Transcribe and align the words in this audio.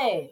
Hey. 0.00 0.30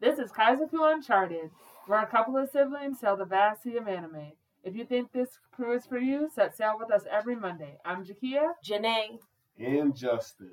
This 0.00 0.18
is 0.18 0.32
Kaizoku 0.32 0.92
Uncharted, 0.92 1.48
where 1.86 2.02
a 2.02 2.06
couple 2.06 2.36
of 2.36 2.50
siblings 2.50 2.98
sail 2.98 3.16
the 3.16 3.24
vast 3.24 3.62
sea 3.62 3.76
of 3.76 3.86
anime. 3.86 4.32
If 4.64 4.74
you 4.74 4.84
think 4.84 5.12
this 5.12 5.38
crew 5.52 5.72
is 5.72 5.86
for 5.86 5.98
you, 5.98 6.28
set 6.34 6.56
sail 6.56 6.74
with 6.80 6.90
us 6.90 7.02
every 7.08 7.36
Monday. 7.36 7.78
I'm 7.84 8.04
Jakia. 8.04 8.54
Jenae. 8.64 9.20
And 9.56 9.94
Justin. 9.94 10.50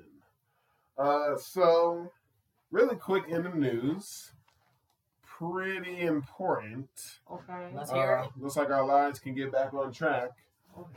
Uh, 0.96 1.36
so, 1.36 2.12
really 2.70 2.94
quick 2.94 3.24
in 3.28 3.42
the 3.42 3.48
news. 3.48 4.30
Pretty 5.26 6.02
important. 6.02 6.88
Okay. 7.28 7.66
Let's 7.74 7.90
hear 7.90 8.18
Uh, 8.18 8.24
it. 8.26 8.30
looks 8.36 8.56
like 8.56 8.70
our 8.70 8.86
lives 8.86 9.18
can 9.18 9.34
get 9.34 9.50
back 9.50 9.74
on 9.74 9.90
track. 9.92 10.30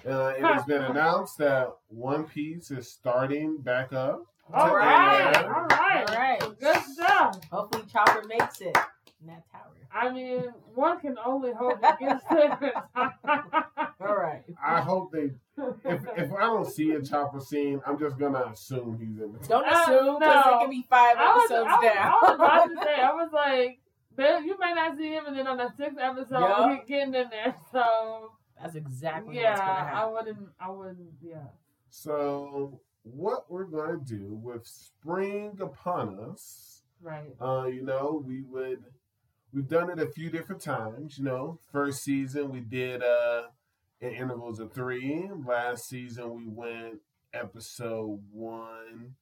Uh, 0.08 0.34
it 0.38 0.44
has 0.44 0.64
been 0.66 0.84
announced 0.84 1.40
that 1.40 1.74
One 1.88 2.26
Piece 2.26 2.70
is 2.70 2.92
starting 2.92 3.58
back 3.58 3.92
up. 3.92 4.22
All 4.54 4.68
to 4.70 4.76
right. 4.76 5.36
air. 5.36 5.56
All 5.56 5.66
right. 5.66 6.10
All 6.10 6.16
right. 6.18 6.60
Good 6.60 6.78
stuff. 6.94 7.40
Hopefully 7.52 7.84
Chopper 7.92 8.24
makes 8.28 8.62
it 8.62 8.78
in 9.22 9.28
that 9.28 9.44
tower. 9.52 9.62
I 9.94 10.12
mean, 10.12 10.44
one 10.74 11.00
can 11.00 11.16
only 11.26 11.54
hope 11.54 11.80
it 11.82 12.00
gets 12.00 12.24
there. 12.30 12.74
All 14.02 14.16
right. 14.18 14.44
I 14.64 14.82
hope 14.82 15.12
they. 15.14 15.32
If 15.86 16.02
if 16.18 16.34
I 16.34 16.42
don't 16.42 16.70
see 16.70 16.92
a 16.92 17.02
chopper 17.02 17.40
scene, 17.40 17.82
I'm 17.88 17.98
just 17.98 18.18
gonna 18.20 18.44
assume 18.52 18.98
he's 19.00 19.22
in 19.24 19.32
the. 19.32 19.48
Don't 19.48 19.66
Uh, 19.66 19.82
assume 19.84 20.20
because 20.20 20.46
no. 20.46 20.58
it 20.58 20.62
could 20.64 20.70
be 20.70 20.86
five 20.90 21.16
I 21.18 21.34
was, 21.34 21.44
episodes 21.50 21.70
I, 21.70 21.76
was, 21.78 21.84
down. 21.86 22.08
I 22.08 22.20
was 22.22 22.36
about 22.36 22.66
to 22.66 22.76
say, 22.86 23.02
I 23.02 23.12
was 23.14 23.30
like, 23.34 23.80
"Man, 24.18 24.46
you 24.46 24.60
may 24.60 24.74
not 24.74 24.98
see 24.98 25.14
him, 25.14 25.26
and 25.28 25.38
then 25.38 25.48
on 25.48 25.58
the 25.58 25.70
sixth 25.78 25.98
episode, 25.98 26.40
Yeah. 26.42 26.76
he 26.76 26.86
getting 26.88 27.14
in 27.16 27.30
there. 27.30 27.56
So 27.72 28.32
That's 28.62 28.76
exactly 28.76 29.38
yeah, 29.38 29.52
what's 29.52 29.62
gonna 29.62 29.92
I 29.94 30.06
wouldn't, 30.08 30.50
I 30.60 30.70
wouldn't, 30.72 31.10
yeah. 31.22 31.38
So 31.90 32.82
what 33.06 33.50
we're 33.52 33.66
gonna 33.66 34.00
do 34.04 34.40
with 34.42 34.66
spring 34.66 35.58
upon 35.62 36.20
us? 36.20 36.82
Right. 37.02 37.36
Uh, 37.40 37.68
you 37.68 37.84
know, 37.84 38.24
we 38.26 38.42
would 38.42 38.84
we've 39.54 39.68
done 39.68 39.90
it 39.90 40.00
a 40.00 40.08
few 40.08 40.30
different 40.30 40.62
times, 40.62 41.18
you 41.18 41.24
know. 41.24 41.60
First 41.72 42.04
season 42.04 42.52
we 42.52 42.62
did 42.62 43.04
uh 43.04 43.44
in 44.02 44.12
intervals 44.12 44.60
of 44.60 44.74
three. 44.74 45.30
Last 45.46 45.88
season 45.88 46.36
we 46.36 46.48
went 46.48 47.02
episode 47.34 48.22
one, 48.32 49.16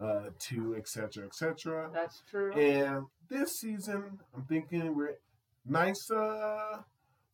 uh, 0.00 0.30
two, 0.38 0.76
etc. 0.76 1.26
etc. 1.26 1.90
That's 1.92 2.22
true. 2.30 2.52
And 2.52 3.06
this 3.28 3.60
season 3.60 4.20
I'm 4.34 4.44
thinking 4.44 4.94
we're 4.94 5.18
nice 5.66 6.10
uh 6.10 6.82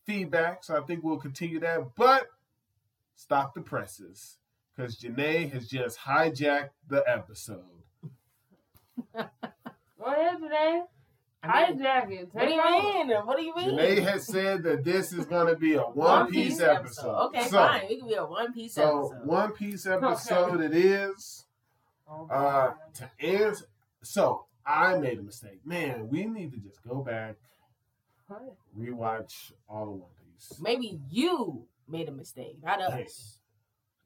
feedback, 0.05 0.65
so 0.65 0.77
I 0.77 0.81
think 0.81 1.05
we'll 1.05 1.19
continue 1.19 1.61
that. 1.61 1.95
But 1.97 2.27
stop 3.15 3.55
the 3.55 3.61
presses. 3.61 4.39
Because 4.77 4.98
Jenae 4.98 5.50
has 5.53 5.69
just 5.69 5.98
hijacked 6.00 6.70
the 6.89 7.03
episode. 7.06 7.62
Go 9.14 9.25
ahead 10.06 10.39
today. 10.41 10.83
I 11.42 11.70
mean, 11.70 11.78
Hijack 11.78 12.11
it. 12.11 12.28
what 12.33 12.47
do 12.48 12.55
you 12.55 12.64
mean? 12.64 13.11
What 13.25 13.36
do 13.36 13.42
you 13.44 13.55
mean? 13.55 13.70
Jenae 13.78 14.03
has 14.03 14.27
said 14.27 14.62
that 14.62 14.83
this 14.83 15.12
is 15.12 15.27
going 15.27 15.47
to 15.48 15.56
be 15.56 15.75
a 15.75 15.83
One, 15.83 16.31
Piece, 16.31 16.61
episode. 16.61 17.27
Okay, 17.27 17.42
so, 17.44 17.50
fine. 17.58 17.83
We 17.89 17.98
can 17.98 18.08
be 18.08 18.14
a 18.14 18.25
One 18.25 18.53
Piece 18.55 18.75
So, 18.75 19.08
episode. 19.11 19.27
One 19.27 19.53
Piece 19.53 19.86
episode 19.86 20.61
it 20.62 20.75
is. 20.75 21.44
Oh, 22.09 22.27
Uh, 22.28 22.72
to 22.94 23.11
answer, 23.20 23.66
so 24.03 24.47
I 24.66 24.97
made 24.98 25.19
a 25.19 25.22
mistake. 25.22 25.61
Man, 25.66 26.09
we 26.09 26.25
need 26.25 26.53
to 26.53 26.59
just 26.59 26.83
go 26.86 27.03
back, 27.03 27.36
What? 28.27 28.56
rewatch 28.78 29.53
all 29.69 29.83
of 29.84 29.88
One 30.00 30.11
Piece. 30.34 30.59
Maybe 30.61 30.98
you 31.11 31.66
made 31.88 32.09
a 32.09 32.12
mistake, 32.12 32.56
not 32.62 32.81
Hey. 32.92 33.05
us. 33.05 33.38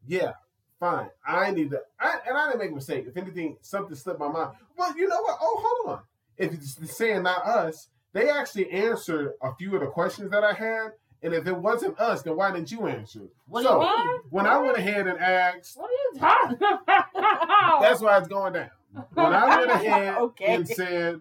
Yeah, 0.06 0.32
fine. 0.80 1.08
I 1.26 1.50
need 1.50 1.70
to, 1.70 1.80
I, 2.00 2.18
and 2.26 2.36
I 2.36 2.46
didn't 2.46 2.60
make 2.60 2.70
a 2.70 2.74
mistake. 2.74 3.06
If 3.08 3.16
anything, 3.16 3.56
something 3.60 3.94
slipped 3.96 4.20
my 4.20 4.28
mind. 4.28 4.52
Well, 4.76 4.96
you 4.96 5.08
know 5.08 5.20
what? 5.22 5.38
Oh, 5.40 5.62
hold 5.84 5.96
on. 5.98 6.02
If 6.36 6.52
it's 6.54 6.96
saying 6.96 7.22
not 7.24 7.44
us, 7.44 7.88
they 8.12 8.28
actually 8.30 8.70
answered 8.70 9.32
a 9.42 9.54
few 9.56 9.74
of 9.74 9.80
the 9.80 9.86
questions 9.88 10.30
that 10.30 10.44
I 10.44 10.52
had. 10.52 10.92
And 11.20 11.34
if 11.34 11.48
it 11.48 11.56
wasn't 11.56 11.98
us, 11.98 12.22
then 12.22 12.36
why 12.36 12.52
didn't 12.52 12.70
you 12.70 12.86
answer? 12.86 13.22
What 13.48 13.64
so 13.64 13.82
you 13.82 14.20
when 14.30 14.46
I 14.46 14.58
went 14.58 14.78
ahead 14.78 15.08
and 15.08 15.18
asked, 15.18 15.76
What 15.76 15.90
are 15.90 15.92
you 15.92 16.12
talking 16.20 16.56
about? 16.56 17.80
that's 17.80 18.00
why 18.00 18.18
it's 18.18 18.28
going 18.28 18.52
down. 18.52 18.70
When 19.14 19.32
I 19.34 19.56
went 19.58 19.70
ahead 19.70 20.16
Okay. 20.18 20.54
and 20.54 20.68
said 20.68 21.20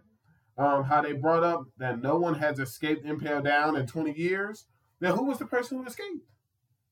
um, 0.57 0.83
how 0.83 1.01
they 1.01 1.13
brought 1.13 1.43
up 1.43 1.63
that 1.79 1.99
no 1.99 2.17
one 2.17 2.35
has 2.35 2.59
escaped 2.59 3.05
Impel 3.05 3.41
Down 3.41 3.75
in 3.75 3.87
20 3.87 4.13
years, 4.13 4.65
then 4.99 5.13
who 5.13 5.25
was 5.25 5.39
the 5.39 5.45
person 5.45 5.79
who 5.79 5.85
escaped? 5.85 6.25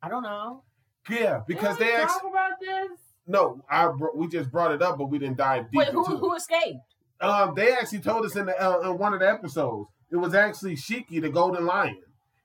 I 0.02 0.10
don't 0.10 0.24
know. 0.24 0.64
Yeah, 1.10 1.42
because 1.48 1.78
they 1.78 1.94
asked. 1.94 2.20
about 2.22 2.60
this. 2.60 3.00
No, 3.28 3.62
I 3.70 3.88
we 4.14 4.28
just 4.28 4.52
brought 4.52 4.72
it 4.72 4.82
up, 4.82 4.98
but 4.98 5.06
we 5.06 5.18
didn't 5.20 5.38
dive 5.38 5.72
deep 5.72 5.80
Wait, 5.80 5.88
who 5.90 6.04
into 6.06 6.16
it. 6.18 6.20
who 6.20 6.36
escaped? 6.36 6.80
Um, 7.22 7.54
they 7.56 7.72
actually 7.74 8.00
told 8.00 8.26
us 8.26 8.36
in 8.36 8.46
the 8.46 8.62
uh, 8.64 8.80
in 8.92 8.98
one 8.98 9.14
of 9.14 9.20
the 9.20 9.30
episodes. 9.30 9.90
It 10.12 10.18
was 10.18 10.36
actually 10.36 10.76
Shiki, 10.76 11.22
the 11.22 11.30
Golden 11.30 11.66
Lion. 11.66 11.98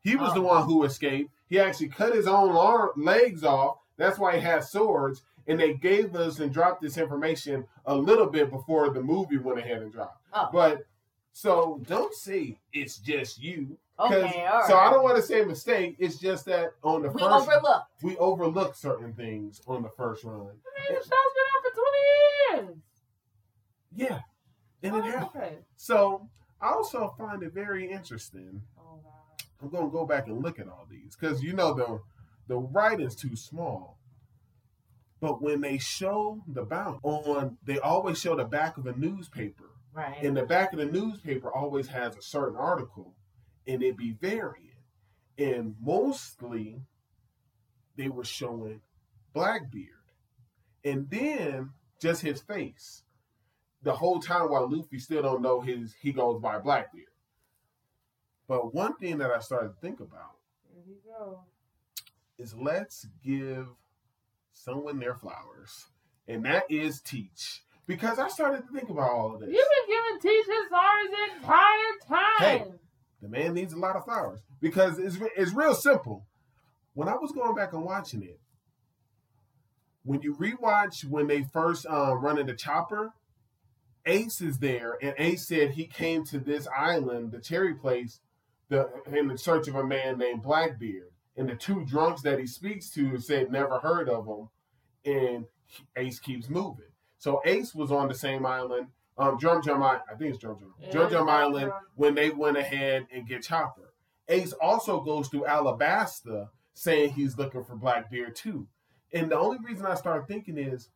He 0.02 0.16
was 0.16 0.32
the 0.32 0.40
Oh. 0.40 0.44
one 0.46 0.64
who 0.64 0.84
escaped. 0.84 1.30
He 1.48 1.58
actually 1.60 1.88
cut 1.88 2.14
his 2.14 2.26
own 2.26 2.56
arm, 2.56 2.90
legs 2.96 3.44
off. 3.44 3.76
That's 3.98 4.18
why 4.18 4.36
he 4.36 4.40
has 4.42 4.70
swords. 4.70 5.22
And 5.46 5.58
they 5.60 5.74
gave 5.74 6.14
us 6.16 6.38
and 6.38 6.52
dropped 6.52 6.80
this 6.80 6.96
information 6.96 7.66
a 7.84 7.94
little 7.94 8.26
bit 8.26 8.50
before 8.50 8.90
the 8.90 9.02
movie 9.02 9.36
went 9.38 9.58
ahead 9.58 9.82
and 9.82 9.92
dropped. 9.92 10.22
Oh, 10.32 10.48
But 10.52 10.82
so 11.32 11.80
don't 11.86 12.14
say 12.14 12.58
it's 12.72 12.98
just 12.98 13.42
you. 13.42 13.76
Okay, 14.06 14.46
all 14.46 14.58
right. 14.60 14.66
So 14.68 14.76
I 14.76 14.90
don't 14.90 15.02
want 15.02 15.16
to 15.16 15.22
say 15.22 15.44
mistake. 15.44 15.96
It's 15.98 16.18
just 16.18 16.44
that 16.46 16.72
on 16.82 17.02
the 17.02 17.10
We 17.10 17.20
first 17.20 17.48
overlooked. 17.48 17.86
we 18.02 18.16
overlook 18.18 18.74
certain 18.74 19.12
things 19.14 19.60
on 19.66 19.82
the 19.82 19.88
first 19.90 20.24
run. 20.24 20.36
I 20.36 20.40
mean, 20.44 20.52
the 20.88 20.94
show's 20.94 21.08
been 21.08 21.48
out 21.54 21.62
for 22.54 22.60
20 22.60 22.66
years. 22.72 22.78
Yeah, 23.92 24.20
and 24.82 24.96
it 24.96 24.98
Oh, 24.98 25.02
happened. 25.02 25.42
okay. 25.42 25.58
So 25.76 26.28
I 26.60 26.70
also 26.72 27.14
find 27.18 27.42
it 27.42 27.52
very 27.52 27.90
interesting. 27.90 28.62
Oh, 28.78 29.00
God. 29.02 29.46
I'm 29.62 29.68
gonna 29.68 29.90
go 29.90 30.06
back 30.06 30.26
and 30.26 30.42
look 30.42 30.58
at 30.58 30.68
all 30.68 30.86
these 30.90 31.16
because 31.16 31.42
you 31.42 31.52
know 31.52 31.74
the 31.74 32.00
the 32.48 32.56
writing's 32.58 33.14
too 33.14 33.36
small. 33.36 33.98
But 35.20 35.42
when 35.42 35.60
they 35.60 35.76
show 35.78 36.42
the 36.48 36.64
bounty 36.64 36.98
on, 37.02 37.58
they 37.62 37.78
always 37.78 38.18
show 38.18 38.34
the 38.34 38.44
back 38.44 38.78
of 38.78 38.86
a 38.86 38.94
newspaper, 38.96 39.70
Right. 39.92 40.16
and 40.22 40.34
the 40.36 40.46
back 40.46 40.72
of 40.72 40.78
the 40.78 40.86
newspaper 40.86 41.52
always 41.52 41.88
has 41.88 42.16
a 42.16 42.22
certain 42.22 42.56
article, 42.56 43.14
and 43.66 43.82
it 43.82 43.96
be 43.96 44.12
varying. 44.12 44.66
And 45.38 45.74
mostly, 45.80 46.82
they 47.96 48.08
were 48.08 48.24
showing 48.24 48.80
Blackbeard, 49.32 49.88
and 50.84 51.08
then 51.10 51.70
just 52.00 52.22
his 52.22 52.40
face. 52.40 53.02
The 53.82 53.94
whole 53.94 54.20
time 54.20 54.50
while 54.50 54.68
Luffy 54.70 54.98
still 54.98 55.22
don't 55.22 55.42
know 55.42 55.60
his 55.60 55.94
he 56.00 56.12
goes 56.12 56.40
by 56.40 56.58
Blackbeard. 56.58 57.06
But 58.48 58.74
one 58.74 58.96
thing 58.96 59.18
that 59.18 59.30
I 59.30 59.38
started 59.38 59.68
to 59.68 59.80
think 59.80 60.00
about 60.00 60.36
Here 60.74 60.82
we 60.86 60.96
go. 61.06 61.40
is 62.36 62.54
let's 62.54 63.06
give 63.24 63.68
someone 64.52 64.98
their 64.98 65.14
flowers, 65.14 65.86
and 66.26 66.44
that 66.44 66.64
is 66.68 67.00
Teach. 67.00 67.62
Because 67.86 68.18
I 68.18 68.28
started 68.28 68.66
to 68.66 68.72
think 68.72 68.90
about 68.90 69.10
all 69.10 69.34
of 69.34 69.40
this. 69.40 69.48
You've 69.50 69.68
been 69.86 69.96
giving 69.96 70.20
Teach 70.20 70.46
his 70.46 70.68
flowers 70.68 71.10
the 71.10 71.36
entire 71.36 71.94
time. 72.08 72.38
Hey. 72.38 72.72
The 73.22 73.28
man 73.28 73.54
needs 73.54 73.72
a 73.72 73.78
lot 73.78 73.96
of 73.96 74.04
flowers 74.04 74.40
because 74.60 74.98
it's 74.98 75.16
it's 75.36 75.52
real 75.52 75.74
simple. 75.74 76.26
When 76.94 77.08
I 77.08 77.14
was 77.14 77.32
going 77.32 77.54
back 77.54 77.72
and 77.72 77.84
watching 77.84 78.22
it, 78.22 78.40
when 80.04 80.22
you 80.22 80.34
rewatch 80.34 81.04
when 81.04 81.26
they 81.26 81.44
first 81.52 81.86
um, 81.86 82.22
run 82.22 82.38
into 82.38 82.54
Chopper, 82.54 83.12
Ace 84.06 84.40
is 84.40 84.58
there, 84.58 84.96
and 85.02 85.14
Ace 85.18 85.46
said 85.46 85.72
he 85.72 85.86
came 85.86 86.24
to 86.26 86.38
this 86.38 86.66
island, 86.76 87.32
the 87.32 87.40
Cherry 87.40 87.74
Place, 87.74 88.20
the 88.68 88.88
in 89.06 89.36
search 89.36 89.68
of 89.68 89.74
a 89.74 89.84
man 89.84 90.18
named 90.18 90.42
Blackbeard. 90.42 91.10
And 91.36 91.48
the 91.48 91.54
two 91.54 91.84
drunks 91.84 92.22
that 92.22 92.38
he 92.38 92.46
speaks 92.46 92.90
to 92.90 93.18
said 93.18 93.50
never 93.50 93.78
heard 93.78 94.08
of 94.08 94.26
him, 94.26 94.48
and 95.04 95.44
Ace 95.96 96.18
keeps 96.18 96.48
moving. 96.48 96.86
So 97.18 97.40
Ace 97.44 97.74
was 97.74 97.92
on 97.92 98.08
the 98.08 98.14
same 98.14 98.44
island. 98.44 98.88
Um, 99.20 99.36
Drum 99.36 99.62
Jum 99.62 99.82
Island, 99.82 100.02
I 100.10 100.14
think 100.16 100.30
it's 100.30 100.38
Drum 100.38 100.58
Jum. 100.58 100.74
Yeah, 100.80 100.90
Drum 100.90 101.10
Drum 101.10 101.28
Island 101.28 101.66
Jum. 101.70 101.80
when 101.94 102.14
they 102.14 102.30
went 102.30 102.56
ahead 102.56 103.06
and 103.12 103.28
get 103.28 103.42
Chopper. 103.42 103.92
Ace 104.28 104.54
also 104.54 105.00
goes 105.00 105.28
through 105.28 105.44
Alabasta 105.44 106.48
saying 106.72 107.10
he's 107.10 107.36
looking 107.36 107.62
for 107.62 107.76
Blackbeard 107.76 108.34
too. 108.34 108.66
And 109.12 109.30
the 109.30 109.38
only 109.38 109.58
reason 109.62 109.84
I 109.84 109.94
start 109.94 110.26
thinking 110.26 110.56
is, 110.56 110.88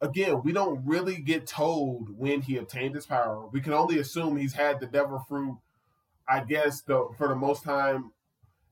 again, 0.00 0.42
we 0.42 0.52
don't 0.52 0.84
really 0.84 1.16
get 1.20 1.46
told 1.46 2.08
when 2.18 2.40
he 2.40 2.56
obtained 2.56 2.96
his 2.96 3.06
power. 3.06 3.46
We 3.46 3.60
can 3.60 3.74
only 3.74 3.98
assume 3.98 4.36
he's 4.36 4.54
had 4.54 4.80
the 4.80 4.86
Devil 4.86 5.24
Fruit, 5.28 5.58
I 6.26 6.40
guess, 6.40 6.80
the, 6.80 7.08
for 7.16 7.28
the 7.28 7.36
most 7.36 7.62
time, 7.62 8.12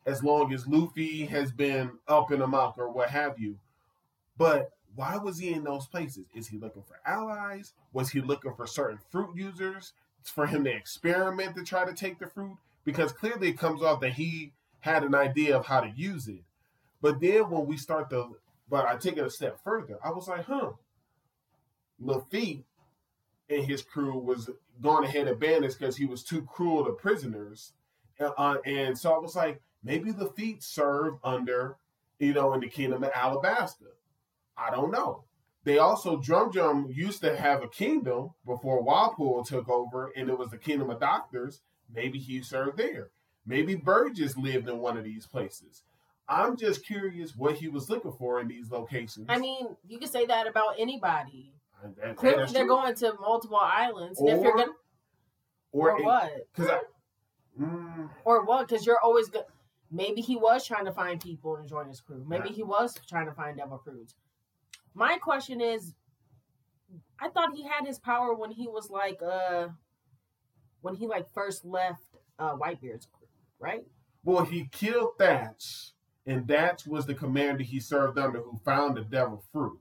as 0.04 0.24
long 0.24 0.52
as 0.52 0.66
Luffy 0.66 1.26
has 1.26 1.52
been 1.52 1.92
up 2.08 2.32
in 2.32 2.40
amok 2.40 2.78
or 2.78 2.90
what 2.90 3.10
have 3.10 3.38
you. 3.38 3.58
But 4.38 4.70
why 4.96 5.16
was 5.16 5.38
he 5.38 5.52
in 5.52 5.64
those 5.64 5.86
places? 5.86 6.24
Is 6.34 6.48
he 6.48 6.58
looking 6.58 6.82
for 6.82 6.98
allies? 7.06 7.74
Was 7.92 8.10
he 8.10 8.20
looking 8.20 8.54
for 8.54 8.66
certain 8.66 8.98
fruit 9.10 9.36
users 9.36 9.92
for 10.24 10.46
him 10.46 10.64
to 10.64 10.74
experiment 10.74 11.54
to 11.56 11.62
try 11.62 11.84
to 11.84 11.94
take 11.94 12.18
the 12.18 12.26
fruit? 12.26 12.56
Because 12.84 13.12
clearly 13.12 13.50
it 13.50 13.58
comes 13.58 13.82
off 13.82 14.00
that 14.00 14.14
he 14.14 14.52
had 14.80 15.04
an 15.04 15.14
idea 15.14 15.56
of 15.56 15.66
how 15.66 15.80
to 15.80 15.92
use 15.94 16.28
it. 16.28 16.42
But 17.02 17.20
then 17.20 17.50
when 17.50 17.66
we 17.66 17.76
start 17.76 18.10
to, 18.10 18.36
but 18.68 18.86
I 18.86 18.96
take 18.96 19.16
it 19.16 19.26
a 19.26 19.30
step 19.30 19.62
further, 19.62 19.98
I 20.02 20.10
was 20.10 20.28
like, 20.28 20.46
huh, 20.46 20.70
Lafitte 22.00 22.64
and 23.48 23.64
his 23.64 23.82
crew 23.82 24.18
was 24.18 24.50
going 24.82 25.04
ahead 25.04 25.28
of 25.28 25.38
bandits 25.38 25.74
because 25.74 25.96
he 25.96 26.06
was 26.06 26.22
too 26.22 26.42
cruel 26.42 26.84
to 26.84 26.92
prisoners. 26.92 27.72
Uh, 28.18 28.56
and 28.64 28.96
so 28.96 29.12
I 29.12 29.18
was 29.18 29.36
like, 29.36 29.60
maybe 29.84 30.12
Lafitte 30.12 30.62
served 30.62 31.18
under, 31.22 31.76
you 32.18 32.32
know, 32.32 32.54
in 32.54 32.60
the 32.60 32.68
kingdom 32.68 33.04
of 33.04 33.12
Alabasta. 33.12 33.92
I 34.56 34.70
don't 34.70 34.90
know. 34.90 35.24
They 35.64 35.78
also 35.78 36.16
Drum 36.18 36.50
Drum 36.52 36.86
used 36.90 37.20
to 37.22 37.36
have 37.36 37.62
a 37.62 37.68
kingdom 37.68 38.30
before 38.44 38.84
Wapol 38.84 39.44
took 39.46 39.68
over, 39.68 40.12
and 40.16 40.28
it 40.30 40.38
was 40.38 40.50
the 40.50 40.58
kingdom 40.58 40.90
of 40.90 41.00
doctors. 41.00 41.60
Maybe 41.92 42.18
he 42.18 42.40
served 42.42 42.76
there. 42.78 43.10
Maybe 43.44 43.74
Burgess 43.74 44.36
lived 44.36 44.68
in 44.68 44.78
one 44.78 44.96
of 44.96 45.04
these 45.04 45.26
places. 45.26 45.82
I'm 46.28 46.56
just 46.56 46.84
curious 46.84 47.36
what 47.36 47.56
he 47.56 47.68
was 47.68 47.88
looking 47.90 48.12
for 48.12 48.40
in 48.40 48.48
these 48.48 48.70
locations. 48.70 49.26
I 49.28 49.38
mean, 49.38 49.76
you 49.86 49.98
can 49.98 50.08
say 50.08 50.26
that 50.26 50.46
about 50.48 50.74
anybody. 50.78 51.52
That- 52.00 52.16
Clearly, 52.16 52.46
they're 52.52 52.64
true. 52.64 52.68
going 52.68 52.94
to 52.96 53.14
multiple 53.20 53.58
islands. 53.60 54.18
and 54.18 54.28
if 54.30 54.42
you're 54.42 54.52
Or- 54.52 54.56
gonna, 54.56 54.72
or, 55.72 55.98
it- 55.98 56.04
what, 56.04 56.32
Because 56.54 56.70
I, 56.70 56.80
mm, 57.60 58.10
or 58.24 58.44
what? 58.44 58.66
Because 58.68 58.84
you're 58.86 58.98
always 59.00 59.28
good. 59.28 59.44
Maybe 59.90 60.20
he 60.20 60.34
was 60.36 60.66
trying 60.66 60.84
to 60.86 60.92
find 60.92 61.20
people 61.20 61.56
to 61.56 61.64
join 61.64 61.88
his 61.88 62.00
crew. 62.00 62.24
Maybe 62.26 62.48
Yeah. 62.48 62.54
he 62.56 62.62
was 62.64 62.94
trying 63.06 63.26
to 63.26 63.32
find 63.32 63.56
devil 63.56 63.78
crews. 63.78 64.14
My 64.96 65.18
question 65.18 65.60
is, 65.60 65.92
I 67.20 67.28
thought 67.28 67.54
he 67.54 67.62
had 67.62 67.86
his 67.86 67.98
power 67.98 68.34
when 68.34 68.50
he 68.50 68.66
was 68.66 68.90
like, 68.90 69.20
uh, 69.22 69.68
when 70.80 70.94
he 70.94 71.06
like 71.06 71.28
first 71.32 71.64
left 71.64 72.02
uh 72.38 72.54
Whitebeard's 72.56 73.06
crew, 73.06 73.28
right? 73.58 73.84
well, 74.26 74.44
he 74.44 74.68
killed 74.72 75.10
Thatch, 75.18 75.92
and 76.26 76.48
Thatch 76.48 76.86
was 76.86 77.06
the 77.06 77.14
commander 77.14 77.62
he 77.62 77.78
served 77.78 78.18
under 78.18 78.40
who 78.40 78.58
found 78.64 78.96
the 78.96 79.02
devil 79.02 79.42
fruit. 79.52 79.78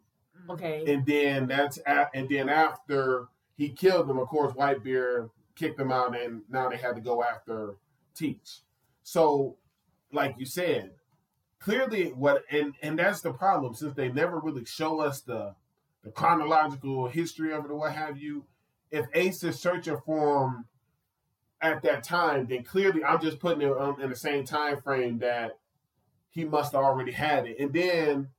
Okay. 0.50 0.84
And 0.94 1.04
then 1.06 1.48
that's 1.48 1.80
a, 1.88 2.08
and 2.14 2.30
then 2.30 2.48
after 2.48 3.28
he 3.58 3.70
killed 3.70 4.08
them, 4.08 4.20
of 4.20 4.28
course, 4.28 4.54
Whitebeard 4.54 5.32
kicked 5.56 5.78
them 5.80 5.92
out, 5.92 6.16
and 6.16 6.44
now 6.48 6.70
they 6.70 6.78
had 6.78 6.96
to 6.96 7.02
go 7.02 7.24
after 7.24 7.78
Teach. 8.14 8.60
So, 9.02 9.58
like 10.12 10.36
you 10.38 10.46
said, 10.46 10.92
clearly 11.60 12.10
what 12.10 12.44
and 12.52 12.74
and 12.81 13.00
that's 13.00 13.22
the 13.22 13.34
problem 13.34 13.74
since 13.74 13.94
they 13.96 14.10
never 14.10 14.40
really 14.40 14.66
show 14.66 15.00
us 15.00 15.22
the 15.22 15.56
the 16.04 16.12
chronological 16.12 17.07
history 17.07 17.54
of 17.54 17.66
it 17.66 17.72
or 17.72 17.75
what 17.75 17.94
have 17.94 18.18
you. 18.18 18.46
If 18.92 19.06
Ace 19.13 19.44
is 19.44 19.60
searching 19.60 19.98
for 20.06 20.46
him 20.46 20.66
at 21.62 21.81
that 21.81 22.04
time, 22.04 22.46
then 22.48 22.63
clearly 22.63 23.04
I'm 23.04 23.19
just 23.19 23.40
putting 23.40 23.68
it 23.68 24.02
in 24.02 24.10
the 24.10 24.16
same 24.16 24.46
time 24.46 24.81
frame 24.81 25.19
that 25.19 25.57
he 26.30 26.46
must 26.46 26.74
have 26.74 26.84
already 26.84 27.12
had 27.12 27.48
it. 27.48 27.60
And 27.60 27.74
then 27.74 28.30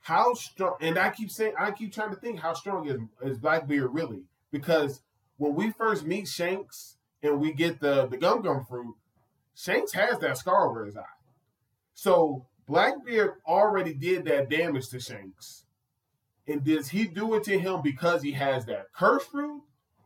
how 0.00 0.34
strong? 0.34 0.76
And 0.80 0.98
I 0.98 1.10
keep 1.10 1.30
saying, 1.30 1.54
I 1.58 1.72
keep 1.72 1.92
trying 1.92 2.10
to 2.10 2.20
think 2.20 2.38
how 2.38 2.54
strong 2.54 2.86
is 2.88 3.00
is 3.22 3.38
Blackbeard 3.38 3.92
really? 3.92 4.22
Because 4.50 5.02
when 5.38 5.54
we 5.54 5.70
first 5.70 6.04
meet 6.04 6.28
Shanks 6.28 6.96
and 7.22 7.40
we 7.40 7.52
get 7.52 7.80
the 7.80 8.06
the 8.06 8.16
gum 8.16 8.42
gum 8.42 8.64
fruit, 8.68 8.94
Shanks 9.54 9.92
has 9.92 10.18
that 10.20 10.38
scar 10.38 10.68
over 10.68 10.84
his 10.84 10.96
eye. 10.96 11.02
So 11.94 12.46
Blackbeard 12.66 13.34
already 13.46 13.94
did 13.94 14.24
that 14.24 14.48
damage 14.48 14.88
to 14.88 15.00
Shanks. 15.00 15.64
And 16.46 16.64
does 16.64 16.88
he 16.88 17.04
do 17.04 17.34
it 17.34 17.44
to 17.44 17.58
him 17.58 17.82
because 17.82 18.22
he 18.22 18.32
has 18.32 18.64
that 18.66 18.92
curse 18.92 19.24
fruit? 19.24 19.62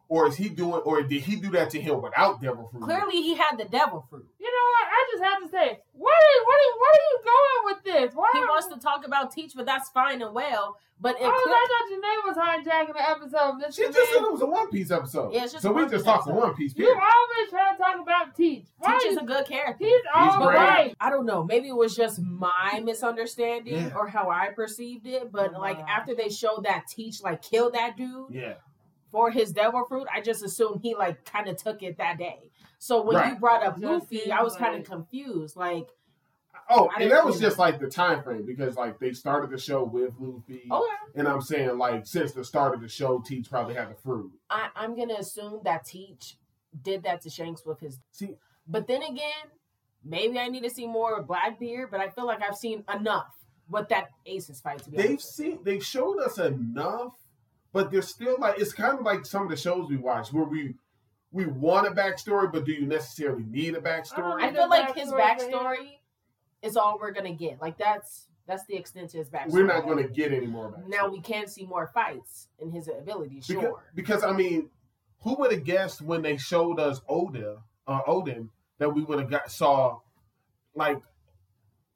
Or 0.08 0.28
is 0.28 0.36
he 0.36 0.48
doing 0.48 0.80
or 0.84 1.02
did 1.02 1.22
he 1.22 1.34
do 1.36 1.50
that 1.50 1.70
to 1.70 1.80
him 1.80 2.00
without 2.00 2.40
devil 2.40 2.68
fruit? 2.70 2.82
Clearly, 2.84 3.22
he 3.22 3.34
had 3.34 3.56
the 3.58 3.64
devil 3.64 4.06
fruit. 4.08 4.26
You 4.38 4.46
know 4.46 4.66
what? 4.70 4.86
I 4.86 5.06
just 5.10 5.24
have 5.24 5.42
to 5.42 5.48
say, 5.48 5.80
what 5.92 6.14
are, 6.14 6.44
what 6.44 6.58
are, 6.62 6.78
what 6.78 6.94
are 6.94 7.06
you 7.10 7.18
going 7.24 7.74
with 7.74 7.84
this? 7.84 8.14
Why 8.14 8.30
He 8.34 8.40
wants 8.40 8.68
to 8.68 8.78
talk 8.78 9.04
about 9.04 9.32
Teach, 9.32 9.52
but 9.56 9.66
that's 9.66 9.88
fine 9.90 10.22
and 10.22 10.32
well. 10.32 10.76
But 10.98 11.16
it 11.16 11.24
Oh, 11.24 11.30
clear- 11.44 11.54
I 11.54 11.66
thought 11.68 11.90
Jenae 11.92 12.64
was 12.64 12.64
hijacking 12.64 12.94
the 12.94 13.10
episode. 13.10 13.60
This 13.60 13.74
She 13.74 13.82
is 13.82 13.94
just 13.94 14.12
said 14.12 14.22
it 14.22 14.32
was 14.32 14.40
a 14.40 14.46
One 14.46 14.70
Piece 14.70 14.90
episode. 14.90 15.34
Yeah, 15.34 15.40
just 15.40 15.60
so 15.60 15.72
we 15.72 15.82
just 15.82 15.92
Piece 15.92 16.02
talking. 16.04 16.34
One 16.34 16.54
Piece. 16.54 16.74
You 16.76 16.86
Period. 16.86 17.02
always 17.02 17.50
trying 17.50 17.76
to 17.76 17.82
talk 17.82 18.00
about 18.00 18.34
Teach. 18.36 18.64
Why 18.78 18.92
Teach 18.98 19.08
is 19.08 19.16
is 19.16 19.22
a 19.22 19.26
good 19.26 19.44
character. 19.46 19.84
He's 19.84 20.00
all 20.14 20.46
great. 20.46 20.94
I 21.00 21.10
don't 21.10 21.26
know. 21.26 21.42
Maybe 21.44 21.68
it 21.68 21.76
was 21.76 21.94
just 21.96 22.20
my 22.22 22.80
misunderstanding 22.82 23.74
Yeah. 23.74 23.94
or 23.96 24.06
how 24.08 24.30
I 24.30 24.50
perceived 24.54 25.06
it. 25.06 25.30
But 25.32 25.52
Oh, 25.54 25.60
like 25.60 25.78
wow. 25.80 25.86
after 25.88 26.14
they 26.14 26.28
showed 26.30 26.64
that 26.64 26.84
Teach 26.88 27.20
like 27.22 27.42
killed 27.42 27.74
that 27.74 27.96
dude 27.98 28.28
Yeah. 28.30 28.54
For 29.16 29.30
his 29.30 29.50
devil 29.50 29.82
fruit, 29.88 30.06
I 30.14 30.20
just 30.20 30.44
assumed 30.44 30.80
he 30.82 30.94
like 30.94 31.24
kind 31.24 31.48
of 31.48 31.56
took 31.56 31.82
it 31.82 31.96
that 31.96 32.18
day. 32.18 32.50
So 32.78 33.00
when 33.00 33.30
you 33.30 33.36
brought 33.36 33.62
up 33.62 33.78
Luffy, 33.78 34.30
I 34.30 34.42
was 34.42 34.54
kind 34.56 34.78
of 34.78 34.86
confused. 34.86 35.56
Like, 35.56 35.88
Oh, 36.68 36.90
I 36.94 37.04
and 37.04 37.10
that 37.10 37.24
was 37.24 37.40
just 37.40 37.58
like 37.58 37.80
the 37.80 37.88
time 37.88 38.22
frame 38.22 38.44
because 38.44 38.76
like 38.76 38.98
they 38.98 39.12
started 39.12 39.48
the 39.48 39.56
show 39.56 39.84
with 39.84 40.12
Luffy, 40.18 40.68
okay, 40.70 40.86
and 41.14 41.26
I'm 41.26 41.40
saying 41.40 41.78
like 41.78 42.06
since 42.06 42.32
the 42.32 42.44
start 42.44 42.74
of 42.74 42.82
the 42.82 42.88
show, 42.88 43.22
Teach 43.24 43.48
probably 43.48 43.74
had 43.74 43.88
the 43.88 43.94
fruit. 43.94 44.32
I, 44.50 44.68
I'm 44.76 44.94
gonna 44.94 45.14
assume 45.14 45.60
that 45.64 45.86
Teach 45.86 46.36
did 46.82 47.04
that 47.04 47.22
to 47.22 47.30
Shanks 47.30 47.64
with 47.64 47.80
his. 47.80 47.98
See, 48.10 48.34
But 48.68 48.86
then 48.86 49.02
again, 49.02 49.46
maybe 50.04 50.38
I 50.38 50.48
need 50.48 50.64
to 50.64 50.70
see 50.70 50.86
more 50.86 51.16
of 51.16 51.26
Blackbeard. 51.26 51.90
But 51.90 52.00
I 52.00 52.10
feel 52.10 52.26
like 52.26 52.42
I've 52.42 52.56
seen 52.56 52.84
enough 52.94 53.32
with 53.70 53.88
that 53.88 54.10
Aces 54.26 54.60
fight. 54.60 54.82
To 54.82 54.90
be 54.90 54.98
they've 54.98 55.22
seen 55.22 55.60
they've 55.62 55.84
showed 55.84 56.18
us 56.18 56.36
enough, 56.38 57.14
but 57.76 57.90
there's 57.90 58.08
still 58.08 58.36
like 58.38 58.58
it's 58.58 58.72
kind 58.72 58.98
of 58.98 59.04
like 59.04 59.26
some 59.26 59.42
of 59.42 59.50
the 59.50 59.56
shows 59.56 59.90
we 59.90 59.98
watch 59.98 60.32
where 60.32 60.44
we 60.44 60.74
we 61.30 61.44
want 61.44 61.86
a 61.86 61.90
backstory, 61.90 62.50
but 62.50 62.64
do 62.64 62.72
you 62.72 62.86
necessarily 62.86 63.44
need 63.44 63.74
a 63.74 63.80
backstory? 63.82 64.40
I 64.40 64.46
need 64.46 64.56
feel 64.56 64.70
like 64.70 64.96
his 64.96 65.10
backstory 65.10 65.36
for 65.36 65.44
him. 65.44 65.52
backstory 65.52 65.98
is 66.62 66.78
all 66.78 66.98
we're 66.98 67.10
gonna 67.10 67.34
get. 67.34 67.60
Like 67.60 67.76
that's 67.76 68.28
that's 68.46 68.64
the 68.64 68.76
extent 68.76 69.10
to 69.10 69.18
his 69.18 69.28
backstory. 69.28 69.52
We're 69.52 69.66
not 69.66 69.84
going 69.84 70.02
to 70.02 70.08
get 70.08 70.32
any 70.32 70.46
more 70.46 70.70
backstory. 70.70 70.88
Now 70.88 71.08
we 71.10 71.20
can 71.20 71.48
see 71.48 71.66
more 71.66 71.90
fights 71.92 72.48
in 72.60 72.70
his 72.70 72.88
abilities, 72.88 73.44
sure. 73.44 73.82
because 73.94 74.24
I 74.24 74.32
mean, 74.32 74.70
who 75.20 75.34
would 75.36 75.52
have 75.52 75.64
guessed 75.64 76.00
when 76.00 76.22
they 76.22 76.38
showed 76.38 76.80
us 76.80 77.02
Oda, 77.06 77.58
uh, 77.86 78.00
Oden, 78.08 78.48
that 78.78 78.88
we 78.88 79.02
would 79.02 79.18
have 79.18 79.28
got 79.28 79.50
saw 79.50 79.98
like 80.74 81.02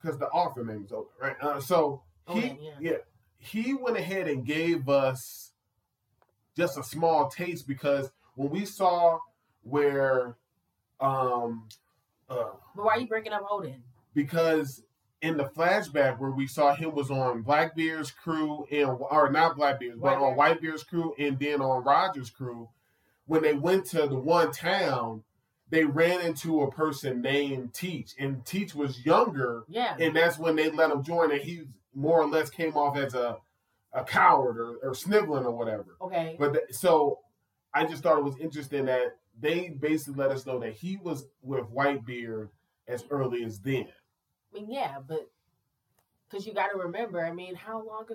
because 0.02 0.18
the 0.18 0.26
author 0.26 0.62
name 0.62 0.84
is 0.84 0.92
Oda, 0.92 1.08
right? 1.18 1.36
Uh, 1.40 1.58
so 1.58 2.02
he, 2.28 2.40
Oden, 2.40 2.58
yeah. 2.80 2.92
he 3.38 3.72
went 3.72 3.96
ahead 3.96 4.28
and 4.28 4.44
gave 4.44 4.86
us 4.86 5.49
just 6.60 6.76
a 6.78 6.82
small 6.82 7.30
taste 7.30 7.66
because 7.66 8.10
when 8.34 8.50
we 8.50 8.66
saw 8.66 9.18
where, 9.62 10.36
um, 11.00 11.66
uh, 12.28 12.50
But 12.76 12.84
why 12.84 12.94
are 12.96 13.00
you 13.00 13.06
bringing 13.06 13.32
up 13.32 13.48
Oden? 13.48 13.80
because 14.14 14.82
in 15.22 15.36
the 15.38 15.44
flashback 15.44 16.18
where 16.18 16.30
we 16.32 16.46
saw 16.46 16.74
him 16.74 16.94
was 16.94 17.10
on 17.10 17.42
Blackbeard's 17.42 18.10
crew 18.10 18.66
and 18.70 18.90
or 19.10 19.30
not 19.30 19.56
Blackbeard's, 19.56 19.98
but 20.00 20.18
on 20.18 20.34
Whitebeard's 20.36 20.82
crew 20.84 21.14
and 21.18 21.38
then 21.38 21.60
on 21.62 21.82
Roger's 21.84 22.28
crew, 22.30 22.68
when 23.26 23.42
they 23.42 23.54
went 23.54 23.86
to 23.86 24.06
the 24.06 24.14
one 24.16 24.50
town, 24.52 25.22
they 25.70 25.84
ran 25.84 26.20
into 26.20 26.62
a 26.62 26.70
person 26.70 27.20
named 27.22 27.72
Teach, 27.72 28.14
and 28.18 28.44
Teach 28.44 28.74
was 28.74 29.04
younger, 29.06 29.64
Yeah. 29.68 29.96
and 29.98 30.14
that's 30.16 30.38
when 30.38 30.56
they 30.56 30.70
let 30.70 30.90
him 30.90 31.02
join, 31.02 31.30
and 31.30 31.40
he 31.40 31.62
more 31.94 32.20
or 32.20 32.26
less 32.26 32.50
came 32.50 32.76
off 32.76 32.96
as 32.96 33.14
a 33.14 33.38
a 33.92 34.04
coward 34.04 34.58
or, 34.58 34.76
or 34.82 34.94
sniveling 34.94 35.44
or 35.44 35.52
whatever. 35.52 35.96
okay. 36.00 36.36
But 36.38 36.52
th- 36.54 36.64
so 36.70 37.20
I 37.74 37.84
just 37.84 38.02
thought 38.02 38.18
it 38.18 38.24
was 38.24 38.36
interesting 38.38 38.84
that 38.86 39.16
they 39.40 39.70
basically 39.70 40.14
let 40.22 40.30
us 40.30 40.46
know 40.46 40.58
that 40.60 40.72
he 40.74 40.96
was 40.98 41.26
with 41.42 41.64
Whitebeard 41.72 42.48
as 42.88 43.04
early 43.10 43.44
as 43.44 43.58
then. 43.58 43.88
I 44.52 44.54
mean, 44.60 44.70
yeah, 44.70 44.96
but 45.06 45.28
because 46.28 46.46
you 46.46 46.52
got 46.54 46.68
to 46.68 46.78
remember, 46.78 47.24
I 47.24 47.32
mean, 47.32 47.54
how 47.54 47.84
long? 47.84 48.06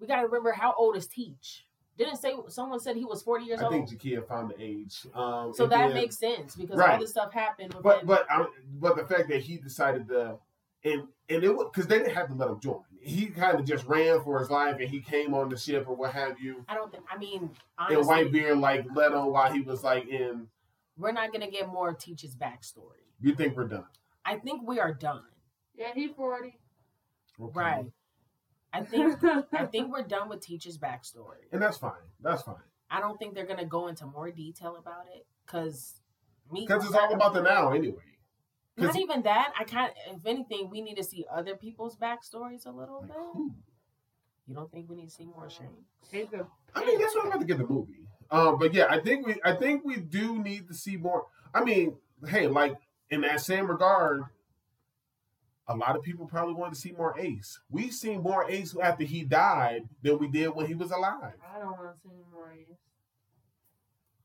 We 0.00 0.06
got 0.06 0.16
to 0.16 0.26
remember 0.26 0.52
how 0.52 0.74
old 0.76 0.96
is 0.96 1.06
Teach? 1.06 1.64
Didn't 1.96 2.16
say 2.18 2.32
someone 2.46 2.78
said 2.78 2.94
he 2.94 3.04
was 3.04 3.22
forty 3.22 3.44
years 3.44 3.60
I 3.60 3.64
old. 3.64 3.74
I 3.74 3.78
think 3.84 3.90
Jakia 3.90 4.26
found 4.28 4.50
the 4.50 4.62
age. 4.62 5.04
Um, 5.14 5.52
so 5.52 5.66
that 5.66 5.88
then- 5.88 5.94
makes 5.94 6.16
sense 6.16 6.54
because 6.54 6.76
Right. 6.78 6.90
all 6.92 7.00
this 7.00 7.10
stuff 7.10 7.32
happened. 7.32 7.74
But 7.82 8.02
within- 8.02 8.06
but 8.06 8.26
I, 8.30 8.46
but 8.74 8.96
the 8.96 9.04
fact 9.04 9.28
that 9.30 9.42
he 9.42 9.56
decided 9.56 10.06
to 10.08 10.38
and 10.84 11.08
and 11.28 11.42
it 11.42 11.54
was 11.54 11.68
because 11.72 11.88
they 11.88 11.98
didn't 11.98 12.14
have 12.14 12.28
to 12.28 12.34
let 12.34 12.48
him 12.50 12.60
join. 12.60 12.82
He 13.00 13.26
kind 13.26 13.58
of 13.58 13.64
just 13.64 13.84
ran 13.86 14.22
for 14.22 14.38
his 14.40 14.50
life 14.50 14.76
and 14.80 14.88
he 14.88 15.00
came 15.00 15.34
on 15.34 15.48
the 15.48 15.56
ship 15.56 15.86
or 15.88 15.94
what 15.96 16.12
have 16.12 16.40
you. 16.40 16.64
I 16.68 16.74
don't 16.74 16.90
think. 16.90 17.04
I 17.10 17.16
mean, 17.16 17.50
And 17.78 17.96
honestly, 17.96 18.14
Whitebeard 18.14 18.60
like 18.60 18.86
let 18.94 19.12
him 19.12 19.26
while 19.26 19.52
he 19.52 19.60
was 19.60 19.82
like 19.84 20.08
in. 20.08 20.48
we're 20.96 21.12
not 21.12 21.32
gonna 21.32 21.50
get 21.50 21.68
more 21.68 21.90
of 21.90 21.98
Teach's 21.98 22.34
backstory. 22.34 23.04
You 23.20 23.34
think 23.34 23.56
we're 23.56 23.68
done? 23.68 23.86
I 24.24 24.36
think 24.36 24.66
we 24.66 24.78
are 24.80 24.92
done. 24.92 25.22
Yeah, 25.74 25.92
he's 25.94 26.10
40. 26.10 26.58
Okay. 27.40 27.52
Right. 27.54 27.86
I 28.72 28.82
think 28.82 29.22
I 29.52 29.66
think 29.66 29.92
we're 29.92 30.02
done 30.02 30.28
with 30.28 30.40
Teach's 30.40 30.76
backstory. 30.76 31.46
And 31.52 31.62
that's 31.62 31.78
fine. 31.78 31.92
That's 32.20 32.42
fine 32.42 32.56
I 32.90 33.00
don't 33.00 33.18
think 33.18 33.34
they're 33.34 33.46
gonna 33.46 33.64
go 33.66 33.88
into 33.88 34.06
more 34.06 34.30
detail 34.30 34.76
about 34.76 35.06
it 35.14 35.26
because 35.46 36.00
me 36.50 36.66
because 36.66 36.84
it's 36.84 36.94
all 36.94 37.12
about 37.12 37.34
the 37.34 37.42
now 37.42 37.72
anyway. 37.72 38.02
Not 38.78 38.92
'cause- 38.92 38.96
even 38.96 39.22
that. 39.22 39.52
I 39.58 39.64
kind 39.64 39.90
of, 40.08 40.16
if 40.16 40.26
anything, 40.26 40.70
we 40.70 40.80
need 40.80 40.96
to 40.96 41.04
see 41.04 41.26
other 41.30 41.56
people's 41.56 41.96
backstories 41.96 42.66
a 42.66 42.70
little 42.70 43.00
Like 43.00 43.08
bit. 43.08 43.16
who? 43.16 43.54
You 44.46 44.54
don't 44.54 44.70
think 44.70 44.88
we 44.88 44.96
need 44.96 45.06
to 45.10 45.14
see 45.14 45.26
more 45.26 45.50
Shane? 45.50 45.84
I 46.74 46.84
mean, 46.84 46.98
that's 46.98 47.14
what 47.14 47.22
I'm 47.24 47.28
about 47.28 47.40
to 47.40 47.44
get 47.46 47.58
the 47.58 47.66
movie. 47.66 48.06
Um, 48.30 48.58
but 48.58 48.72
yeah, 48.74 48.86
I 48.88 49.00
think 49.00 49.26
we, 49.26 49.40
I 49.44 49.54
think 49.54 49.84
we 49.84 49.96
do 49.96 50.38
need 50.42 50.68
to 50.68 50.74
see 50.74 50.96
more. 50.96 51.26
I 51.52 51.62
mean, 51.64 51.98
hey, 52.26 52.46
like 52.46 52.76
in 53.10 53.20
that 53.22 53.40
same 53.40 53.66
regard, 53.70 54.24
a 55.66 55.76
lot 55.76 55.96
of 55.96 56.02
people 56.02 56.26
probably 56.26 56.54
wanted 56.54 56.74
to 56.74 56.80
see 56.80 56.92
more 56.92 57.18
Ace. 57.18 57.60
We've 57.70 57.92
seen 57.92 58.22
more 58.22 58.48
Ace 58.50 58.74
after 58.78 59.04
he 59.04 59.22
died 59.24 59.88
than 60.02 60.18
we 60.18 60.28
did 60.28 60.48
when 60.48 60.66
he 60.66 60.74
was 60.74 60.90
alive. 60.90 61.34
I 61.54 61.58
don't 61.58 61.72
want 61.72 61.94
to 61.94 62.00
see 62.08 62.14
more. 62.32 62.50
Ace. 62.52 62.76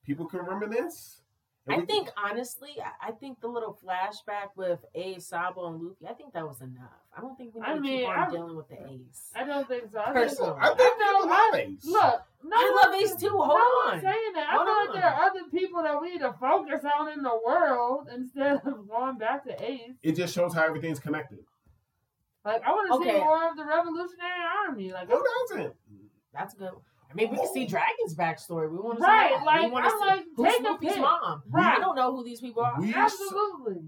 people 0.04 0.26
can 0.26 0.42
reminisce. 0.42 1.23
And 1.66 1.82
I 1.82 1.86
think 1.86 2.10
honestly, 2.18 2.72
I- 2.82 3.08
I 3.08 3.12
think 3.12 3.40
the 3.40 3.48
little 3.48 3.74
flashback 3.82 4.50
with 4.58 4.84
Ace, 4.96 5.28
Sabo, 5.28 5.68
and 5.68 5.82
Luffy, 5.82 6.08
I 6.10 6.14
think 6.14 6.34
that 6.34 6.46
was 6.46 6.60
enough. 6.62 6.92
I 7.16 7.22
don't 7.22 7.38
think 7.38 7.56
we 7.56 7.62
need 7.62 7.68
I 7.70 7.74
to 7.76 7.80
mean, 7.80 8.00
keep 8.00 8.10
on 8.10 8.18
I- 8.20 8.30
dealing 8.32 8.56
with 8.58 8.68
the 8.68 8.86
Ace. 8.92 9.32
I 9.34 9.44
don't 9.46 9.66
think 9.68 9.84
so. 9.92 10.00
I 10.00 10.04
think, 10.06 10.16
Personally. 10.16 10.58
I 10.60 10.68
think 10.76 10.80
I 10.82 10.98
know, 11.00 11.18
people 11.22 11.30
love 11.30 11.56
Ace. 11.56 11.86
look, 11.86 12.24
no 12.44 12.56
I 12.58 12.82
love 12.84 12.96
Ace 12.96 13.16
too. 13.16 13.30
Hold 13.30 13.48
no 13.48 13.54
on. 13.54 13.92
one's 13.92 14.02
saying 14.04 14.34
that. 14.34 14.48
Hold 14.50 14.62
I 14.62 14.66
feel 14.66 14.74
on. 14.74 14.86
like 14.88 14.96
there 15.02 15.10
are 15.14 15.24
other 15.24 15.44
people 15.52 15.84
that 15.84 16.02
we 16.02 16.12
need 16.12 16.20
to 16.20 16.34
focus 16.34 16.84
on 17.00 17.10
in 17.14 17.24
the 17.24 17.40
world 17.46 18.10
instead 18.14 18.58
of 18.66 18.90
going 18.90 19.18
back 19.18 19.46
to 19.46 19.64
Ace. 19.64 19.94
it 20.04 20.18
just 20.18 20.34
shows 20.36 20.54
how 20.54 20.64
everything's 20.66 21.00
connected. 21.00 21.40
Like 22.44 22.62
I 22.66 22.72
want 22.72 22.88
to 22.92 22.94
Okay. 23.10 23.18
see 23.20 23.24
more 23.24 23.50
of 23.50 23.56
the 23.56 23.64
Revolutionary 23.64 24.44
Army. 24.68 24.92
Like 24.92 25.08
Who 25.10 25.24
doesn't? 25.50 25.76
That's 26.34 26.54
good. 26.56 26.74
I 27.14 27.16
mean, 27.16 27.30
we 27.30 27.38
can 27.38 27.54
see 27.54 27.66
Dragon's 27.68 28.16
backstory. 28.16 28.72
We 28.72 28.78
want 28.78 28.98
to 28.98 29.04
Right, 29.04 29.30
see 29.30 29.36
that. 29.38 29.46
like, 29.46 29.62
we 29.66 29.70
want 29.72 29.86
to 29.86 29.92
see 29.92 29.98
like, 30.06 30.26
who's 30.36 30.82
take 30.82 30.98
a 30.98 31.00
mom. 31.00 31.44
Right. 31.50 31.78
I 31.78 31.80
don't 31.80 31.96
know 31.96 32.16
who 32.16 32.24
these 32.24 32.42
people 32.42 32.64
are. 32.64 32.80
We 32.80 32.94
absolutely. 32.94 33.84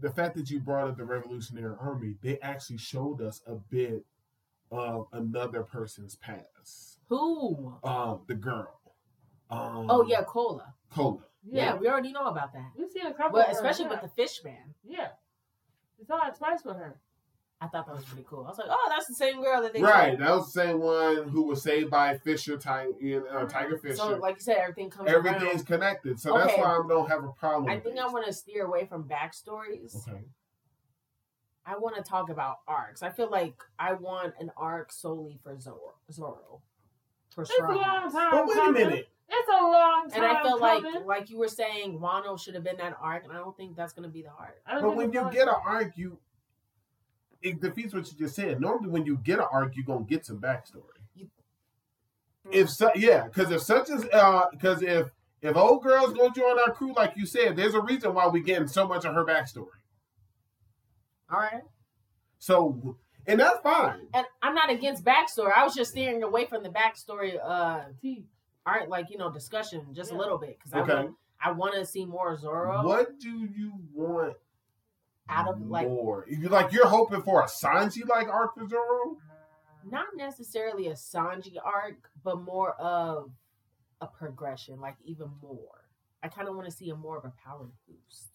the 0.00 0.10
fact 0.10 0.36
that 0.36 0.50
you 0.50 0.60
brought 0.60 0.88
up 0.88 0.96
the 0.96 1.04
Revolutionary 1.04 1.74
Army, 1.78 2.16
they 2.22 2.38
actually 2.40 2.78
showed 2.78 3.20
us 3.20 3.42
a 3.46 3.54
bit 3.54 4.04
of 4.70 5.06
another 5.12 5.62
person's 5.62 6.16
past. 6.16 7.00
Who? 7.08 7.74
Um, 7.84 8.22
the 8.26 8.34
girl. 8.34 8.80
Um, 9.50 9.86
Oh 9.90 10.04
yeah, 10.08 10.22
Koala. 10.22 10.74
Koala. 10.90 11.18
Yeah. 11.48 11.64
Yeah, 11.74 11.74
we 11.76 11.86
already 11.88 12.12
know 12.12 12.24
about 12.24 12.52
that. 12.54 12.72
we've 12.76 12.90
seen 12.90 13.06
a 13.06 13.14
couple. 13.14 13.38
But 13.38 13.50
of 13.50 13.56
her, 13.56 13.62
especially 13.62 13.84
yeah. 13.84 13.90
with 13.90 14.00
the 14.02 14.08
fish 14.08 14.40
man. 14.42 14.74
yeah, 14.84 15.08
we 15.98 16.04
saw 16.04 16.26
it 16.26 16.34
twice 16.36 16.64
with 16.64 16.76
her. 16.76 16.98
I 17.60 17.68
thought 17.68 17.86
that 17.86 17.94
was 17.96 18.04
pretty 18.04 18.26
cool. 18.28 18.44
I 18.44 18.48
was 18.50 18.58
like, 18.58 18.66
oh, 18.70 18.86
that's 18.90 19.06
the 19.06 19.14
same 19.14 19.42
girl 19.42 19.62
that 19.62 19.72
they 19.72 19.80
Right, 19.80 20.12
said. 20.12 20.20
that 20.20 20.30
was 20.30 20.52
the 20.52 20.60
same 20.60 20.78
one 20.78 21.28
who 21.30 21.44
was 21.44 21.62
saved 21.62 21.90
by 21.90 22.18
Fisher, 22.18 22.58
Tiger, 22.58 22.92
uh, 23.30 23.46
Tiger 23.46 23.78
Fisher. 23.78 23.96
So, 23.96 24.16
like 24.16 24.34
you 24.36 24.40
said, 24.42 24.58
everything 24.58 24.90
comes 24.90 25.08
Everything's 25.08 25.42
around. 25.62 25.66
connected, 25.66 26.20
so 26.20 26.36
that's 26.36 26.52
why 26.58 26.64
I 26.64 26.82
don't 26.86 27.08
have 27.08 27.24
a 27.24 27.28
problem. 27.28 27.70
I 27.70 27.76
with 27.76 27.84
think 27.84 27.96
it. 27.96 28.02
I 28.02 28.08
want 28.08 28.26
to 28.26 28.32
steer 28.34 28.66
away 28.66 28.84
from 28.84 29.04
backstories. 29.04 30.06
Okay. 30.06 30.20
I 31.64 31.78
want 31.78 31.96
to 31.96 32.02
talk 32.02 32.28
about 32.28 32.58
arcs. 32.68 33.02
I 33.02 33.08
feel 33.10 33.30
like 33.30 33.54
I 33.78 33.94
want 33.94 34.34
an 34.38 34.52
arc 34.56 34.92
solely 34.92 35.38
for 35.42 35.58
Zoro. 35.58 35.94
Zoro. 36.12 36.60
For 37.34 37.42
It's 37.42 37.52
a 37.58 37.62
long 37.62 38.12
time. 38.12 38.30
But 38.32 38.46
wait 38.46 38.56
a 38.56 38.60
coming. 38.60 38.86
minute. 38.86 39.08
It's 39.28 39.48
a 39.48 39.62
long 39.62 40.08
time. 40.08 40.22
And 40.22 40.24
I 40.36 40.42
feel 40.42 40.60
like, 40.60 40.82
coming. 40.84 41.06
like 41.06 41.30
you 41.30 41.38
were 41.38 41.48
saying, 41.48 41.98
Wano 41.98 42.38
should 42.38 42.54
have 42.54 42.62
been 42.62 42.76
that 42.76 42.96
arc, 43.00 43.24
and 43.24 43.32
I 43.32 43.36
don't 43.38 43.56
think 43.56 43.74
that's 43.76 43.92
going 43.92 44.04
to 44.04 44.12
be 44.12 44.22
the 44.22 44.28
arc. 44.38 44.60
I 44.66 44.74
don't 44.74 44.82
But 44.82 44.96
when 44.96 45.12
you 45.12 45.28
get 45.32 45.48
an 45.48 45.54
arc, 45.66 45.96
you 45.96 46.18
it 47.46 47.60
defeats 47.60 47.94
what 47.94 48.10
you 48.10 48.18
just 48.18 48.34
said. 48.34 48.60
Normally, 48.60 48.88
when 48.90 49.06
you 49.06 49.16
get 49.18 49.38
an 49.38 49.46
arc, 49.52 49.76
you're 49.76 49.84
gonna 49.84 50.04
get 50.04 50.26
some 50.26 50.38
backstory. 50.40 50.82
You- 51.14 51.30
If 52.50 52.70
so, 52.70 52.90
yeah, 52.94 53.24
because 53.28 53.50
if 53.50 53.62
such 53.62 53.90
as 53.90 54.04
uh, 54.12 54.46
because 54.50 54.82
if 54.82 55.08
if 55.42 55.56
old 55.56 55.82
girl's 55.82 56.12
gonna 56.12 56.34
join 56.34 56.58
our 56.58 56.72
crew, 56.72 56.92
like 56.94 57.16
you 57.16 57.26
said, 57.26 57.56
there's 57.56 57.74
a 57.74 57.80
reason 57.80 58.14
why 58.14 58.26
we 58.28 58.40
getting 58.40 58.68
so 58.68 58.86
much 58.86 59.04
of 59.04 59.14
her 59.14 59.24
backstory. 59.24 59.66
All 61.30 61.40
right. 61.40 61.62
So, 62.38 62.96
and 63.26 63.40
that's 63.40 63.60
fine. 63.60 64.06
And 64.14 64.26
I'm 64.42 64.54
not 64.54 64.70
against 64.70 65.04
backstory. 65.04 65.52
I 65.56 65.64
was 65.64 65.74
just 65.74 65.90
steering 65.90 66.22
away 66.22 66.46
from 66.46 66.62
the 66.62 66.68
backstory, 66.68 67.38
uh, 67.42 67.84
T. 68.00 68.24
art 68.64 68.88
like 68.88 69.10
you 69.10 69.18
know 69.18 69.30
discussion 69.30 69.86
just 69.92 70.12
a 70.12 70.16
little 70.16 70.38
bit 70.38 70.58
because 70.58 70.72
I 70.72 70.80
Okay. 70.80 70.94
want, 70.94 71.16
I 71.42 71.50
want 71.52 71.74
to 71.74 71.84
see 71.86 72.04
more 72.04 72.36
Zoro 72.36 72.84
What 72.84 73.18
do 73.18 73.30
you 73.30 73.72
want 73.92 74.36
out 75.28 75.48
of 75.48 75.60
like 75.66 75.86
more? 75.88 76.26
You 76.28 76.48
like 76.48 76.72
you're 76.72 76.86
hoping 76.88 77.22
for 77.22 77.42
a 77.42 77.46
Sanji 77.46 78.06
like 78.08 78.28
arc 78.28 78.54
for 78.54 78.68
Zoro? 78.68 79.16
not 79.90 80.08
necessarily 80.16 80.88
a 80.88 80.94
Sanji 80.94 81.54
arc, 81.64 82.10
but 82.24 82.40
more 82.40 82.72
of 82.74 83.30
a 84.00 84.06
progression, 84.06 84.80
like 84.80 84.96
even 85.04 85.28
more. 85.42 85.84
I 86.22 86.28
kind 86.28 86.48
of 86.48 86.56
want 86.56 86.66
to 86.66 86.72
see 86.72 86.90
a 86.90 86.96
more 86.96 87.16
of 87.16 87.24
a 87.24 87.32
power 87.44 87.66
boost. 87.86 88.30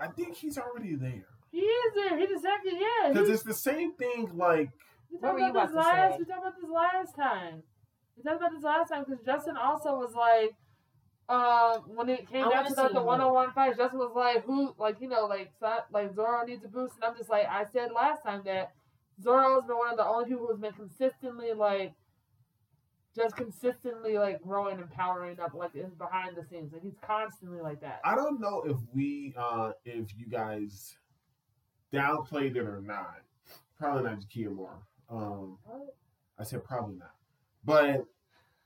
I 0.00 0.08
think 0.08 0.36
he's 0.36 0.56
already 0.58 0.94
there 0.94 1.26
He 1.50 1.60
is 1.60 1.94
there. 1.94 2.18
He's 2.18 2.28
the 2.30 2.40
second. 2.40 2.80
Yeah. 2.80 3.12
because 3.12 3.28
it's 3.28 3.42
the 3.42 3.54
same 3.54 3.92
thing. 3.94 4.30
Like 4.34 4.70
We 5.10 5.18
talked 5.18 5.34
were 5.34 5.40
you 5.40 5.50
about 5.50 5.68
this 5.68 5.76
last. 5.76 6.12
say? 6.12 6.18
We 6.18 6.24
talked 6.24 6.40
about 6.40 6.60
this 6.60 6.70
last 6.70 7.16
time. 7.16 7.62
We 8.16 8.22
talked 8.22 8.36
about 8.36 8.52
this 8.52 8.62
last 8.62 8.88
time 8.88 9.04
because 9.06 9.24
Justin 9.24 9.56
also 9.56 9.96
was 9.96 10.14
like, 10.14 10.54
uh, 11.32 11.78
when 11.86 12.08
it 12.08 12.28
came 12.28 12.44
I 12.44 12.50
down 12.50 12.64
wanna 12.64 12.74
to 12.74 12.82
like 12.82 12.88
the 12.92 12.94
more. 12.94 13.04
one 13.04 13.20
on 13.20 13.32
one 13.34 13.52
fights, 13.52 13.78
Justin 13.78 13.98
was 13.98 14.12
like, 14.14 14.44
who, 14.44 14.74
like 14.78 15.00
you 15.00 15.08
know, 15.08 15.26
like 15.26 15.50
Sa- 15.58 15.84
like 15.92 16.14
Zoro 16.14 16.44
needs 16.44 16.64
a 16.64 16.68
boost, 16.68 16.94
and 16.96 17.04
I'm 17.04 17.16
just 17.16 17.30
like, 17.30 17.46
I 17.48 17.64
said 17.72 17.90
last 17.94 18.22
time 18.22 18.42
that 18.44 18.72
Zoro 19.22 19.54
has 19.60 19.64
been 19.66 19.76
one 19.78 19.90
of 19.90 19.96
the 19.96 20.04
only 20.06 20.26
people 20.28 20.46
who's 20.46 20.58
been 20.60 20.72
consistently 20.72 21.52
like, 21.52 21.92
just 23.16 23.36
consistently 23.36 24.18
like 24.18 24.42
growing 24.42 24.78
and 24.78 24.90
powering 24.90 25.38
up, 25.40 25.54
like 25.54 25.74
in 25.74 25.90
behind 25.98 26.36
the 26.36 26.44
scenes, 26.44 26.72
like 26.72 26.82
he's 26.82 26.98
constantly 27.06 27.60
like 27.60 27.80
that. 27.80 28.00
I 28.04 28.14
don't 28.14 28.40
know 28.40 28.62
if 28.66 28.76
we, 28.94 29.34
uh 29.38 29.72
if 29.84 30.16
you 30.16 30.26
guys 30.26 30.96
downplayed 31.92 32.56
it 32.56 32.66
or 32.66 32.80
not. 32.80 33.20
Probably 33.78 34.04
not 34.04 34.20
Jakia 34.20 34.54
more. 34.54 34.78
Um, 35.10 35.58
What? 35.64 35.94
I 36.38 36.44
said 36.44 36.64
probably 36.64 36.96
not. 36.96 37.14
But 37.64 38.04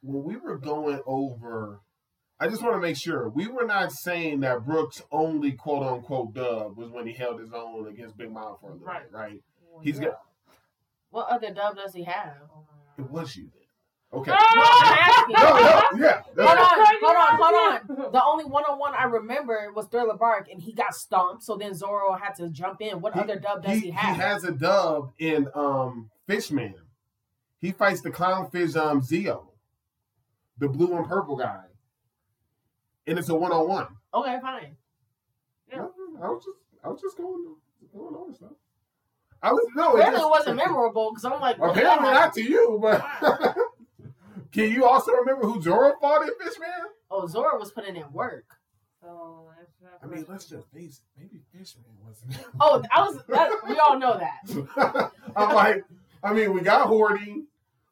when 0.02 0.22
we 0.24 0.36
were 0.36 0.58
going 0.58 1.00
over, 1.06 1.80
I 2.38 2.48
just 2.48 2.62
want 2.62 2.74
to 2.74 2.80
make 2.80 2.96
sure 2.96 3.28
we 3.30 3.46
were 3.48 3.64
not 3.64 3.92
saying 3.92 4.40
that 4.40 4.64
Brooks' 4.66 5.02
only 5.10 5.52
quote 5.52 5.82
unquote 5.82 6.34
dub 6.34 6.76
was 6.76 6.90
when 6.90 7.06
he 7.06 7.14
held 7.14 7.40
his 7.40 7.52
own 7.52 7.88
against 7.88 8.16
Big 8.18 8.30
Mom 8.30 8.56
for 8.60 8.70
a 8.70 8.72
little 8.74 8.86
Right. 8.86 9.02
bit, 9.10 9.12
right? 9.16 9.42
Well, 9.70 9.82
He's 9.82 9.98
yeah. 9.98 10.06
got- 10.08 10.20
What 11.10 11.28
other 11.28 11.52
dub 11.54 11.76
does 11.76 11.94
he 11.94 12.02
have? 12.04 12.34
Oh 12.54 12.64
It 12.98 13.10
was 13.10 13.34
you 13.36 13.44
then. 13.54 13.62
Okay. 14.20 14.30
No, 14.30 14.36
I'm. 14.38 15.16
No, 15.28 15.42
no, 15.42 16.06
yeah. 16.06 16.22
Hold 16.22 16.36
that's- 16.36 16.58
on, 16.60 16.96
hold 17.02 17.16
on, 17.16 17.36
hold 17.88 17.98
on. 18.06 18.12
The 18.12 18.22
only 18.24 18.44
one 18.44 18.64
on 18.64 18.78
one 18.78 18.94
I 18.94 19.04
remember 19.04 19.72
was 19.74 19.86
Thriller 19.88 20.14
Bark, 20.16 20.48
and 20.50 20.60
he 20.62 20.72
got 20.72 20.94
stomped. 20.94 21.42
So 21.42 21.56
then 21.56 21.74
Zoro 21.74 22.12
had 22.14 22.34
to 22.36 22.48
jump 22.48 22.80
in. 22.80 23.00
What 23.00 23.14
He- 23.14 23.20
other 23.20 23.38
dub 23.38 23.62
does 23.64 23.72
he, 23.78 23.86
he, 23.86 23.90
have? 23.90 24.16
has 24.16 24.44
a 24.44 24.52
dub 24.52 25.12
in 25.18 25.48
um 25.54 26.10
Fishman. 26.26 26.74
He 27.60 27.72
fights 27.72 28.02
the 28.02 28.10
clownfish 28.10 28.76
um 28.76 29.00
Zeo, 29.00 29.46
the 30.58 30.68
blue 30.68 30.94
and 30.96 31.06
purple 31.08 31.36
guy, 31.36 31.64
and 33.06 33.18
it's 33.18 33.28
a 33.28 33.34
one 33.34 33.52
on 33.52 33.68
one. 33.68 33.86
okay, 34.14 34.38
fine. 34.40 34.76
Yeah. 35.70 35.86
I 36.22 36.28
was 36.28 36.44
just 36.44 36.58
I 36.84 36.88
was 36.88 37.00
just 37.00 37.16
going 37.16 37.54
going 37.94 38.14
over 38.14 38.32
stuff. 38.34 38.50
I 39.42 39.52
was 39.52 39.66
no, 39.76 39.90
it 39.96 40.00
Apparently, 40.00 40.16
just- 40.18 40.26
it 40.26 40.30
wasn't 40.30 40.56
memorable 40.56 41.10
because 41.12 41.24
I'm 41.24 41.40
like, 41.40 41.58
what 41.58 41.74
the 41.74 41.80
Apparently 41.80 42.08
hell 42.08 42.20
not 42.20 42.34
to 42.34 42.42
you, 42.42 42.78
but 42.80 43.04
can 44.52 44.70
you 44.72 44.84
also 44.86 45.12
remember 45.12 45.46
who 45.46 45.60
Zoro 45.62 45.94
fought 46.00 46.22
in 46.22 46.30
Fishman? 46.42 46.68
Oh, 47.10 47.26
Zoro 47.26 47.58
was 47.58 47.70
putting 47.70 47.96
in 47.96 48.12
work. 48.12 48.44
So 49.02 49.46
that's 49.80 50.02
I 50.02 50.06
mean, 50.06 50.24
let's 50.28 50.46
just 50.46 50.66
face 50.72 51.00
it. 51.16 51.20
Maybe 51.20 51.42
Fishman 51.52 51.84
wasn't. 52.04 52.36
Oh, 52.60 52.82
I 52.92 53.02
was. 53.02 53.18
That, 53.28 53.50
we 53.68 53.78
all 53.78 53.98
know 53.98 54.18
that 54.18 55.10
I'm 55.36 55.54
like, 55.54 55.84
I 56.22 56.32
mean, 56.32 56.52
we 56.52 56.60
got 56.62 56.88
Hody, 56.88 57.44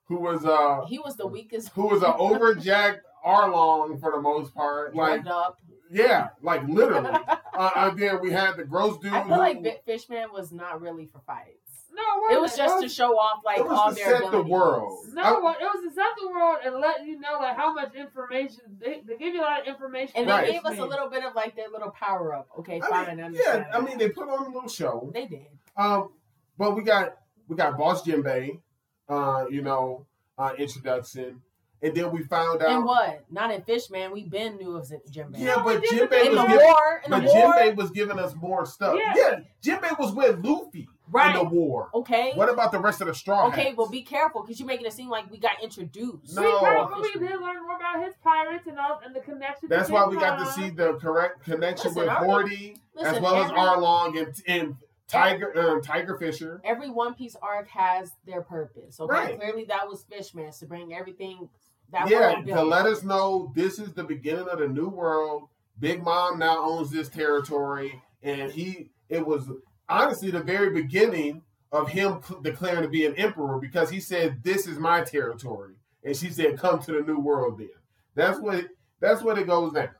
who 0.06 0.16
was 0.20 0.44
uh 0.44 0.84
he 0.88 0.98
was 0.98 1.16
the 1.16 1.26
weakest. 1.26 1.68
who 1.74 1.86
was 1.88 2.02
an 2.02 2.12
overjacked 2.12 3.00
Arlong 3.24 4.00
for 4.00 4.12
the 4.12 4.20
most 4.20 4.54
part. 4.54 4.94
Like, 4.94 5.26
up. 5.26 5.58
yeah, 5.90 6.28
like 6.42 6.66
literally. 6.68 7.10
uh, 7.54 7.70
and 7.76 7.98
then 7.98 8.20
we 8.20 8.30
had 8.30 8.56
the 8.56 8.64
gross 8.64 8.98
dude. 8.98 9.12
I 9.12 9.22
feel 9.24 9.34
who, 9.34 9.38
like 9.40 9.62
Bit 9.62 9.82
Fishman 9.86 10.32
was 10.32 10.52
not 10.52 10.80
really 10.80 11.06
for 11.06 11.20
fights. 11.26 11.86
no, 11.92 12.02
It 12.30 12.34
wait 12.34 12.40
was 12.42 12.54
a 12.54 12.56
just 12.58 12.74
minute. 12.76 12.88
to 12.88 12.94
show 12.94 13.12
off 13.18 13.42
like 13.44 13.58
It 13.58 13.64
was 13.66 13.78
all 13.78 13.88
to 13.90 13.94
their 13.94 14.18
set 14.20 14.30
the 14.30 14.42
world. 14.42 15.06
No, 15.12 15.40
well, 15.42 15.54
it 15.60 15.64
was 15.64 15.84
to 15.88 15.94
set 15.94 16.10
the 16.20 16.28
world 16.28 16.58
and 16.64 16.74
let 16.76 17.04
you 17.06 17.18
know 17.20 17.38
like 17.40 17.56
how 17.56 17.72
much 17.72 17.94
information 17.94 18.60
they, 18.78 19.02
they 19.06 19.16
give 19.16 19.34
you 19.34 19.40
a 19.40 19.42
lot 19.42 19.60
of 19.62 19.66
information. 19.66 20.12
And 20.16 20.28
Right. 20.28 20.46
they 20.46 20.52
gave 20.52 20.64
us 20.64 20.78
a 20.78 20.84
little 20.84 21.08
bit 21.08 21.24
of 21.24 21.34
like 21.34 21.56
their 21.56 21.68
little 21.72 21.90
power 21.90 22.34
up. 22.34 22.48
Okay, 22.58 22.80
I 22.82 22.88
fine, 22.88 23.08
mean, 23.16 23.20
I 23.20 23.26
understand. 23.26 23.66
yeah, 23.70 23.76
I 23.78 23.80
mean, 23.80 23.98
they 23.98 24.08
put 24.10 24.28
on 24.28 24.46
a 24.46 24.48
little 24.54 24.68
show. 24.68 25.10
they 25.14 25.26
did. 25.26 25.46
Um, 25.76 26.10
but 26.58 26.76
we 26.76 26.82
got 26.82 27.16
we 27.48 27.56
got 27.56 27.76
Boss 27.78 28.02
Jinbei, 28.06 28.60
uh, 29.08 29.44
you 29.50 29.62
know, 29.62 30.06
uh, 30.38 30.52
introduction, 30.58 31.42
and 31.84 31.94
then 31.94 32.10
we 32.10 32.22
found 32.22 32.62
out. 32.62 32.70
And 32.70 32.84
what? 32.84 33.24
Not 33.30 33.50
in 33.52 33.62
Fishman. 33.62 34.10
We 34.10 34.24
been 34.24 34.56
knew 34.56 34.76
of 34.76 34.90
Jinbei. 35.10 35.38
Yeah, 35.38 35.62
but 35.62 35.82
we 35.82 35.88
Jinbei 35.88 36.30
was 36.30 36.38
the 36.38 36.46
giving, 36.46 36.66
war, 36.66 37.02
in 37.04 37.10
the 37.10 37.16
but 37.18 37.24
war, 37.24 37.54
Jinbei 37.54 37.76
was 37.76 37.90
giving 37.90 38.18
us 38.18 38.34
more 38.34 38.64
stuff. 38.64 38.98
Yeah. 38.98 39.12
Yeah, 39.16 39.40
Jinbei 39.62 39.98
was 39.98 40.12
with 40.12 40.44
Luffy 40.44 40.88
right? 41.10 41.36
in 41.36 41.42
the 41.42 41.48
war. 41.48 41.90
Okay. 41.94 42.32
What 42.34 42.48
about 42.48 42.72
the 42.72 42.78
rest 42.78 43.00
of 43.02 43.06
the 43.06 43.14
Straw 43.14 43.48
Okay, 43.48 43.74
well, 43.76 43.88
be 43.88 44.02
careful 44.02 44.42
because 44.42 44.58
you're 44.58 44.66
making 44.66 44.86
it 44.86 44.92
seem 44.94 45.10
like 45.10 45.30
we 45.30 45.38
got 45.38 45.62
introduced. 45.62 46.34
No. 46.34 46.42
we 46.42 46.58
probably 46.58 47.12
did 47.12 47.40
learn 47.40 47.62
more 47.66 47.76
about 47.76 48.02
his 48.02 48.14
pirates 48.22 48.66
and 48.66 48.78
all 48.78 49.00
and 49.04 49.14
the 49.14 49.20
connection. 49.20 49.68
That's 49.68 49.90
why 49.90 50.06
we 50.06 50.16
got 50.16 50.38
to 50.38 50.46
see 50.52 50.70
the 50.70 50.94
correct 50.94 51.44
connection 51.44 51.94
Listen, 51.94 52.02
with 52.02 52.08
I 52.08 52.24
Hody 52.24 52.76
as 52.98 53.04
Listen, 53.04 53.22
well 53.22 53.44
as 53.44 53.50
Arlong 53.50 54.18
and, 54.18 54.42
and 54.46 54.76
Tiger 55.06 55.52
um, 55.58 55.82
Tiger 55.82 56.16
Fisher. 56.16 56.60
Every 56.64 56.90
One 56.90 57.14
Piece 57.14 57.36
arc 57.42 57.68
has 57.68 58.12
their 58.26 58.42
purpose. 58.42 58.98
Okay, 58.98 59.12
Right. 59.12 59.38
clearly 59.38 59.64
that 59.66 59.86
was 59.86 60.04
Fishman 60.04 60.50
to 60.52 60.66
bring 60.66 60.94
everything 60.94 61.48
that 61.94 62.10
yeah, 62.10 62.54
to 62.54 62.62
let 62.62 62.86
us 62.86 63.02
know 63.02 63.52
this 63.54 63.78
is 63.78 63.94
the 63.94 64.04
beginning 64.04 64.48
of 64.48 64.58
the 64.58 64.68
new 64.68 64.88
world. 64.88 65.48
Big 65.78 66.02
Mom 66.02 66.38
now 66.38 66.62
owns 66.62 66.90
this 66.90 67.08
territory, 67.08 68.02
and 68.22 68.52
he 68.52 68.90
it 69.08 69.26
was 69.26 69.48
honestly 69.88 70.30
the 70.30 70.42
very 70.42 70.70
beginning 70.70 71.42
of 71.72 71.88
him 71.88 72.20
declaring 72.42 72.82
to 72.82 72.88
be 72.88 73.06
an 73.06 73.14
emperor 73.16 73.58
because 73.58 73.90
he 73.90 74.00
said, 74.00 74.42
"This 74.42 74.66
is 74.66 74.78
my 74.78 75.02
territory," 75.02 75.74
and 76.04 76.16
she 76.16 76.30
said, 76.30 76.58
"Come 76.58 76.78
to 76.80 76.92
the 76.92 77.00
new 77.00 77.18
world." 77.18 77.58
Then 77.58 77.70
that's 78.14 78.38
what 78.38 78.66
That's 79.00 79.22
what 79.22 79.38
it 79.38 79.46
goes 79.46 79.72
down. 79.72 79.90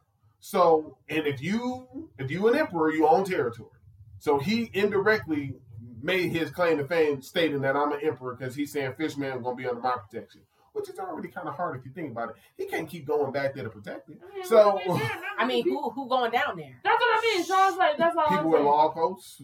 So, 0.40 0.98
and 1.08 1.26
if 1.26 1.42
you 1.42 2.08
if 2.18 2.30
you 2.30 2.48
an 2.48 2.56
emperor, 2.56 2.92
you 2.92 3.06
own 3.06 3.24
territory. 3.24 3.70
So 4.18 4.38
he 4.38 4.70
indirectly 4.72 5.54
made 6.02 6.30
his 6.30 6.50
claim 6.50 6.78
to 6.78 6.86
fame, 6.86 7.20
stating 7.20 7.60
that 7.62 7.76
I'm 7.76 7.92
an 7.92 8.00
emperor 8.02 8.34
because 8.34 8.54
he's 8.54 8.72
saying 8.72 8.94
Fishman 8.96 9.42
gonna 9.42 9.56
be 9.56 9.66
under 9.66 9.80
my 9.80 9.96
protection, 9.96 10.42
which 10.74 10.88
is 10.90 10.98
already 10.98 11.28
kind 11.28 11.48
of 11.48 11.54
hard 11.54 11.78
if 11.78 11.84
you 11.86 11.90
think 11.92 12.10
about 12.10 12.30
it. 12.30 12.36
He 12.58 12.66
can't 12.66 12.88
keep 12.88 13.06
going 13.06 13.32
back 13.32 13.54
there 13.54 13.64
to 13.64 13.70
protect 13.70 14.10
it. 14.10 14.18
I 14.22 14.34
mean, 14.34 14.44
So- 14.44 14.78
I 14.78 14.86
mean, 14.86 14.96
yeah, 14.98 15.20
I 15.38 15.46
mean, 15.46 15.64
who 15.64 15.90
who 15.90 16.08
going 16.08 16.30
down 16.30 16.56
there? 16.56 16.78
That's 16.84 17.00
what 17.00 17.18
I 17.18 17.20
mean. 17.36 17.44
So 17.44 17.54
I 17.56 17.68
was 17.70 17.78
like, 17.78 17.96
that's 17.96 18.16
all 18.16 18.24
I'm 18.28 18.36
People 18.38 18.50
with 18.50 18.62
law 18.62 18.90
posts. 18.92 19.42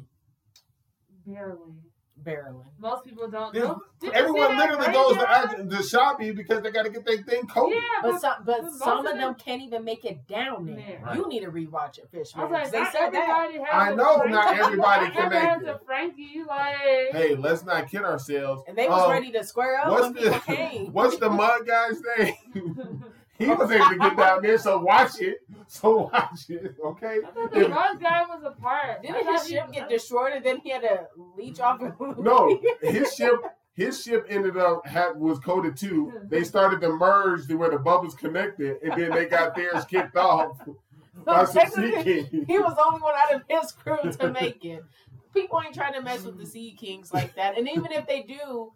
Barely. 1.27 1.75
Barely. 2.23 2.65
Most 2.79 3.05
people 3.05 3.29
don't. 3.31 3.53
There's- 3.55 3.69
know. 3.69 3.81
Did 4.01 4.13
Everyone 4.13 4.51
see 4.51 4.57
that 4.57 4.71
literally 4.71 4.93
goes 4.93 5.09
to, 5.13 5.19
graveyard? 5.19 5.61
act- 5.61 5.71
to 5.71 5.83
shopping 5.83 6.35
because 6.35 6.63
they 6.63 6.71
got 6.71 6.83
to 6.83 6.91
get 6.91 7.05
their 7.07 7.19
thing 7.23 7.47
coated. 7.47 7.77
Yeah, 7.77 7.89
But 8.03 8.13
but, 8.13 8.21
some, 8.21 8.35
but 8.45 8.73
some 8.73 8.99
of 9.01 9.05
of 9.07 9.13
them 9.13 9.19
them- 9.21 9.35
can't 9.37 9.63
even 9.63 9.85
make 9.85 10.05
it 10.05 10.27
down 10.29 10.67
there. 10.67 10.79
Yeah. 10.79 11.03
Right. 11.03 11.17
You 11.17 11.29
need 11.29 11.41
to 11.41 11.51
rewatch 11.51 11.99
it, 11.99 12.09
I 12.13 12.17
Fishman. 12.19 12.51
was 12.51 12.53
like, 12.53 12.71
they 12.73 12.85
said 12.85 13.11
that. 13.11 13.29
everybody 13.29 13.59
has 13.59 13.69
I 13.73 13.91
a 13.93 13.97
know 13.97 14.17
Franky. 14.19 14.33
not 14.33 14.59
everybody 14.59 15.05
Not 15.07 15.13
can 15.15 15.29
make 15.61 15.69
it. 15.69 15.81
Franky, 15.87 16.43
like. 16.47 16.77
Hey, 17.13 17.35
let's 17.37 17.65
not 17.65 17.89
kid 17.91 18.03
ourselves. 18.03 18.63
And 18.69 18.77
they 18.77 18.87
was 18.89 19.03
Um, 19.05 19.11
ready 19.11 19.31
to 19.33 19.43
square 19.45 19.81
up 19.81 19.91
what's 19.91 20.03
when 20.05 20.15
people 20.15 20.33
the 20.33 20.41
came. 20.41 20.87
what's 20.93 21.17
the 21.17 21.31
mud 21.31 21.67
guy's 21.67 22.01
name? 22.19 22.35
he 23.41 23.51
was 23.51 23.71
able 23.71 23.87
to 23.89 23.97
get 23.99 24.17
down 24.17 24.43
there, 24.43 24.59
so 24.59 24.79
watch 24.79 25.21
it. 25.21 25.39
So 25.67 26.11
watch 26.13 26.49
it, 26.51 26.77
okay? 26.85 27.19
I 27.27 27.31
thought 27.31 27.53
the 27.53 27.65
drug 27.67 28.01
guy 28.01 28.23
was 28.29 28.43
a 28.45 28.51
part. 28.61 29.03
Didn't 29.03 29.27
his 29.27 29.47
he- 29.47 29.55
ship 29.55 29.73
get 29.73 29.89
destroyed 29.89 30.33
and 30.35 30.45
then 30.45 30.59
he 30.59 30.71
had 30.71 30.83
to 30.83 31.07
leech 31.37 31.61
off 31.61 31.81
of 31.81 32.19
No, 32.19 32.61
his 32.83 33.15
ship 33.15 33.35
his 33.75 34.03
ship 34.03 34.27
ended 34.29 34.57
up 34.59 34.85
had 34.87 35.17
was 35.17 35.39
coated 35.39 35.77
too. 35.77 36.13
They 36.25 36.45
started 36.45 36.81
to 36.83 36.91
merge 36.91 37.47
to 37.47 37.55
where 37.55 37.71
the 37.71 37.79
bubbles 37.79 38.15
connected, 38.15 38.77
and 38.83 39.01
then 39.01 39.11
they 39.13 39.25
got 39.27 39.55
theirs 39.55 39.85
kicked 39.87 40.17
off 40.17 40.61
by 41.25 41.45
some 41.47 41.71
sea 41.71 41.93
king. 42.03 42.45
he 42.47 42.59
was 42.59 42.75
the 42.75 42.85
only 42.85 43.01
one 43.01 43.15
out 43.17 43.35
of 43.37 43.43
his 43.49 43.73
crew 43.73 44.11
to 44.13 44.31
make 44.33 44.65
it. 44.65 44.83
People 45.33 45.63
ain't 45.65 45.75
trying 45.75 45.95
to 45.95 46.03
mess 46.03 46.25
with 46.25 46.37
the 46.39 46.45
Sea 46.45 46.73
Kings 46.73 47.13
like 47.13 47.35
that. 47.37 47.57
And 47.57 47.69
even 47.69 47.93
if 47.93 48.07
they 48.07 48.23
do, 48.23 48.73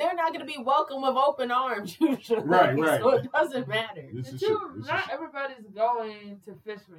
they're 0.00 0.14
not 0.14 0.32
going 0.32 0.40
to 0.40 0.52
be 0.52 0.58
welcome 0.60 1.02
with 1.02 1.14
open 1.16 1.50
arms 1.52 1.96
usually. 2.00 2.40
Right, 2.40 2.76
right. 2.76 3.00
So 3.00 3.10
it 3.10 3.30
doesn't 3.32 3.68
matter. 3.68 4.08
This 4.12 4.32
is 4.32 4.40
two, 4.40 4.46
shit. 4.46 4.58
This 4.78 4.86
not 4.88 5.04
shit. 5.04 5.12
everybody's 5.14 5.66
going 5.74 6.40
to 6.46 6.54
Fishman. 6.64 6.98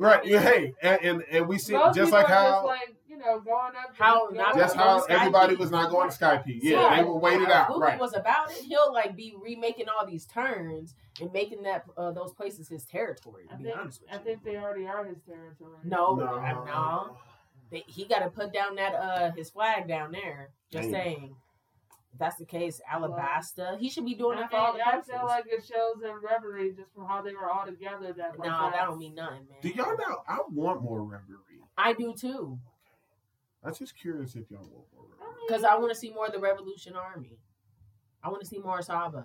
Right, 0.00 0.24
yeah, 0.24 0.38
hey, 0.40 0.74
and, 0.80 1.00
and 1.02 1.24
and 1.28 1.48
we 1.48 1.58
see 1.58 1.72
Most 1.72 1.96
just 1.96 2.12
like 2.12 2.26
are 2.30 2.32
how 2.32 2.50
just 2.52 2.66
like 2.66 2.96
you 3.08 3.18
know 3.18 3.40
going 3.40 3.72
up. 3.74 3.96
How 3.98 4.28
the 4.30 4.36
not 4.36 4.52
door. 4.54 4.62
just 4.62 4.76
how 4.76 5.02
everybody 5.08 5.54
Peak. 5.54 5.58
was 5.58 5.72
not 5.72 5.90
going 5.90 6.08
to 6.08 6.16
Skypiea. 6.16 6.60
Yeah, 6.62 6.80
Yeah. 6.82 6.96
they 6.98 7.02
were 7.02 7.18
waited 7.18 7.50
out. 7.50 7.70
Luffy 7.76 7.82
Right. 7.82 7.98
was 8.00 8.14
about 8.14 8.52
it. 8.52 8.58
He'll 8.58 8.92
like 8.92 9.16
be 9.16 9.34
remaking 9.42 9.86
all 9.88 10.06
these 10.06 10.24
turns 10.26 10.94
and 11.20 11.32
making 11.32 11.64
that 11.64 11.84
uh, 11.96 12.12
those 12.12 12.32
places 12.32 12.68
his 12.68 12.84
territory. 12.84 13.48
To 13.48 13.54
I 13.54 13.56
be 13.56 13.64
think, 13.64 13.76
honest 13.76 14.00
with 14.02 14.10
I 14.12 14.18
you. 14.18 14.22
think 14.22 14.44
they 14.44 14.56
already 14.56 14.86
are 14.86 15.04
his 15.04 15.18
territory. 15.26 15.78
no, 15.82 16.14
No. 16.14 16.26
no, 16.38 16.64
no. 16.64 17.16
They, 17.72 17.82
he 17.88 18.04
got 18.04 18.20
to 18.20 18.30
put 18.30 18.52
down 18.52 18.76
that 18.76 18.94
uh 18.94 19.30
his 19.32 19.50
flag 19.50 19.88
down 19.88 20.12
there. 20.12 20.50
Just 20.70 20.84
Damn. 20.84 20.92
saying. 20.92 21.34
If 22.18 22.20
that's 22.20 22.36
the 22.36 22.44
case, 22.46 22.80
Alabasta. 22.92 23.78
He 23.78 23.88
should 23.88 24.04
be 24.04 24.16
doing 24.16 24.38
I, 24.38 24.40
that 24.42 24.50
for 24.50 24.56
all 24.56 24.72
mean, 24.72 24.82
the 24.84 24.88
I 24.88 25.00
feel 25.02 25.24
like 25.24 25.44
it 25.46 25.64
shows 25.64 26.02
in 26.02 26.10
Reverie 26.20 26.72
just 26.74 26.92
from 26.92 27.06
how 27.06 27.22
they 27.22 27.32
were 27.32 27.48
all 27.48 27.64
together. 27.64 28.12
That 28.16 28.36
like, 28.40 28.48
Nah, 28.48 28.70
that 28.70 28.76
that- 28.76 28.86
don't 28.86 28.98
mean 28.98 29.14
nothing, 29.14 29.46
man. 29.48 29.58
Do 29.62 29.68
y'all 29.68 29.96
know? 29.96 30.16
I 30.28 30.38
want 30.50 30.82
more 30.82 31.02
reverie. 31.04 31.60
I 31.76 31.92
do 31.92 32.12
too, 32.12 32.58
I'm 33.64 33.72
just 33.72 33.96
curious 33.96 34.34
if 34.34 34.50
y'all 34.50 34.60
want 34.62 34.86
more 34.92 35.04
reverie. 35.20 35.42
because 35.46 35.62
I 35.62 35.76
want 35.76 35.92
to 35.92 35.98
see 35.98 36.10
more 36.10 36.26
of 36.26 36.32
the 36.32 36.40
Revolution 36.40 36.96
Army. 36.96 37.38
I 38.22 38.30
want 38.30 38.40
to 38.40 38.46
see 38.48 38.58
more 38.58 38.82
Sabo. 38.82 39.24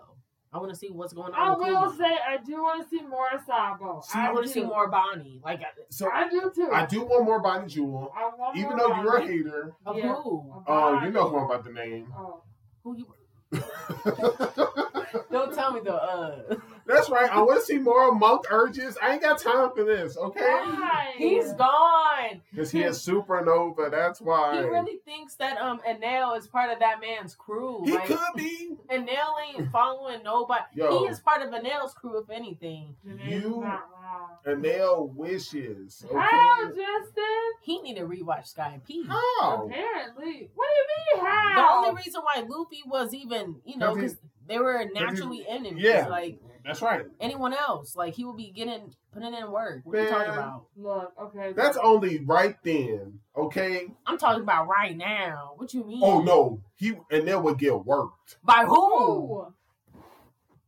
I 0.56 0.58
want 0.60 0.70
to 0.70 0.76
see 0.76 0.90
what's 0.92 1.14
going 1.14 1.34
I 1.34 1.48
on. 1.50 1.58
with 1.60 1.70
will 1.70 1.82
Kuma. 1.92 1.98
say 1.98 2.16
I 2.28 2.38
do 2.38 2.62
want 2.62 2.84
to 2.84 2.88
see 2.88 3.02
more 3.02 3.28
Sabo. 3.48 4.02
See, 4.06 4.20
I 4.20 4.28
I 4.28 4.32
want 4.34 4.46
to 4.46 4.52
see 4.52 4.62
more 4.64 4.88
Bonney. 4.88 5.42
Like, 5.44 5.62
So 5.90 6.12
I 6.12 6.30
do 6.30 6.52
too. 6.54 6.70
I 6.72 6.86
do 6.86 7.02
want 7.02 7.26
more 7.26 7.40
Bonney 7.40 7.68
Jewel. 7.68 8.14
I 8.16 8.30
want 8.38 8.56
Even 8.56 8.70
more 8.70 8.78
though 8.78 9.02
you're 9.02 9.16
a 9.18 9.26
hater, 9.26 9.74
of 9.84 9.98
Yeah. 9.98 10.14
who? 10.14 10.64
oh, 10.68 11.02
you 11.04 11.10
know 11.10 11.28
who 11.30 11.38
I'm 11.40 11.46
about 11.46 11.66
to 11.66 11.74
name. 11.74 12.14
Oh. 12.16 12.44
Who 12.84 12.98
you? 12.98 13.08
Don't 15.32 15.54
tell 15.54 15.74
me 15.74 15.82
the 15.82 15.94
uh. 15.94 16.56
That's 16.86 17.10
right. 17.10 17.30
I 17.32 17.42
want 17.42 17.60
to 17.62 17.66
see 17.66 17.78
more 17.78 18.12
Monk 18.14 18.46
Urouge. 18.48 18.96
I 19.02 19.14
ain't 19.14 19.22
got 19.22 19.40
time 19.40 19.72
for 19.76 19.84
this, 19.84 20.18
okay? 20.18 20.42
Why? 20.42 21.14
He's 21.18 21.54
gone. 21.54 22.42
Because 22.52 22.72
he 22.72 22.84
is 22.84 22.98
supernova. 23.00 23.90
That's 23.90 24.20
why. 24.22 24.58
He 24.58 24.64
really 24.68 24.98
thinks 25.06 25.36
that 25.36 25.58
um 25.60 25.80
Enel 25.88 26.38
is 26.38 26.48
part 26.48 26.72
of 26.72 26.80
that 26.80 27.00
man's 27.02 27.36
crew. 27.36 27.82
He 27.86 27.94
like, 27.94 28.08
could 28.08 28.20
be. 28.36 28.76
Enel 28.92 29.34
ain't 29.48 29.72
following 29.72 30.24
nobody. 30.24 30.64
Yo. 30.76 31.00
He 31.00 31.06
is 31.06 31.20
part 31.20 31.42
of 31.42 31.50
Enel's 31.50 31.94
crew, 31.94 32.18
if 32.20 32.30
anything. 32.30 32.96
You- 33.06 33.62
not 33.62 33.86
wrong. 33.92 34.30
Enel 34.46 35.14
wishes. 35.16 36.06
Okay? 36.06 36.20
How, 36.20 36.66
Justin? 36.68 37.24
He 37.62 37.82
need 37.82 37.96
to 37.96 38.02
rewatch 38.04 38.48
Sky 38.48 38.72
and 38.74 38.84
P. 38.86 39.06
How? 39.08 39.66
Apparently. 39.66 40.50
What 40.54 40.68
do 40.68 40.74
you 41.16 41.22
mean, 41.22 41.26
How? 41.26 41.82
The 41.82 41.88
only 41.88 42.04
reason 42.04 42.22
why 42.24 42.44
Luffy 42.48 42.82
was 42.86 43.14
even, 43.14 43.62
you 43.66 43.78
know, 43.78 43.94
'Cause 43.96 44.02
because 44.14 44.18
they 44.48 44.60
were 44.60 44.86
naturally 44.94 45.46
enemies. 45.48 45.84
Yeah. 45.84 46.08
Like 46.08 46.40
That's 46.66 46.82
right. 46.82 47.06
anyone 47.20 47.54
else, 47.54 47.96
like 47.96 48.14
he 48.14 48.24
will 48.24 48.34
be 48.36 48.52
getting 48.52 48.94
putting 49.14 49.34
in 49.34 49.52
work. 49.52 49.82
What 49.84 49.98
are 49.98 50.04
you 50.04 50.10
talking 50.10 50.34
about? 50.34 50.66
Look, 50.78 51.14
okay. 51.22 51.54
That's 51.54 51.78
only 51.78 52.20
right 52.20 52.56
then, 52.64 53.20
okay? 53.38 53.88
I'm 54.08 54.18
talking 54.18 54.44
about 54.44 54.68
right 54.68 54.96
now. 54.96 55.54
What 55.58 55.74
you 55.74 55.84
mean? 55.84 56.02
Oh 56.04 56.22
no, 56.22 56.62
he 56.76 56.94
Enel 57.12 57.44
would 57.44 57.58
get 57.60 57.86
worked. 57.86 58.38
By 58.44 58.64
who? 58.66 58.76
Who? 58.76 59.48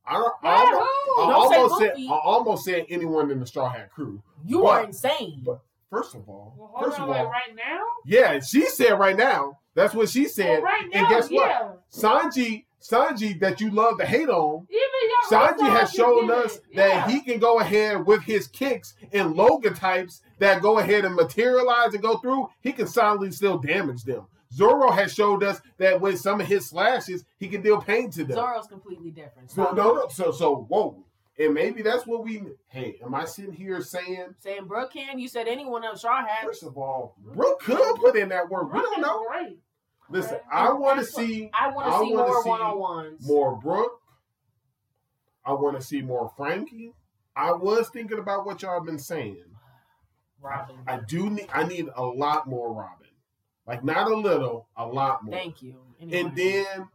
I, 0.07 0.13
don't, 0.13 0.33
I, 0.43 0.43
By 0.43 0.59
almost, 0.61 0.91
who? 1.05 1.21
I 1.21 1.49
say 1.49 1.57
almost 1.61 1.79
said 1.79 1.93
I 1.97 2.19
almost 2.23 2.65
said 2.65 2.85
anyone 2.89 3.31
in 3.31 3.39
the 3.39 3.47
Straw 3.47 3.69
Hat 3.69 3.91
crew. 3.91 4.21
You 4.45 4.61
But- 4.61 4.67
are 4.67 4.83
insane. 4.83 5.41
but- 5.45 5.61
First 5.91 6.15
of 6.15 6.27
all, 6.27 6.53
Well, 6.57 6.71
hold 6.73 6.85
first 6.85 6.99
on, 6.99 7.03
of 7.07 7.15
wait, 7.15 7.19
all, 7.21 7.29
right 7.29 7.55
now? 7.55 7.79
yeah, 8.05 8.39
she 8.39 8.65
said 8.65 8.93
right 8.99 9.15
now. 9.15 9.59
That's 9.75 9.93
what 9.93 10.09
she 10.09 10.27
said. 10.27 10.61
Well, 10.61 10.63
right 10.63 10.87
now, 10.91 10.99
and 10.99 11.09
guess 11.09 11.29
what? 11.29 11.47
yeah. 11.47 11.71
Sanji, 11.93 12.65
Sanji, 12.81 13.39
that 13.39 13.61
you 13.61 13.69
love 13.69 13.99
to 13.99 14.05
hate 14.05 14.27
on, 14.27 14.67
Even 14.69 14.79
your 14.79 14.94
Sanji 15.29 15.69
has 15.69 15.91
shown 15.91 16.29
us 16.31 16.59
that 16.75 16.89
Yeah. 16.89 17.07
he 17.07 17.21
can 17.21 17.39
go 17.39 17.59
ahead 17.59 18.05
with 18.05 18.21
his 18.23 18.47
kicks 18.47 18.93
and 19.11 19.35
Logia 19.35 19.71
types 19.71 20.21
that 20.39 20.61
go 20.61 20.79
ahead 20.79 21.05
and 21.05 21.15
materialize 21.15 21.93
and 21.93 22.01
go 22.03 22.17
through. 22.17 22.49
He 22.61 22.71
can 22.71 22.87
solidly 22.87 23.31
still 23.31 23.57
damage 23.57 24.03
them. 24.03 24.27
Zoro 24.53 24.91
has 24.91 25.13
showed 25.13 25.43
us 25.43 25.59
that 25.77 25.99
with 25.99 26.19
some 26.19 26.39
of 26.39 26.47
his 26.47 26.69
slashes, 26.69 27.25
he 27.37 27.47
can 27.47 27.61
deal 27.61 27.81
pain 27.81 28.09
to 28.11 28.23
them. 28.23 28.37
Zoro's 28.37 28.67
completely 28.67 29.11
different. 29.11 29.51
So 29.51 29.71
no, 29.71 29.93
no, 29.95 30.07
so 30.07 30.31
so 30.31 30.65
whoa, 30.69 31.03
and 31.37 31.53
maybe 31.53 31.81
that's 31.81 32.05
what 32.07 32.23
we. 32.23 32.41
Hey, 32.67 32.97
am 33.03 33.13
I 33.15 33.25
sitting 33.25 33.51
here 33.51 33.81
saying? 33.81 34.35
saying 34.39 34.65
Brook 34.65 34.93
can. 34.93 35.19
You 35.19 35.27
said 35.27 35.47
anyone 35.49 35.83
else 35.83 35.99
Straw 35.99 36.25
Hat. 36.25 36.45
First 36.45 36.63
of 36.63 36.77
all, 36.77 37.15
Brook 37.33 37.59
could 37.61 37.95
put 37.99 38.15
in 38.15 38.29
that 38.29 38.49
work. 38.49 38.71
We 38.71 38.79
don't 38.79 39.01
know. 39.01 39.25
Great. 39.29 39.59
Listen. 40.09 40.37
I 40.49 40.71
want 40.71 40.99
to 40.99 41.05
see 41.05 41.49
I 41.59 41.71
want 41.71 41.87
to 41.91 41.99
see 41.99 42.13
more 42.15 42.43
one 42.43 42.61
on 42.61 42.79
ones. 42.79 43.27
more 43.27 43.57
Brook. 43.57 43.99
I 45.45 45.53
want 45.53 45.79
to 45.79 45.85
see 45.85 46.01
more 46.01 46.31
Franky. 46.35 46.93
I 47.35 47.51
was 47.51 47.89
thinking 47.89 48.19
about 48.19 48.45
what 48.45 48.61
y'all 48.61 48.83
been 48.83 48.99
saying. 48.99 49.43
Robin. 50.41 50.75
I 50.87 50.99
do 51.07 51.29
need. 51.29 51.47
I 51.53 51.63
need 51.63 51.87
a 51.95 52.03
lot 52.03 52.47
more 52.47 52.73
Robin. 52.73 53.07
Like 53.67 53.83
not 53.83 54.09
a 54.09 54.15
little, 54.15 54.67
a 54.77 54.85
lot 54.85 55.23
more. 55.23 55.35
Thank 55.35 55.61
you. 55.61 55.75
Anyway. 55.99 56.19
And 56.19 56.35
then 56.35 56.87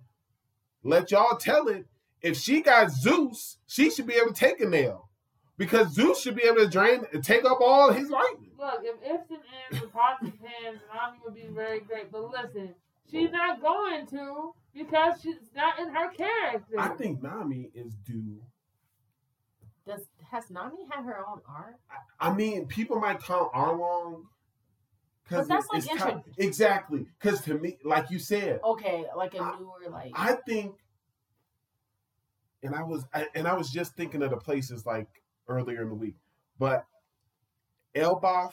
let 0.82 1.10
y'all 1.10 1.36
tell 1.36 1.68
it. 1.68 1.86
If 2.22 2.36
she 2.36 2.60
got 2.60 2.90
Zeus, 2.90 3.58
she 3.66 3.90
should 3.90 4.06
be 4.06 4.14
able 4.14 4.32
to 4.32 4.34
take 4.34 4.60
a 4.60 4.68
nail. 4.68 5.08
Because 5.56 5.92
Zeus 5.92 6.20
should 6.20 6.36
be 6.36 6.44
able 6.44 6.58
to 6.58 6.68
drain 6.68 7.04
and 7.12 7.24
take 7.24 7.44
up 7.44 7.60
all 7.60 7.92
his 7.92 8.08
lightning. 8.08 8.50
Look, 8.58 8.80
if 8.82 8.96
ifs 9.02 9.30
and 9.30 9.40
ands 9.70 9.82
and 9.82 9.92
pots 9.92 10.22
and 10.22 10.32
pans, 10.40 10.80
Nami 10.94 11.18
would 11.24 11.34
be 11.34 11.48
very 11.50 11.80
great. 11.80 12.10
But 12.10 12.30
listen, 12.30 12.74
she's 13.10 13.30
not 13.30 13.60
going 13.60 14.06
to 14.08 14.52
because 14.74 15.20
she's 15.22 15.36
not 15.54 15.78
in 15.78 15.88
her 15.94 16.10
character. 16.12 16.78
I 16.78 16.88
think 16.88 17.22
Nami 17.22 17.70
is 17.74 17.94
due. 18.06 18.40
Does 19.86 20.02
has 20.30 20.50
Nami 20.50 20.76
had 20.90 21.04
her 21.04 21.24
own 21.28 21.40
art? 21.48 21.76
I 22.20 22.32
mean, 22.32 22.66
people 22.66 23.00
might 23.00 23.20
count 23.22 23.52
Arlong. 23.52 24.22
But 25.28 25.46
that's 25.48 25.68
like 25.72 25.78
it's 25.84 25.86
kind- 25.94 26.16
intro- 26.26 26.32
exactly. 26.38 27.06
Because 27.20 27.40
to 27.42 27.54
me, 27.54 27.78
like 27.84 28.10
you 28.10 28.18
said, 28.18 28.60
Okay, 28.64 29.04
like 29.16 29.34
a 29.34 29.40
I- 29.40 29.58
newer 29.58 29.90
like. 29.90 30.10
I 30.14 30.32
think, 30.34 30.74
and 32.62 32.74
I 32.74 32.82
was, 32.82 33.04
I, 33.14 33.26
and 33.34 33.46
I 33.48 33.54
was 33.54 33.70
just 33.70 33.94
thinking 33.96 34.22
of 34.22 34.30
the 34.30 34.36
places 34.36 34.84
like 34.84 35.08
earlier 35.48 35.82
in 35.82 35.88
the 35.88 35.94
week, 35.94 36.16
but 36.58 36.84
Elbaf 37.94 38.52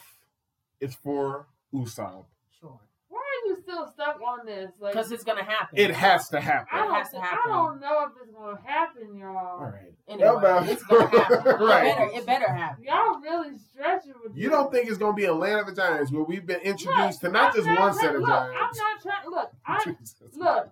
is 0.80 0.94
for 0.94 1.46
Usopp. 1.74 2.26
sure. 2.60 2.80
Why 3.08 3.18
are 3.20 3.48
you 3.48 3.57
still 3.68 3.86
stuck 3.92 4.20
on 4.20 4.46
this? 4.46 4.70
Like, 4.80 4.92
Because 4.94 5.12
it's 5.12 5.24
gonna 5.24 5.44
happen. 5.44 5.78
It 5.78 5.90
has 5.92 6.28
to 6.30 6.40
happen. 6.40 6.68
I 6.72 6.78
don't, 6.84 6.94
has 6.94 7.10
to 7.10 7.20
happen. 7.20 7.38
I 7.44 7.48
don't 7.54 7.80
know 7.80 8.04
if 8.06 8.12
it's 8.22 8.32
gonna 8.34 8.58
happen, 8.64 9.16
y'all. 9.16 9.36
All 9.36 9.60
right. 9.66 9.92
Anyway, 10.08 10.28
Elbaf. 10.28 10.68
it's 10.68 10.82
gonna 10.84 11.06
happen. 11.08 11.66
Right. 11.66 11.88
It 11.88 11.96
better, 11.96 12.10
it 12.18 12.26
better 12.26 12.52
happen. 12.52 12.84
Y'all 12.84 13.20
really 13.20 13.56
stretching 13.70 14.14
with 14.22 14.36
You 14.36 14.48
this. 14.48 14.58
don't 14.58 14.72
think 14.72 14.88
it's 14.88 14.98
gonna 14.98 15.12
be 15.14 15.24
a 15.26 15.34
land 15.34 15.60
of 15.60 15.66
the 15.66 15.74
giants 15.74 16.10
where 16.12 16.22
we've 16.22 16.46
been 16.46 16.60
introduced 16.60 17.22
Look, 17.22 17.32
to 17.32 17.38
not 17.38 17.50
I'm 17.50 17.54
just 17.64 17.78
one 17.80 17.94
set 17.94 18.14
of 18.14 18.20
look, 18.22 18.30
I'm 18.30 18.52
giants? 18.54 18.78
not 18.78 19.02
trying. 19.02 19.30
Look, 19.30 19.50
I 19.66 19.94
look. 20.36 20.70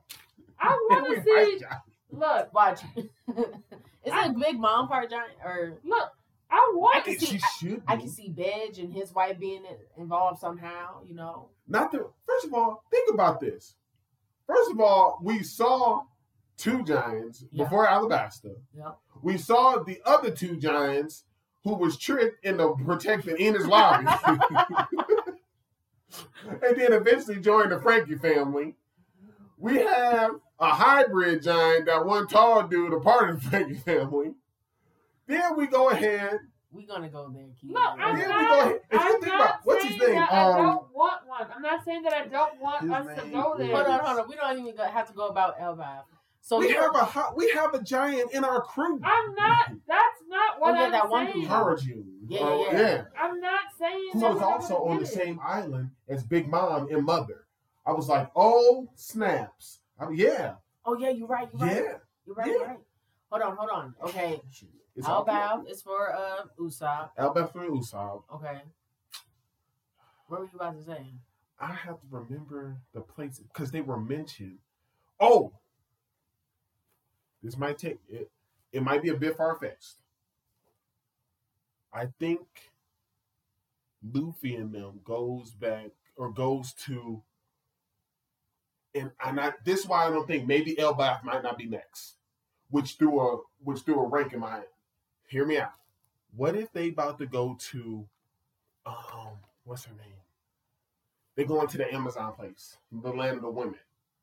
I 0.59 0.69
want 0.91 1.17
to 1.17 1.23
see. 1.23 1.59
giants. 1.61 1.77
Look, 2.11 2.55
Watch. 2.55 2.81
Isn't 4.05 4.41
Big 4.41 4.59
Mom 4.59 4.89
part 4.89 5.11
giant? 5.11 5.33
Or 5.45 5.75
Look, 5.85 6.11
I 6.51 6.73
want 6.75 6.97
I 6.97 6.99
I 6.99 7.03
can 7.03 7.17
think 7.17 7.31
see- 7.33 7.39
she 7.59 7.69
should. 7.69 7.83
I 7.87 7.97
can 7.97 8.09
see 8.09 8.31
Bege 8.31 8.79
and 8.79 8.93
his 8.93 9.13
wife 9.13 9.39
being 9.39 9.65
involved 9.99 10.39
somehow. 10.41 11.01
You 11.07 11.15
know, 11.15 11.49
Not 11.69 11.91
the 11.93 12.09
first 12.27 12.47
of 12.47 12.55
all, 12.55 12.85
think 12.91 13.13
about 13.13 13.41
this. 13.41 13.75
First 14.47 14.71
of 14.71 14.81
all, 14.81 15.19
we 15.23 15.43
saw 15.43 16.03
two 16.57 16.83
giants 16.85 17.45
Yeah. 17.51 17.65
before 17.65 17.87
Alabasta. 17.87 18.55
yeah. 18.77 18.93
We 19.23 19.37
saw 19.39 19.83
the 19.83 20.01
other 20.05 20.31
two 20.31 20.57
giants 20.57 21.25
who 21.65 21.75
was 21.75 21.97
tricked 21.99 22.45
into 22.45 22.77
protecting 22.85 23.37
Enies 23.37 23.67
Lobby. 23.67 24.07
and 26.49 26.77
then 26.81 26.93
eventually 26.93 27.41
joined 27.41 27.73
the 27.73 27.81
Franky 27.81 28.15
family. 28.15 28.77
We 29.59 29.79
have 29.79 30.33
a 30.61 30.69
hybrid 30.71 31.43
giant, 31.43 31.87
that 31.87 32.05
one 32.07 32.27
tall 32.29 32.67
dude, 32.69 32.93
a 32.93 33.01
part 33.01 33.31
of 33.31 33.43
the 33.43 33.51
Franky 33.51 33.75
family. 33.75 34.35
Then 35.27 35.57
we 35.57 35.67
go 35.67 35.91
ahead. 35.91 36.39
We 36.71 36.85
gonna 36.87 37.09
go 37.09 37.29
there, 37.29 37.47
Keith. 37.61 37.71
No, 37.73 37.81
I'm 37.81 38.19
Yeah, 38.19 38.27
not. 38.27 38.71
If 38.71 38.81
you 38.93 38.99
I'm 38.99 39.13
think 39.13 39.27
not 39.27 39.41
about- 39.41 39.61
what's 39.65 39.85
his 39.85 39.97
saying 39.99 40.11
name? 40.11 40.19
that 40.21 40.33
I 40.33 40.43
Um, 40.43 40.57
don't 40.67 40.93
want 40.95 41.27
one. 41.27 41.47
I'm 41.55 41.63
not 41.63 41.85
saying 41.85 42.03
that 42.03 42.13
I 42.13 42.27
don't 42.27 42.61
want 42.61 42.83
his 42.83 42.91
us 42.91 43.07
to 43.07 43.31
go 43.31 43.55
there. 43.57 43.75
Hold 43.75 43.87
on, 43.87 44.01
hold 44.05 44.19
on. 44.21 44.29
We 44.29 44.35
don't 44.37 44.59
even 44.67 44.77
have 44.77 45.07
to 45.09 45.15
go 45.15 45.29
about 45.29 45.59
Elbaf. 45.59 46.03
So 46.41 46.59
we 46.59 46.71
have 46.71 46.95
a 46.95 47.05
hot, 47.05 47.37
we 47.37 47.51
have 47.51 47.75
a 47.75 47.83
giant 47.83 48.33
in 48.33 48.45
our 48.45 48.61
crew. 48.63 49.01
I'm 49.03 49.35
not. 49.35 49.69
That's 49.89 50.23
not 50.29 50.61
what 50.61 50.73
Oh, 50.75 50.79
yeah, 50.79 50.85
I'm 50.87 50.93
that 50.93 51.09
one 51.09 51.27
saying. 51.27 51.41
dude. 51.41 51.49
Harjun. 51.51 52.05
Yeah, 52.29 52.39
Oh, 52.43 52.69
yeah, 52.71 52.81
yeah. 52.81 53.05
I'm 53.19 53.41
not 53.41 53.61
saying 53.79 54.11
Who 54.13 54.21
that's 54.21 54.35
was 54.35 54.43
also 54.43 54.85
I'm 54.85 54.91
on 54.93 54.99
the 55.01 55.07
same 55.07 55.41
island 55.43 55.91
as 56.09 56.23
Big 56.25 56.49
Mom 56.49 56.89
and 56.93 57.05
Mother. 57.05 57.47
I 57.85 57.93
was 57.93 58.09
like, 58.09 58.31
oh 58.37 58.89
snaps. 58.95 59.81
I 59.99 60.07
mean, 60.09 60.19
yeah, 60.19 60.57
Oh 60.85 60.97
yeah, 60.97 61.09
you're 61.11 61.27
right. 61.27 61.49
You're 61.53 61.67
right. 61.67 61.77
yeah. 61.77 61.99
You're 62.27 62.35
right. 62.37 62.47
Yeah. 62.47 62.53
You're 62.53 62.67
right. 62.67 62.79
Hold 63.31 63.43
on, 63.43 63.57
hold 63.57 63.71
on. 63.71 63.95
Okay, 64.05 64.41
It's 64.97 65.07
good. 65.07 65.71
Is 65.71 65.83
for 65.83 66.13
uh 66.15 66.45
Usopp. 66.59 67.11
Elbaf 67.19 67.53
for 67.53 67.69
Usopp. 67.69 68.23
Okay. 68.35 68.63
What 70.29 70.41
were 70.41 70.47
you 70.47 70.53
about 70.55 70.79
to 70.79 70.85
say? 70.85 71.07
I 71.61 71.73
have 71.73 72.01
to 72.01 72.07
remember 72.11 72.79
the 72.93 73.01
places 73.01 73.45
because 73.53 73.71
they 73.71 73.81
were 73.81 73.99
mentioned. 74.01 74.59
Oh, 75.21 75.53
this 77.43 77.57
might 77.57 77.79
take 77.79 77.99
it. 78.09 78.31
It 78.73 78.83
might 78.83 79.03
be 79.03 79.11
a 79.11 79.15
bit 79.15 79.37
far 79.37 79.55
fetched. 79.57 79.97
I 81.93 82.09
think 82.19 82.41
Luffy 84.13 84.55
and 84.57 84.73
them 84.73 85.01
goes 85.05 85.51
back 85.53 85.91
or 86.17 86.31
goes 86.31 86.73
to, 86.87 87.23
and 88.95 89.11
and 89.25 89.41
I, 89.41 89.53
this 89.65 89.81
is 89.81 89.87
why 89.87 90.07
I 90.07 90.11
don't 90.11 90.27
think 90.27 90.47
maybe 90.47 90.75
Elbaf 90.77 91.25
might 91.25 91.43
not 91.43 91.57
be 91.57 91.67
next, 91.67 92.17
which 92.71 92.97
threw 92.97 93.21
a 93.21 93.39
which 93.63 93.81
threw 93.81 94.01
a 94.01 94.09
rank 94.09 94.33
in 94.33 94.41
my 94.41 94.51
head. 94.51 94.67
Hear 95.27 95.45
me 95.45 95.59
out. 95.59 95.73
What 96.37 96.55
if 96.57 96.73
they 96.73 96.89
about 96.89 97.19
to 97.19 97.27
go 97.27 97.57
to, 97.73 98.07
um, 98.85 99.39
what's 99.65 99.85
her 99.85 99.93
name? 99.95 100.13
They 101.35 101.45
going 101.45 101.67
to 101.69 101.79
the 101.79 101.93
Amazon 101.93 102.33
place, 102.33 102.79
the 102.93 103.11
land 103.11 103.37
of 103.37 103.43
the 103.43 103.51
women. 103.51 103.79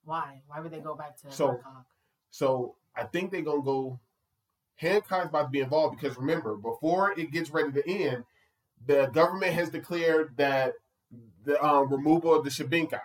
Why? 0.05 0.41
Why 0.47 0.59
would 0.59 0.71
they 0.71 0.79
go 0.79 0.95
back 0.95 1.17
to 1.21 1.31
So- 1.31 1.51
Hancock? 1.51 1.85
So 2.31 2.75
I 2.95 3.03
think 3.03 3.31
they're 3.31 3.41
gonna 3.41 3.61
go. 3.61 3.99
Hancock's 4.75 5.29
about 5.29 5.43
to 5.43 5.49
be 5.49 5.59
involved 5.59 5.99
because 5.99 6.17
remember, 6.17 6.55
before 6.55 7.11
it 7.17 7.31
gets 7.31 7.51
ready 7.51 7.71
to 7.71 7.87
end, 7.87 8.25
the 8.85 9.05
government 9.07 9.53
has 9.53 9.69
declared 9.69 10.35
that 10.37 10.73
the 11.43 11.63
um, 11.63 11.89
removal 11.89 12.33
of 12.33 12.43
the 12.43 12.49
Shabinkai. 12.49 12.99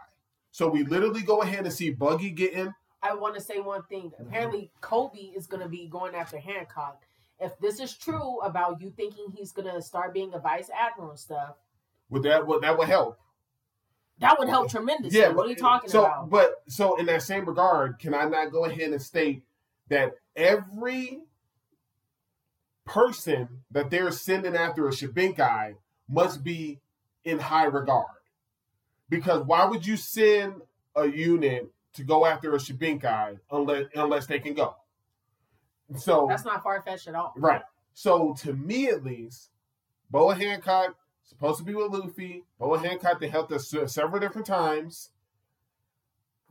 So 0.50 0.68
we 0.68 0.82
literally 0.82 1.22
go 1.22 1.42
ahead 1.42 1.64
and 1.64 1.72
see 1.72 1.90
Buggy 1.90 2.30
getting. 2.30 2.74
I 3.02 3.14
want 3.14 3.34
to 3.34 3.40
say 3.40 3.60
one 3.60 3.82
thing. 3.84 4.12
Apparently, 4.18 4.70
Koby 4.80 5.36
is 5.36 5.46
going 5.46 5.62
to 5.62 5.68
be 5.68 5.86
going 5.86 6.14
after 6.14 6.38
Hancock. 6.38 7.02
If 7.40 7.58
this 7.60 7.80
is 7.80 7.96
true 7.96 8.40
about 8.40 8.80
you 8.80 8.92
thinking 8.96 9.26
he's 9.36 9.52
going 9.52 9.72
to 9.72 9.80
start 9.80 10.12
being 10.12 10.34
a 10.34 10.38
vice 10.38 10.70
admiral 10.70 11.10
and 11.10 11.18
stuff, 11.18 11.54
Would 12.10 12.24
that 12.24 12.46
would 12.46 12.62
that 12.62 12.76
would 12.76 12.88
help? 12.88 13.18
that 14.20 14.38
would 14.38 14.48
help 14.48 14.70
tremendously. 14.70 15.20
Yeah, 15.20 15.30
what 15.30 15.46
are 15.46 15.50
you 15.50 15.56
talking 15.56 15.90
so, 15.90 16.04
about? 16.04 16.30
But 16.30 16.62
so 16.66 16.96
in 16.96 17.06
that 17.06 17.22
same 17.22 17.44
regard, 17.44 17.98
can 17.98 18.14
I 18.14 18.24
not 18.24 18.50
go 18.50 18.64
ahead 18.64 18.90
and 18.90 19.00
state 19.00 19.42
that 19.88 20.12
every 20.34 21.20
person 22.84 23.48
that 23.70 23.90
they're 23.90 24.10
sending 24.10 24.56
after 24.56 24.88
a 24.88 24.90
Shabinkai 24.90 25.74
must 26.08 26.42
be 26.42 26.80
in 27.24 27.38
high 27.38 27.66
regard? 27.66 28.06
Because 29.08 29.46
why 29.46 29.64
would 29.66 29.86
you 29.86 29.96
send 29.96 30.62
a 30.96 31.06
unit 31.06 31.70
to 31.94 32.02
go 32.02 32.26
after 32.26 32.52
a 32.54 32.58
Shabinkai 32.58 33.38
unless 33.50 33.86
unless 33.94 34.26
they 34.26 34.40
can 34.40 34.54
go? 34.54 34.74
So 35.96 36.26
That's 36.28 36.44
not 36.44 36.62
far 36.62 36.82
fetched 36.82 37.08
at 37.08 37.14
all. 37.14 37.32
Right. 37.36 37.62
So 37.94 38.34
to 38.40 38.52
me, 38.52 38.88
at 38.88 39.02
least, 39.04 39.50
Boa 40.10 40.34
Hancock 40.34 40.96
supposed 41.24 41.58
to 41.58 41.64
be 41.64 41.74
with 41.74 41.90
Luffy. 41.92 42.44
Boa 42.58 42.78
Hancock 42.78 43.20
they 43.20 43.28
helped 43.28 43.52
us 43.52 43.74
several 43.86 44.20
different 44.20 44.46
times. 44.46 45.10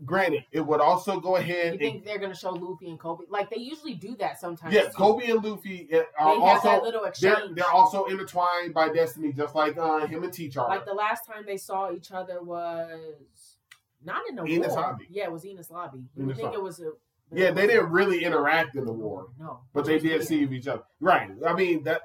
Granted, 0.06 0.46
it 0.52 0.62
would 0.62 0.80
also 0.80 1.20
go 1.20 1.38
You 1.38 1.42
ahead 1.44 1.68
and 1.72 1.80
think 1.80 2.06
they're 2.06 2.20
going 2.20 2.32
to 2.32 2.38
show 2.38 2.52
Luffy 2.52 2.88
and 2.90 3.00
Koby? 3.00 3.22
Like 3.30 3.50
they 3.50 3.58
usually 3.58 3.96
do 3.96 4.16
that 4.18 4.40
sometimes. 4.40 4.72
yeah, 4.72 4.84
too. 4.84 4.90
Koby 4.90 5.32
and 5.32 5.44
Luffy 5.44 5.88
They 5.90 6.04
are 6.20 6.40
have 6.40 6.62
that 6.64 6.70
also 6.70 6.84
little 6.84 7.12
they're 7.20 7.48
they're 7.52 7.72
also 7.72 8.06
intertwined 8.06 8.76
by 8.76 8.90
destiny, 8.90 9.34
just 9.34 9.56
like 9.56 9.76
uh, 9.78 10.06
him 10.06 10.24
and 10.24 10.32
T 10.32 10.50
Char. 10.50 10.68
Like 10.70 10.86
the 10.86 10.94
last 10.94 11.26
time 11.26 11.46
they 11.48 11.58
saw 11.58 11.92
each 11.92 12.12
other 12.12 12.44
was 12.44 13.58
not 14.06 14.22
in 14.30 14.36
the 14.36 14.44
Enies 14.44 14.68
war. 14.70 14.82
Lobby. 14.82 15.08
Yeah, 15.10 15.24
it 15.24 15.32
was 15.32 15.44
Enies 15.46 15.72
Lobby. 15.72 16.04
You 16.16 16.26
Enies 16.26 16.36
think 16.36 16.44
Lobby. 16.44 16.58
it 16.58 16.62
was 16.64 16.80
a. 16.80 16.92
yeah, 17.34 17.52
they 17.52 17.68
didn't 17.68 17.90
really 17.92 18.24
interact 18.24 18.76
in 18.76 18.86
the 18.86 18.94
war. 18.94 19.28
No, 19.40 19.60
But 19.74 19.86
they 19.86 20.00
did 20.00 20.24
see 20.24 20.44
each 20.44 20.68
other. 20.68 20.84
Right. 21.00 21.30
I 21.46 21.54
mean 21.54 21.84
that 21.84 22.02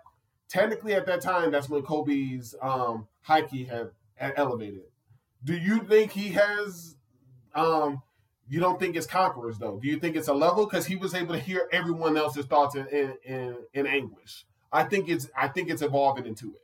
technically 0.49 0.95
at 0.95 1.07
that 1.07 1.21
time 1.21 1.51
that's 1.51 1.69
when 1.69 1.83
Koby's 1.83 2.55
um 2.61 3.07
haki 3.27 3.69
had, 3.69 3.91
had 4.15 4.35
elevated. 4.37 4.83
Do 5.45 5.55
you 5.57 5.81
think 5.81 6.13
he 6.13 6.31
has 6.31 6.97
um 7.55 8.03
you 8.49 8.61
don't 8.61 8.79
think 8.79 8.97
it's 8.97 9.07
conquerors 9.07 9.59
though? 9.59 9.79
Do 9.81 9.89
you 9.89 9.99
think 9.99 10.17
it's 10.17 10.29
a 10.29 10.35
level? 10.35 10.67
Because 10.67 10.87
he 10.87 10.97
was 10.97 11.15
able 11.15 11.35
to 11.35 11.41
hear 11.41 11.69
everyone 11.73 12.17
else's 12.17 12.47
thoughts 12.47 12.75
in, 12.75 12.87
in 12.89 13.17
in 13.25 13.57
in 13.75 13.87
anguish. 13.87 14.45
I 14.73 14.85
think 14.85 15.09
it's 15.09 15.29
I 15.37 15.49
think 15.49 15.71
it's 15.71 15.83
evolving 15.83 16.27
into 16.27 16.55
it. 16.55 16.61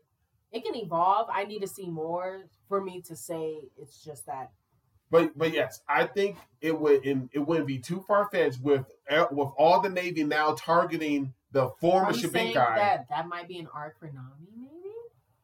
It 0.51 0.64
can 0.64 0.75
evolve. 0.77 1.29
I 1.33 1.44
need 1.44 1.61
to 1.61 1.68
see 1.68 1.88
more 1.88 2.44
for 2.68 2.81
me 2.81 3.03
to 3.03 3.14
say 3.14 3.59
it's 3.77 4.03
just 4.03 4.27
that. 4.27 4.51
But 5.11 5.37
but 5.38 5.53
yes, 5.53 5.81
I 5.88 6.05
think 6.05 6.37
it 6.61 6.79
would 6.79 7.05
in, 7.07 7.31
it 7.33 7.38
wouldn't 7.38 7.66
be 7.66 7.79
too 7.79 8.05
far 8.07 8.29
fetched 8.31 8.61
with 8.61 8.85
uh, 9.11 9.27
with 9.31 9.49
all 9.57 9.81
the 9.81 9.88
Navy 9.88 10.25
now 10.25 10.55
targeting 10.55 11.33
the 11.53 11.71
former 11.81 12.12
saying 12.12 12.55
Shabinkai. 12.55 12.77
that 12.77 13.07
that 13.09 13.27
might 13.27 13.49
be 13.49 13.59
an 13.59 13.68
arc 13.73 13.99
for 13.99 14.07
Nami? 14.07 14.49
Maybe. 14.57 14.94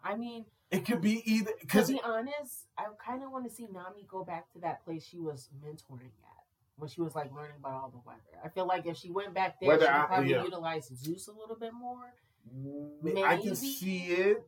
I 0.02 0.16
mean, 0.16 0.44
It 0.70 0.84
could 0.84 1.00
be 1.00 1.22
either 1.24 1.52
Because 1.60 1.86
to 1.86 1.94
be 1.94 2.00
honest, 2.04 2.66
I 2.76 2.84
kind 3.04 3.22
of 3.22 3.30
want 3.32 3.48
to 3.48 3.50
see 3.54 3.66
Nami 3.72 4.04
go 4.06 4.22
back 4.22 4.52
to 4.52 4.58
that 4.60 4.84
place 4.84 5.06
she 5.06 5.18
was 5.18 5.48
mentoring 5.64 6.12
at 6.24 6.44
when 6.76 6.90
she 6.90 7.00
was 7.00 7.14
like 7.14 7.32
learning 7.34 7.56
about 7.58 7.72
all 7.72 7.88
the 7.90 8.00
weather. 8.06 8.20
I 8.44 8.48
feel 8.50 8.66
like 8.66 8.84
if 8.84 8.98
she 8.98 9.10
went 9.10 9.32
back 9.32 9.58
there, 9.60 9.68
Whether 9.70 9.86
she 9.86 9.92
could 9.92 9.96
I- 9.96 10.06
probably 10.06 10.30
yeah. 10.32 10.44
utilize 10.44 10.90
Zeus 10.94 11.28
a 11.28 11.32
little 11.32 11.56
bit 11.56 11.72
more. 11.72 12.12
I 12.46 12.98
Maybe. 13.02 13.42
can 13.42 13.56
see 13.56 13.98
it, 14.08 14.44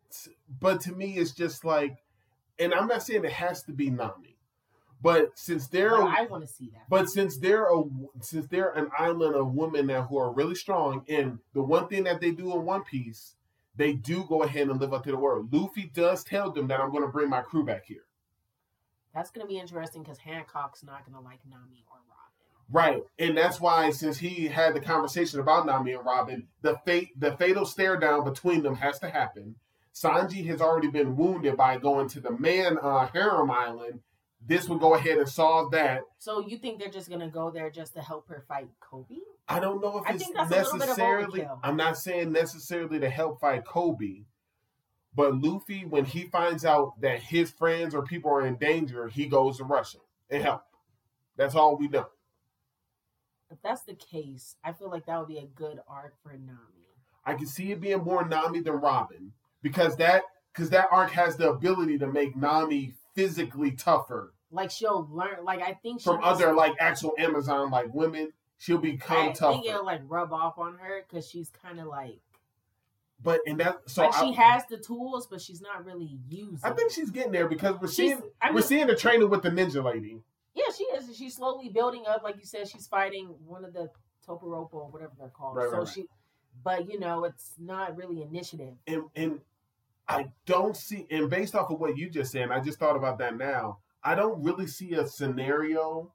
but 0.60 0.82
to 0.82 0.92
me, 0.92 1.16
it's 1.16 1.30
just 1.30 1.64
like, 1.64 1.96
and 2.58 2.74
I'm 2.74 2.86
not 2.88 3.02
saying 3.02 3.24
it 3.24 3.32
has 3.32 3.62
to 3.62 3.72
be 3.72 3.88
Nami, 3.88 4.35
but 5.02 5.30
since 5.38 5.68
they're, 5.68 5.90
But 5.90 6.18
I 6.18 6.24
want 6.26 6.46
to 6.46 6.52
see 6.52 6.70
that. 6.72 6.88
but 6.88 7.08
since 7.08 7.36
they're 7.38 7.66
a, 7.66 7.82
since 8.20 8.46
they're 8.48 8.70
an 8.70 8.90
island 8.98 9.34
of 9.34 9.52
women 9.54 9.86
now 9.86 10.02
who 10.02 10.16
are 10.18 10.32
really 10.32 10.54
strong, 10.54 11.04
and 11.08 11.38
the 11.54 11.62
one 11.62 11.88
thing 11.88 12.04
that 12.04 12.20
they 12.20 12.30
do 12.30 12.52
in 12.54 12.64
One 12.64 12.82
Piece, 12.84 13.36
they 13.76 13.92
do 13.92 14.24
go 14.28 14.42
ahead 14.42 14.68
and 14.68 14.80
live 14.80 14.94
up 14.94 15.04
to 15.04 15.10
the 15.10 15.18
word. 15.18 15.52
Luffy 15.52 15.90
does 15.92 16.24
tell 16.24 16.50
them 16.50 16.66
that 16.68 16.80
I'm 16.80 16.90
going 16.90 17.02
to 17.02 17.08
bring 17.08 17.28
my 17.28 17.42
crew 17.42 17.64
back 17.64 17.84
here. 17.84 18.04
That's 19.14 19.30
gonna 19.30 19.46
be 19.46 19.58
interesting 19.58 20.02
because 20.02 20.18
Hancock's 20.18 20.84
not 20.84 21.06
gonna 21.06 21.24
like 21.24 21.40
Nami 21.48 21.84
or 21.90 21.96
Robin. 21.96 22.12
Right, 22.70 23.02
and 23.18 23.34
that's 23.34 23.58
why 23.58 23.88
since 23.90 24.18
he 24.18 24.46
had 24.48 24.74
the 24.74 24.80
conversation 24.80 25.40
about 25.40 25.64
Nami 25.64 25.92
and 25.92 26.04
Robin, 26.04 26.48
the 26.60 26.76
fate, 26.84 27.18
the 27.18 27.34
fatal 27.38 27.64
stare 27.64 27.96
down 27.96 28.24
between 28.24 28.62
them 28.62 28.74
has 28.74 28.98
to 28.98 29.08
happen. 29.08 29.54
Sanji 29.94 30.46
has 30.48 30.60
already 30.60 30.88
been 30.90 31.16
wounded 31.16 31.56
by 31.56 31.78
going 31.78 32.10
to 32.10 32.20
the 32.20 32.32
man 32.32 32.76
uh, 32.82 33.06
harem 33.06 33.50
island. 33.50 34.00
This 34.46 34.68
would 34.68 34.80
go 34.80 34.94
ahead 34.94 35.18
and 35.18 35.28
solve 35.28 35.72
that. 35.72 36.02
So 36.18 36.46
you 36.46 36.56
think 36.56 36.78
they're 36.78 36.88
just 36.88 37.10
gonna 37.10 37.28
go 37.28 37.50
there 37.50 37.70
just 37.70 37.94
to 37.94 38.00
help 38.00 38.28
her 38.28 38.44
fight 38.46 38.68
Koby? 38.80 39.18
I 39.48 39.58
don't 39.58 39.80
know 39.80 39.98
if 39.98 40.06
I 40.06 40.12
it's 40.12 40.24
think 40.24 40.36
that's 40.36 40.50
a 40.50 40.54
little 40.54 40.72
bit 40.74 40.82
of 40.82 40.88
necessarily. 40.88 41.48
I'm 41.62 41.76
not 41.76 41.98
saying 41.98 42.32
necessarily 42.32 43.00
to 43.00 43.10
help 43.10 43.40
fight 43.40 43.64
Koby, 43.64 44.24
but 45.14 45.34
Luffy, 45.34 45.84
when 45.84 46.04
he 46.04 46.24
finds 46.24 46.64
out 46.64 47.00
that 47.00 47.20
his 47.20 47.50
friends 47.50 47.94
or 47.94 48.02
people 48.02 48.30
are 48.30 48.46
in 48.46 48.56
danger, 48.56 49.08
he 49.08 49.26
goes 49.26 49.56
to 49.56 49.64
Russia 49.64 49.98
and 50.30 50.42
help. 50.42 50.62
That's 51.36 51.54
all 51.54 51.76
we 51.76 51.88
know. 51.88 52.06
If 53.50 53.58
that's 53.62 53.82
the 53.82 53.94
case, 53.94 54.56
I 54.62 54.72
feel 54.72 54.90
like 54.90 55.06
that 55.06 55.18
would 55.18 55.28
be 55.28 55.38
a 55.38 55.46
good 55.46 55.80
arc 55.88 56.14
for 56.22 56.32
Nami. 56.32 56.86
I 57.24 57.34
can 57.34 57.46
see 57.46 57.72
it 57.72 57.80
being 57.80 58.04
more 58.04 58.26
Nami 58.26 58.60
than 58.60 58.74
Robin 58.74 59.32
because 59.62 59.96
that 59.96 60.22
because 60.52 60.70
that 60.70 60.88
arc 60.92 61.10
has 61.10 61.36
the 61.36 61.50
ability 61.50 61.98
to 61.98 62.06
make 62.06 62.36
Nami 62.36 62.94
physically 63.14 63.72
tougher 63.72 64.32
Like 64.50 64.70
she'll 64.70 65.08
learn. 65.10 65.44
Like 65.44 65.60
I 65.60 65.74
think 65.74 66.02
from 66.02 66.22
other 66.22 66.52
like 66.54 66.74
actual 66.78 67.14
Amazon 67.18 67.70
like 67.70 67.92
women. 67.92 68.32
she'll 68.58 68.78
become 68.78 69.30
I 69.30 69.32
tougher. 69.32 69.52
think 69.54 69.66
it'll 69.66 69.84
like 69.84 70.02
rub 70.06 70.32
off 70.32 70.58
on 70.58 70.78
her 70.78 71.04
because 71.08 71.28
she's 71.28 71.50
kind 71.50 71.80
of 71.80 71.86
like 71.86 72.20
but 73.22 73.40
and 73.46 73.58
that 73.60 73.78
so 73.86 74.02
like 74.02 74.14
I, 74.14 74.24
she 74.24 74.32
has 74.34 74.62
the 74.68 74.76
tools, 74.76 75.26
but 75.26 75.40
she's 75.40 75.60
not 75.60 75.84
really 75.84 76.18
using. 76.28 76.58
I 76.62 76.70
think 76.70 76.92
she's 76.92 77.10
getting 77.10 77.32
there 77.32 77.48
because 77.48 77.80
we're 77.80 77.88
she's. 77.88 77.96
seeing 77.96 78.22
I 78.40 78.50
we're 78.52 78.62
seeing 78.62 78.86
the 78.86 78.96
training 78.96 79.30
with 79.30 79.42
the 79.42 79.50
ninja 79.50 79.82
lady. 79.82 80.20
yeah, 80.54 80.64
she 80.76 80.84
is. 80.84 81.16
She's 81.16 81.34
slowly 81.36 81.68
building 81.68 82.04
up. 82.06 82.22
Like 82.22 82.36
you 82.36 82.44
said, 82.44 82.68
she's 82.68 82.86
fighting 82.86 83.34
one 83.46 83.64
of 83.64 83.72
the 83.72 83.88
Toporopo 84.26 84.74
or 84.74 84.90
whatever 84.90 85.12
they're 85.18 85.28
called. 85.28 85.56
Right, 85.56 85.66
so 85.66 85.72
right, 85.72 85.78
right. 85.80 85.88
she, 85.88 86.04
but 86.62 86.90
you 86.90 87.00
know, 87.00 87.24
it's 87.24 87.52
not 87.58 87.96
really 87.96 88.22
initiative. 88.22 88.74
and 88.86 89.04
and 89.16 89.40
I 90.08 90.26
don't 90.44 90.76
see 90.76 91.06
and 91.10 91.30
based 91.30 91.54
off 91.54 91.70
of 91.70 91.80
what 91.80 91.96
you 91.96 92.10
just 92.10 92.32
said, 92.32 92.50
I 92.50 92.60
just 92.60 92.78
thought 92.78 92.96
about 92.96 93.18
that 93.18 93.36
now. 93.36 93.78
I 94.06 94.14
don't 94.14 94.44
really 94.44 94.68
see 94.68 94.92
a 94.92 95.04
scenario 95.04 96.12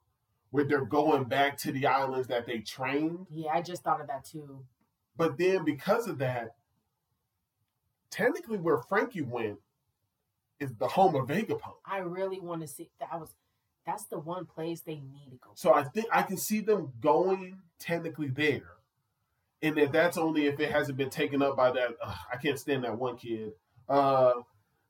where 0.51 0.63
they're 0.63 0.86
going 0.86 1.25
back 1.25 1.58
to 1.58 1.73
the 1.73 1.88
islands 1.88 2.27
that 2.30 2.45
they 2.45 2.60
trained. 2.60 3.27
Yeah, 3.30 3.51
I 3.54 3.62
just 3.62 3.84
thought 3.84 3.99
of 3.99 4.08
that 4.08 4.23
too. 4.23 4.63
But 5.17 5.38
then 5.38 5.65
because 5.65 6.08
of 6.08 6.19
that, 6.19 6.56
technically 8.10 8.58
where 8.58 8.77
Franky 8.77 9.21
went 9.21 9.60
is 10.62 10.73
the 10.75 10.88
home 10.88 11.15
of 11.15 11.27
Vegapunk. 11.27 11.75
I 11.86 11.97
really 11.97 12.39
want 12.39 12.62
to 12.62 12.67
see 12.67 12.89
that 13.01 13.19
was. 13.19 13.36
That's 13.86 14.06
the 14.06 14.19
one 14.19 14.45
place 14.45 14.82
they 14.82 14.95
need 14.95 15.32
to 15.32 15.38
go. 15.38 15.49
So 15.56 15.73
I 15.73 15.84
think 15.84 16.06
I 16.13 16.21
can 16.21 16.38
see 16.38 16.62
them 16.62 16.93
going 17.01 17.58
technically 17.80 18.27
there. 18.27 18.75
And 19.63 19.77
if 19.77 19.91
that's 19.91 20.17
only 20.17 20.45
if 20.45 20.60
it 20.60 20.71
hasn't 20.71 20.97
been 20.97 21.10
taken 21.10 21.41
up 21.41 21.58
by 21.58 21.71
that, 21.71 21.97
ugh, 22.01 22.17
I 22.32 22.38
can't 22.38 22.60
stand 22.60 22.84
that 22.86 22.97
one 22.97 23.17
kid. 23.17 23.51
Uh, 23.89 24.34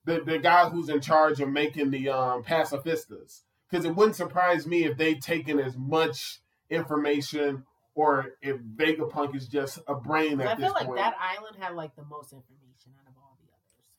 the 0.06 0.22
the 0.26 0.40
guy 0.40 0.70
who's 0.70 0.90
in 0.90 1.02
charge 1.02 1.40
of 1.40 1.50
making 1.50 1.92
the 1.92 2.10
um, 2.10 2.44
pacifistas, 2.44 3.42
because 3.70 3.86
it 3.86 3.96
wouldn't 3.96 4.16
surprise 4.16 4.66
me 4.68 4.86
if 4.86 4.98
they've 4.98 5.20
taken 5.20 5.60
as 5.60 5.78
much 5.78 6.40
information 6.70 7.64
or 7.94 8.34
if 8.42 8.58
Vegapunk 8.58 9.36
is 9.36 9.48
just 9.48 9.80
a 9.88 9.94
brain 9.96 10.40
at 10.42 10.48
I 10.48 10.56
this 10.56 10.66
feel 10.66 10.74
like 10.74 10.86
point. 10.86 10.98
that 10.98 11.14
island 11.20 11.58
had 11.60 11.76
like 11.76 11.96
the 11.96 12.04
most 12.04 12.32
information 12.34 12.94
out 13.00 13.08
of 13.08 13.14
all 13.22 13.38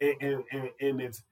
the 0.00 0.06
others. 0.14 0.18
and, 0.22 0.44
and, 0.50 0.70
and, 0.80 0.88
and 0.90 1.00
it's 1.00 1.22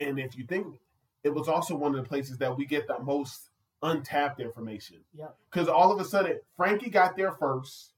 and 0.00 0.18
if 0.18 0.36
you 0.36 0.44
think 0.44 0.78
it 1.22 1.32
was 1.32 1.48
also 1.48 1.76
one 1.76 1.94
of 1.94 2.02
the 2.02 2.08
places 2.08 2.38
that 2.38 2.56
we 2.56 2.66
get 2.66 2.88
the 2.88 2.98
most 2.98 3.48
untapped 3.82 4.40
information 4.40 4.98
Yep. 5.14 5.36
because 5.50 5.68
all 5.68 5.92
of 5.92 6.00
a 6.00 6.04
sudden 6.04 6.40
franky 6.56 6.90
got 6.90 7.16
there 7.16 7.32
first 7.32 7.92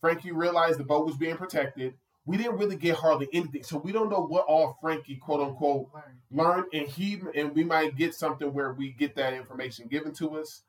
franky 0.00 0.30
realized 0.32 0.78
the 0.78 0.84
boat 0.84 1.04
was 1.06 1.16
being 1.16 1.36
protected 1.36 1.94
we 2.26 2.36
didn't 2.36 2.58
really 2.58 2.76
get 2.76 2.96
hardly 2.96 3.28
anything. 3.32 3.62
So 3.64 3.78
we 3.78 3.92
don't 3.92 4.10
know 4.10 4.20
what 4.20 4.44
all 4.46 4.78
franky 4.80 5.16
quote 5.16 5.40
unquote 5.40 5.88
Learn. 5.92 6.04
learned 6.30 6.66
and 6.72 6.88
he 6.88 7.20
and 7.34 7.54
we 7.54 7.64
might 7.64 7.96
get 7.96 8.14
something 8.14 8.52
where 8.52 8.72
we 8.72 8.92
get 8.92 9.16
that 9.16 9.32
information 9.32 9.88
given 9.88 10.12
to 10.14 10.38
us. 10.38 10.62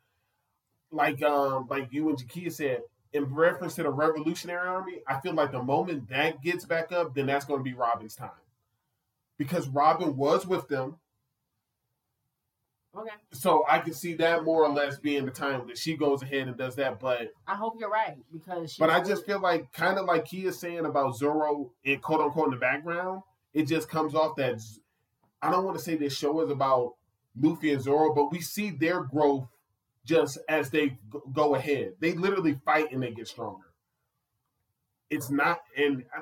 Like 0.92 1.22
um 1.24 1.68
like 1.70 1.92
you 1.92 2.10
and 2.10 2.18
Jakia 2.18 2.52
said 2.52 2.82
in 3.14 3.26
reference 3.34 3.76
to 3.76 3.84
the 3.84 3.90
revolutionary 3.90 4.68
army 4.68 5.02
i 5.06 5.20
feel 5.20 5.34
like 5.34 5.52
the 5.52 5.62
moment 5.62 6.08
that 6.10 6.42
gets 6.42 6.64
back 6.66 6.94
up 6.94 7.14
then 7.14 7.26
that's 7.26 7.44
going 7.44 7.60
to 7.60 7.64
be 7.64 7.74
robin's 7.74 8.16
time. 8.16 8.30
Because 9.38 9.68
robin 9.68 10.16
was 10.16 10.46
with 10.48 10.68
them 10.68 10.96
Okay. 12.98 13.10
so 13.32 13.64
i 13.70 13.80
can 13.80 13.94
see 13.94 14.16
that 14.16 14.44
more 14.44 14.66
or 14.66 14.70
less 14.70 14.98
being 14.98 15.26
the 15.26 15.32
time 15.32 15.66
that 15.68 15.78
she 15.78 15.96
goes 15.96 16.22
ahead 16.22 16.50
and 16.50 16.58
does 16.58 16.76
that 16.76 17.00
but 17.00 17.32
I 17.48 17.56
hope 17.56 17.78
you're 17.80 17.90
right 17.90 18.18
because. 18.34 18.76
but 18.76 18.90
i 18.90 19.02
just 19.02 19.26
feel 19.26 19.40
like 19.40 19.72
kind 19.72 19.98
of 19.98 20.06
like 20.06 20.26
Kia's 20.26 20.60
saying 20.60 20.86
about 20.86 21.16
zoro 21.16 21.72
in 21.86 22.00
quote 22.00 22.20
unquote 22.20 22.48
in 22.48 22.52
the 22.52 22.58
background 22.58 23.22
it 23.54 23.64
just 23.64 23.88
comes 23.88 24.14
off 24.14 24.36
that 24.38 24.60
I 25.42 25.50
don't 25.52 25.66
want 25.66 25.78
to 25.78 25.84
say 25.84 25.96
this 25.96 26.16
show 26.16 26.42
is 26.42 26.52
about 26.52 26.96
luffy 27.40 27.72
and 27.72 27.82
zoro 27.82 28.14
but 28.14 28.30
we 28.30 28.42
see 28.42 28.72
their 28.72 29.04
growth 29.04 29.48
just 30.06 30.38
as 30.50 30.70
they 30.70 30.98
go 31.32 31.56
ahead 31.56 31.94
they 32.02 32.12
literally 32.12 32.60
fight 32.66 32.92
and 32.92 33.02
they 33.02 33.12
get 33.12 33.28
stronger 33.28 33.68
it's 35.10 35.30
not 35.30 35.62
and 35.78 36.04
uh, 36.16 36.22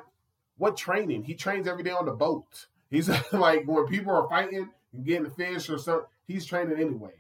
what 0.58 0.78
training 0.78 1.24
he 1.24 1.34
trains 1.34 1.68
every 1.68 1.84
day 1.84 1.92
on 1.92 2.06
the 2.06 2.12
boat 2.12 2.68
he's 2.92 3.10
like 3.32 3.66
when 3.66 3.88
people 3.88 4.14
are 4.14 4.30
fighting 4.30 4.70
and 4.94 5.06
getting 5.06 5.24
the 5.24 5.30
fish 5.30 5.70
or 5.70 5.78
something 5.78 6.06
he's 6.28 6.46
training 6.46 6.78
anyway 6.80 7.14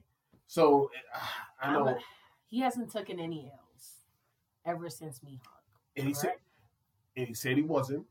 so 0.47 0.89
i 1.61 1.71
know 1.73 1.87
a- 1.87 1.97
he 2.47 2.59
hasn't 2.61 2.91
taken 2.91 3.19
any 3.19 3.51
L's 3.51 3.91
ever 4.65 4.89
since 4.89 5.19
Mihawk. 5.19 5.39
and 5.95 6.07
he 6.07 6.13
said 6.13 6.33
and 7.15 7.27
he 7.27 7.33
said 7.33 7.55
he 7.57 7.63
wasn't 7.63 8.05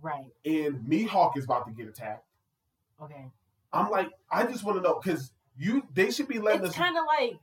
Right. 0.00 0.32
and 0.44 0.80
Mihawk 0.80 1.36
is 1.36 1.44
about 1.44 1.64
to 1.68 1.72
get 1.72 1.86
attacked. 1.86 2.24
Okay. 3.00 3.24
I'm 3.72 3.88
like, 3.88 4.10
I 4.30 4.44
just 4.44 4.64
want 4.64 4.78
to 4.78 4.82
know 4.82 4.98
because 5.00 5.30
you 5.56 5.86
they 5.94 6.10
should 6.10 6.26
be 6.26 6.40
letting 6.40 6.62
It's 6.62 6.70
us. 6.70 6.76
kind 6.76 6.96
of 6.98 7.04
like 7.06 7.38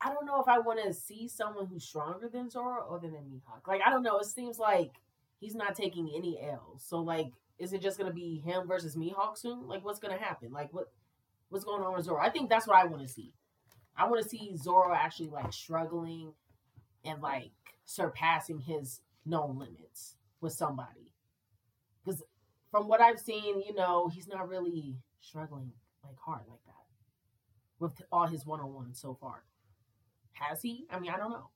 I 0.00 0.12
don't 0.12 0.26
know 0.26 0.40
if 0.40 0.48
I 0.48 0.58
want 0.58 0.82
to 0.84 0.92
see 0.92 1.28
someone 1.28 1.66
who's 1.66 1.84
stronger 1.84 2.28
than 2.28 2.50
Zoro 2.50 2.82
or 2.88 2.98
than 2.98 3.12
Mihawk. 3.12 3.68
Like 3.68 3.80
I 3.86 3.90
don't 3.90 4.02
know. 4.02 4.18
It 4.18 4.26
seems 4.26 4.58
like 4.58 4.90
he's 5.38 5.54
not 5.54 5.76
taking 5.76 6.10
any 6.16 6.40
L's. 6.42 6.82
So 6.84 6.98
like, 7.00 7.30
is 7.60 7.72
it 7.72 7.82
just 7.82 7.98
gonna 7.98 8.12
be 8.12 8.38
him 8.38 8.66
versus 8.66 8.96
Mihawk 8.96 9.36
soon? 9.36 9.68
Like, 9.68 9.84
what's 9.84 10.00
gonna 10.00 10.18
happen? 10.18 10.50
Like, 10.50 10.72
what 10.72 10.86
what's 11.50 11.64
going 11.64 11.82
on 11.82 11.94
with 11.94 12.06
Zoro? 12.06 12.20
I 12.20 12.30
think 12.30 12.48
that's 12.48 12.66
what 12.66 12.76
I 12.76 12.86
want 12.86 13.06
to 13.06 13.12
see. 13.12 13.34
I 13.96 14.08
want 14.08 14.22
to 14.22 14.28
see 14.28 14.56
Zoro 14.56 14.94
actually 14.94 15.28
like 15.28 15.52
struggling 15.52 16.32
and 17.04 17.20
like 17.20 17.52
surpassing 17.84 18.60
his 18.60 19.00
known 19.26 19.58
limits 19.58 20.16
with 20.40 20.52
somebody. 20.52 21.12
Because 22.04 22.22
from 22.70 22.88
what 22.88 23.00
I've 23.00 23.18
seen, 23.18 23.60
you 23.60 23.74
know, 23.74 24.08
he's 24.08 24.28
not 24.28 24.48
really 24.48 24.96
struggling 25.20 25.72
like 26.02 26.16
hard 26.18 26.42
like 26.48 26.64
that 26.64 26.74
with 27.78 28.00
all 28.12 28.26
his 28.26 28.46
one 28.46 28.60
on 28.60 28.72
ones 28.72 29.00
so 29.00 29.16
far. 29.20 29.44
Has 30.32 30.62
he? 30.62 30.86
I 30.90 30.98
mean, 30.98 31.10
I 31.10 31.18
don't 31.18 31.30
know. 31.30 31.50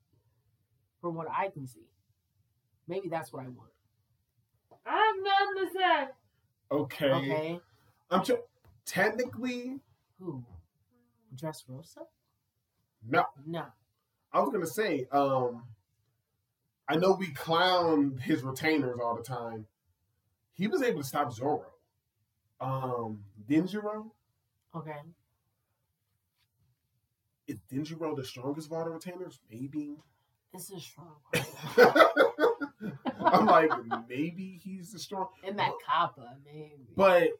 From 1.01 1.15
what 1.15 1.27
I 1.31 1.49
can 1.49 1.67
see, 1.67 1.87
maybe 2.87 3.09
that's 3.09 3.31
what 3.33 3.43
I 3.43 3.47
want. 3.47 3.71
I 4.85 4.95
have 4.95 5.15
nothing 5.23 5.67
to 5.73 5.79
say. 5.79 6.07
okay, 6.71 7.11
Okay, 7.11 7.59
I'm 8.11 8.23
tr- 8.23 8.33
technically 8.85 9.79
who? 10.19 10.43
Dressrosa? 11.35 12.05
no. 13.07 13.25
No. 13.45 13.65
I 14.31 14.39
was 14.39 14.51
gonna 14.51 14.65
say, 14.67 15.07
um, 15.11 15.63
I 16.87 16.95
know 16.97 17.13
we 17.13 17.31
clown 17.31 18.17
his 18.23 18.43
retainers 18.43 18.99
all 19.01 19.15
the 19.15 19.23
time. 19.23 19.65
He 20.53 20.67
was 20.67 20.81
able 20.81 21.01
to 21.01 21.07
stop 21.07 21.31
Zoro. 21.33 21.65
Um, 22.61 23.23
Denjiro 23.49 24.11
Okay. 24.73 24.97
is 27.47 27.57
Denjiro 27.71 28.15
the 28.15 28.23
strongest 28.23 28.67
of 28.67 28.73
all 28.73 28.85
the 28.85 28.91
retainers? 28.91 29.39
Maybe. 29.51 29.95
This 30.55 30.69
is 30.69 30.83
strong. 30.83 31.17
I'm 33.19 33.45
like, 33.45 33.71
maybe 34.07 34.57
he's 34.63 34.93
the 34.93 34.99
strong. 34.99 35.27
In 35.43 35.57
that 35.57 35.73
kappa, 35.85 36.37
maybe. 36.45 36.87
But 36.95 37.31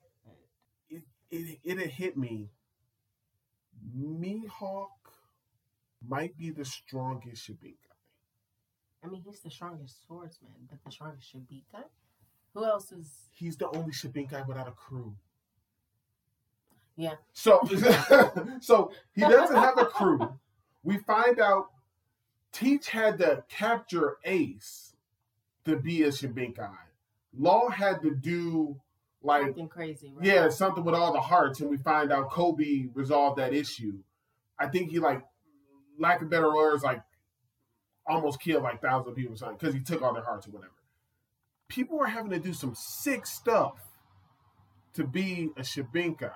it 0.89 1.04
it 1.32 1.60
it 1.63 1.80
hit 1.91 2.17
me. 2.17 2.49
Mihawk 3.97 4.89
might 6.06 6.38
be 6.38 6.49
the 6.49 6.65
strongest 6.65 7.49
Shabinkai. 7.49 7.78
I 9.01 9.08
mean, 9.08 9.21
he's 9.21 9.39
the 9.39 9.49
strongest 9.49 10.06
swordsman, 10.06 10.51
but 10.69 10.80
the 10.84 10.91
strongest 10.91 11.32
should 11.32 11.47
be 11.47 11.63
guy. 11.71 11.84
Who 12.54 12.65
else 12.65 12.91
is? 12.91 13.30
He's 13.32 13.56
the 13.56 13.69
only 13.69 13.93
Shabinkai 13.93 14.45
without 14.45 14.67
a 14.67 14.71
crew. 14.71 15.15
Yeah. 16.97 17.13
So 17.32 17.62
so 18.60 18.91
he 19.13 19.21
doesn't 19.21 19.56
have 19.56 19.78
a 19.78 19.86
crew. 19.86 20.38
We 20.84 20.97
find 20.97 21.39
out 21.39 21.69
Teach 22.56 22.88
had 22.88 23.18
to 23.18 23.44
capture 23.50 24.15
Ace 24.24 24.96
to 25.65 25.76
be 25.76 26.04
a 26.04 26.08
Shabinkai. 26.08 26.72
Law 27.38 27.68
had 27.68 28.02
to 28.04 28.15
do 28.15 28.80
like 29.22 29.44
Something 29.44 29.68
crazy, 29.68 30.13
right? 30.15 30.26
Yeah, 30.26 30.48
something 30.48 30.86
with 30.86 30.96
all 30.96 31.12
the 31.12 31.20
hearts, 31.20 31.60
and 31.60 31.70
we 31.70 31.76
find 31.76 32.13
out 32.13 32.32
Koby 32.32 32.89
resolved 32.94 33.39
that 33.39 33.54
issue. 33.54 33.98
I 34.58 34.68
think 34.68 34.91
he 34.91 35.00
like, 35.00 35.22
lack 36.00 36.22
of 36.22 36.30
better 36.30 36.54
words, 36.54 36.82
like 36.82 37.02
almost 38.08 38.39
killed 38.39 38.63
like 38.63 38.82
thousands 38.82 39.10
of 39.10 39.15
people 39.18 39.34
or 39.34 39.38
something 39.38 39.58
because 39.58 39.74
he 39.74 39.82
took 39.82 40.02
all 40.02 40.13
their 40.13 40.24
hearts 40.24 40.48
or 40.48 40.52
whatever. 40.52 40.72
People 41.68 42.00
are 42.00 42.08
having 42.08 42.32
to 42.32 42.39
do 42.39 42.54
some 42.54 42.74
sick 42.74 43.26
stuff 43.26 43.80
to 44.94 45.04
be 45.04 45.50
a 45.58 45.62
Shabinkai. 45.62 46.32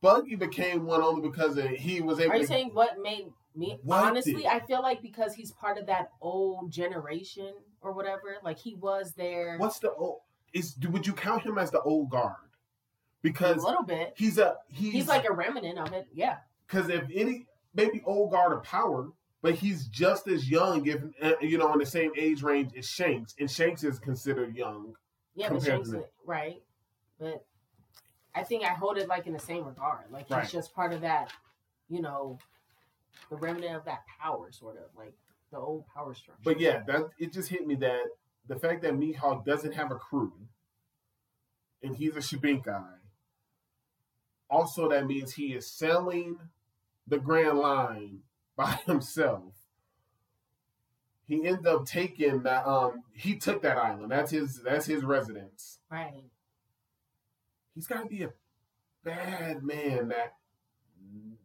Buggy 0.00 0.36
became 0.36 0.84
one 0.86 1.02
only 1.02 1.28
because 1.28 1.56
of, 1.56 1.66
he 1.68 2.00
was 2.00 2.20
able 2.20 2.32
Are 2.32 2.36
you 2.36 2.42
to. 2.42 2.46
saying 2.46 2.70
what 2.72 3.00
made 3.02 3.26
me? 3.56 3.78
What 3.82 4.04
honestly, 4.04 4.34
did- 4.34 4.46
I 4.46 4.60
feel 4.60 4.82
like 4.82 5.02
because 5.02 5.34
he's 5.34 5.52
part 5.52 5.78
of 5.78 5.86
that 5.86 6.10
old 6.20 6.70
generation 6.70 7.52
or 7.80 7.92
whatever. 7.92 8.36
Like 8.44 8.58
he 8.58 8.74
was 8.74 9.12
there 9.16 9.56
what's 9.58 9.78
the 9.80 9.92
old? 9.92 10.20
Is 10.52 10.76
would 10.88 11.06
you 11.06 11.12
count 11.12 11.42
him 11.44 11.58
as 11.58 11.70
the 11.70 11.80
old 11.80 12.10
guard? 12.10 12.36
Because 13.22 13.62
a 13.62 13.66
little 13.66 13.82
bit. 13.82 14.14
he's 14.16 14.38
a 14.38 14.54
he's, 14.68 14.92
He's 14.92 15.08
like 15.08 15.28
a 15.28 15.32
remnant 15.32 15.78
of 15.78 15.92
it. 15.92 16.06
Yeah. 16.14 16.36
because 16.66 16.88
if 16.88 17.04
any 17.12 17.46
maybe 17.74 18.00
old 18.06 18.30
guard 18.30 18.52
of 18.52 18.62
power, 18.62 19.08
but 19.42 19.54
he's 19.54 19.86
just 19.88 20.28
as 20.28 20.48
young, 20.48 20.86
if 20.86 21.00
uh, 21.20 21.32
you 21.40 21.58
know, 21.58 21.72
in 21.72 21.80
the 21.80 21.86
same 21.86 22.12
age 22.16 22.42
range 22.42 22.70
as 22.78 22.88
Shanks, 22.88 23.34
and 23.38 23.50
Shanks 23.50 23.82
is 23.84 23.98
considered 23.98 24.54
young. 24.54 24.94
Yeah, 25.34 25.50
but 25.50 25.62
Shanks, 25.62 25.90
right? 26.24 26.62
But 27.18 27.44
I 28.38 28.44
think 28.44 28.64
I 28.64 28.68
hold 28.68 28.98
it 28.98 29.08
like 29.08 29.26
in 29.26 29.32
the 29.32 29.38
same 29.40 29.64
regard. 29.64 30.04
Like 30.10 30.28
he's 30.28 30.52
just 30.52 30.72
part 30.72 30.92
of 30.92 31.00
that, 31.00 31.32
you 31.88 32.00
know, 32.00 32.38
the 33.30 33.36
remnant 33.36 33.74
of 33.74 33.84
that 33.86 34.04
power, 34.20 34.52
sort 34.52 34.76
of 34.76 34.84
like 34.96 35.14
the 35.50 35.58
old 35.58 35.84
power 35.92 36.14
structure. 36.14 36.40
But 36.44 36.60
yeah, 36.60 36.82
that 36.86 37.08
it 37.18 37.32
just 37.32 37.48
hit 37.48 37.66
me 37.66 37.74
that 37.76 38.04
the 38.46 38.56
fact 38.56 38.82
that 38.82 38.94
Mihawk 38.94 39.44
doesn't 39.44 39.72
have 39.72 39.90
a 39.90 39.96
crew 39.96 40.32
and 41.82 41.96
he's 41.96 42.14
a 42.14 42.20
Shibinkai, 42.20 42.84
also 44.48 44.88
that 44.88 45.06
means 45.06 45.34
he 45.34 45.54
is 45.54 45.68
selling 45.68 46.38
the 47.08 47.18
Grand 47.18 47.58
Line 47.58 48.20
by 48.56 48.78
himself. 48.86 49.54
He 51.26 51.44
ended 51.44 51.66
up 51.66 51.86
taking 51.86 52.44
that 52.44 52.66
um 52.66 53.02
he 53.12 53.34
took 53.36 53.62
that 53.62 53.78
island. 53.78 54.12
That's 54.12 54.30
his 54.30 54.62
that's 54.62 54.86
his 54.86 55.02
residence. 55.02 55.80
right. 55.90 56.22
He's 57.78 57.86
gotta 57.86 58.08
be 58.08 58.24
a 58.24 58.32
bad 59.04 59.62
man 59.62 60.08
that 60.08 60.34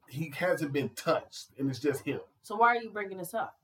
he 0.10 0.34
hasn't 0.36 0.74
been 0.74 0.90
touched 0.90 1.50
and 1.60 1.70
it's 1.70 1.78
just 1.78 2.04
him. 2.04 2.22
So 2.42 2.56
why 2.56 2.70
are 2.70 2.82
you 2.82 2.90
bringing 2.90 3.20
this 3.20 3.36
up? 3.36 3.60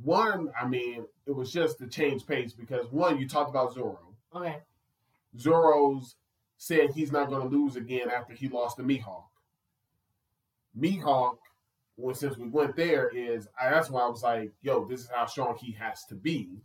One, 0.00 0.52
I 0.56 0.68
mean, 0.68 1.04
it 1.26 1.32
was 1.32 1.50
just 1.52 1.78
to 1.78 1.88
change 1.88 2.24
pace 2.24 2.52
because 2.52 2.86
one, 2.92 3.18
you 3.18 3.28
talked 3.28 3.50
about 3.50 3.74
Zoro. 3.74 4.14
Okay. 4.32 4.58
Zoro's 5.36 6.14
said 6.56 6.90
he's 6.94 7.10
not 7.10 7.28
going 7.28 7.50
to 7.50 7.56
lose 7.56 7.74
again 7.74 8.08
after 8.08 8.32
he 8.32 8.48
lost 8.48 8.76
to 8.76 8.84
Mihawk. 8.84 9.24
Mihawk, 10.78 11.38
well, 11.96 12.14
since 12.14 12.38
we 12.38 12.48
went 12.48 12.76
there, 12.76 13.08
is 13.08 13.48
I, 13.60 13.70
that's 13.70 13.90
why 13.90 14.02
I 14.02 14.08
was 14.08 14.22
like, 14.22 14.52
yo, 14.62 14.84
this 14.84 15.00
is 15.00 15.10
how 15.12 15.26
strong 15.26 15.56
he 15.56 15.72
has 15.72 16.04
to 16.10 16.14
be. 16.14 16.62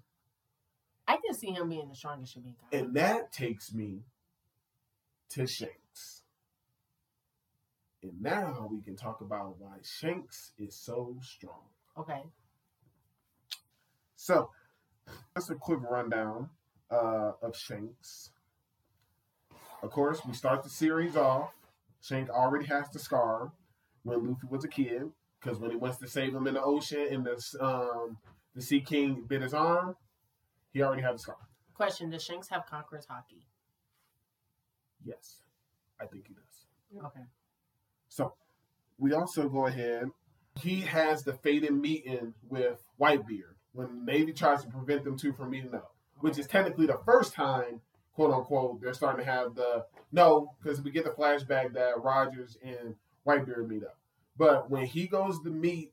I 1.08 1.18
can 1.18 1.34
see 1.34 1.50
him 1.50 1.70
being 1.70 1.90
the 1.90 1.96
strongest 1.96 2.38
Shichibukai. 2.38 2.80
And 2.80 2.94
that 2.94 3.32
takes 3.32 3.74
me 3.74 4.04
to 5.30 5.48
Shanks. 5.48 6.24
And 8.04 8.22
now 8.22 8.70
we 8.72 8.82
can 8.82 8.96
talk 8.96 9.22
about 9.22 9.60
why 9.60 9.78
Shanks 9.82 10.54
is 10.58 10.76
so 10.76 11.18
strong. 11.22 11.64
Okay. 11.98 12.22
So, 14.16 14.50
just 15.36 15.50
a 15.50 15.56
quick 15.56 15.80
rundown 15.90 16.50
uh, 16.92 17.32
of 17.42 17.56
Shanks. 17.56 18.32
Of 19.82 19.92
course, 19.92 20.22
we 20.26 20.34
start 20.34 20.64
the 20.64 20.70
series 20.70 21.16
off. 21.16 21.52
Shanks 22.02 22.30
already 22.30 22.66
has 22.66 22.90
the 22.90 23.00
scar 23.00 23.52
when 24.04 24.28
Luffy 24.28 24.48
was 24.50 24.64
a 24.64 24.68
kid, 24.68 25.04
because 25.40 25.60
when 25.60 25.72
he 25.72 25.78
wants 25.78 25.98
to 25.98 26.08
save 26.08 26.34
him 26.34 26.48
in 26.48 26.54
the 26.54 26.64
ocean 26.64 27.08
and 27.12 27.26
the 27.26 27.64
um, 27.64 28.18
the 28.56 28.62
Sea 28.62 28.82
King 28.82 29.24
bit 29.28 29.42
his 29.42 29.54
arm, 29.54 29.96
he 30.74 30.82
already 30.82 31.02
had 31.02 31.16
the 31.16 31.20
scar. 31.20 31.38
Question: 31.74 32.10
Does 32.10 32.24
Shanks 32.24 32.48
have 32.50 32.66
Conqueror's 32.66 33.06
Haki? 33.06 33.44
Yes, 35.06 35.42
I 36.00 36.06
think 36.06 36.28
he 36.28 36.34
does. 36.34 37.06
Okay. 37.06 37.26
So, 38.10 38.34
we 38.98 39.14
also 39.14 39.48
go 39.50 39.68
ahead. 39.68 40.10
He 40.62 40.82
has 40.82 41.24
the 41.24 41.34
fated 41.34 41.74
meeting 41.74 42.34
with 42.50 42.84
Whitebeard 43.00 43.56
when 43.74 44.06
Navy 44.06 44.34
tries 44.34 44.64
to 44.64 44.70
prevent 44.70 45.04
them 45.04 45.18
two 45.18 45.34
from 45.34 45.52
meeting 45.52 45.76
up, 45.76 45.94
which 46.20 46.40
is 46.40 46.48
technically 46.48 46.88
the 46.88 47.00
first 47.06 47.34
time, 47.34 47.82
quote 48.16 48.34
unquote, 48.34 48.82
they're 48.82 48.94
starting 48.94 49.24
to 49.24 49.32
have 49.32 49.54
the 49.54 49.86
no, 50.12 50.56
because 50.60 50.82
we 50.82 50.90
get 50.90 51.04
the 51.04 51.12
flashback 51.12 51.74
that 51.74 52.02
Rogers 52.02 52.58
and 52.64 52.96
Whitebeard 53.26 53.68
meet 53.68 53.84
up. 53.84 54.00
But 54.36 54.70
when 54.70 54.86
he 54.86 55.06
goes 55.08 55.40
to 55.44 55.50
meet 55.50 55.92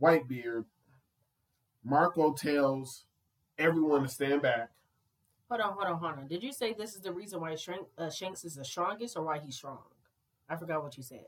Whitebeard, 0.00 0.64
Marco 1.84 2.32
tells 2.32 3.04
everyone 3.58 4.02
to 4.02 4.08
stand 4.08 4.42
back. 4.42 4.70
Hold 5.48 5.60
on, 5.62 5.72
hold 5.72 5.86
on, 5.86 5.98
hold 5.98 6.12
on. 6.18 6.26
Did 6.28 6.42
you 6.42 6.52
say 6.52 6.74
this 6.74 6.94
is 6.94 7.00
the 7.00 7.12
reason 7.12 7.40
why 7.40 7.54
Shank, 7.54 7.86
uh, 7.96 8.10
Shanks 8.10 8.44
is 8.44 8.54
the 8.56 8.64
strongest, 8.64 9.16
or 9.16 9.24
why 9.24 9.38
he's 9.38 9.56
strong? 9.56 9.78
I 10.48 10.56
forgot 10.56 10.82
what 10.82 10.96
you 10.96 11.02
said. 11.02 11.24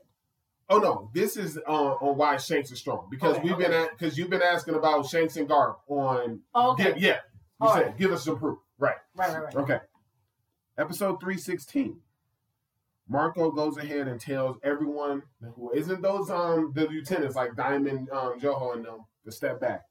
Oh 0.69 0.77
no, 0.77 1.09
this 1.13 1.37
is 1.37 1.57
uh, 1.57 1.71
on 1.71 2.17
why 2.17 2.37
Shanks 2.37 2.71
is 2.71 2.79
strong 2.79 3.07
because 3.09 3.37
Okay, 3.37 3.43
we've 3.49 3.57
been 3.57 3.71
okay. 3.73 3.83
at 3.83 3.97
because 3.97 4.17
you've 4.17 4.29
been 4.29 4.41
asking 4.43 4.75
about 4.75 5.05
Shanks 5.07 5.35
and 5.37 5.49
Garp 5.49 5.77
on 5.87 6.39
Oh, 6.53 6.71
okay. 6.73 6.93
Give- 6.93 6.97
yeah. 6.99 7.17
You 7.61 7.67
All 7.67 7.73
said 7.75 7.85
right. 7.87 7.97
give 7.97 8.11
us 8.11 8.23
some 8.23 8.39
proof. 8.39 8.57
Right. 8.79 8.95
Right, 9.15 9.33
right, 9.33 9.43
right. 9.43 9.55
Okay. 9.55 9.79
Episode 10.77 11.19
316. 11.19 11.99
Marco 13.09 13.51
goes 13.51 13.77
ahead 13.77 14.07
and 14.07 14.19
tells 14.21 14.57
everyone 14.63 15.21
who 15.55 15.71
isn't 15.73 16.01
those 16.01 16.29
um 16.29 16.71
the 16.73 16.87
lieutenants 16.87 17.35
like 17.35 17.55
Diamond, 17.55 18.09
um, 18.11 18.39
Joho 18.39 18.75
and 18.75 18.85
them 18.85 19.05
to 19.25 19.31
step 19.31 19.59
back. 19.59 19.83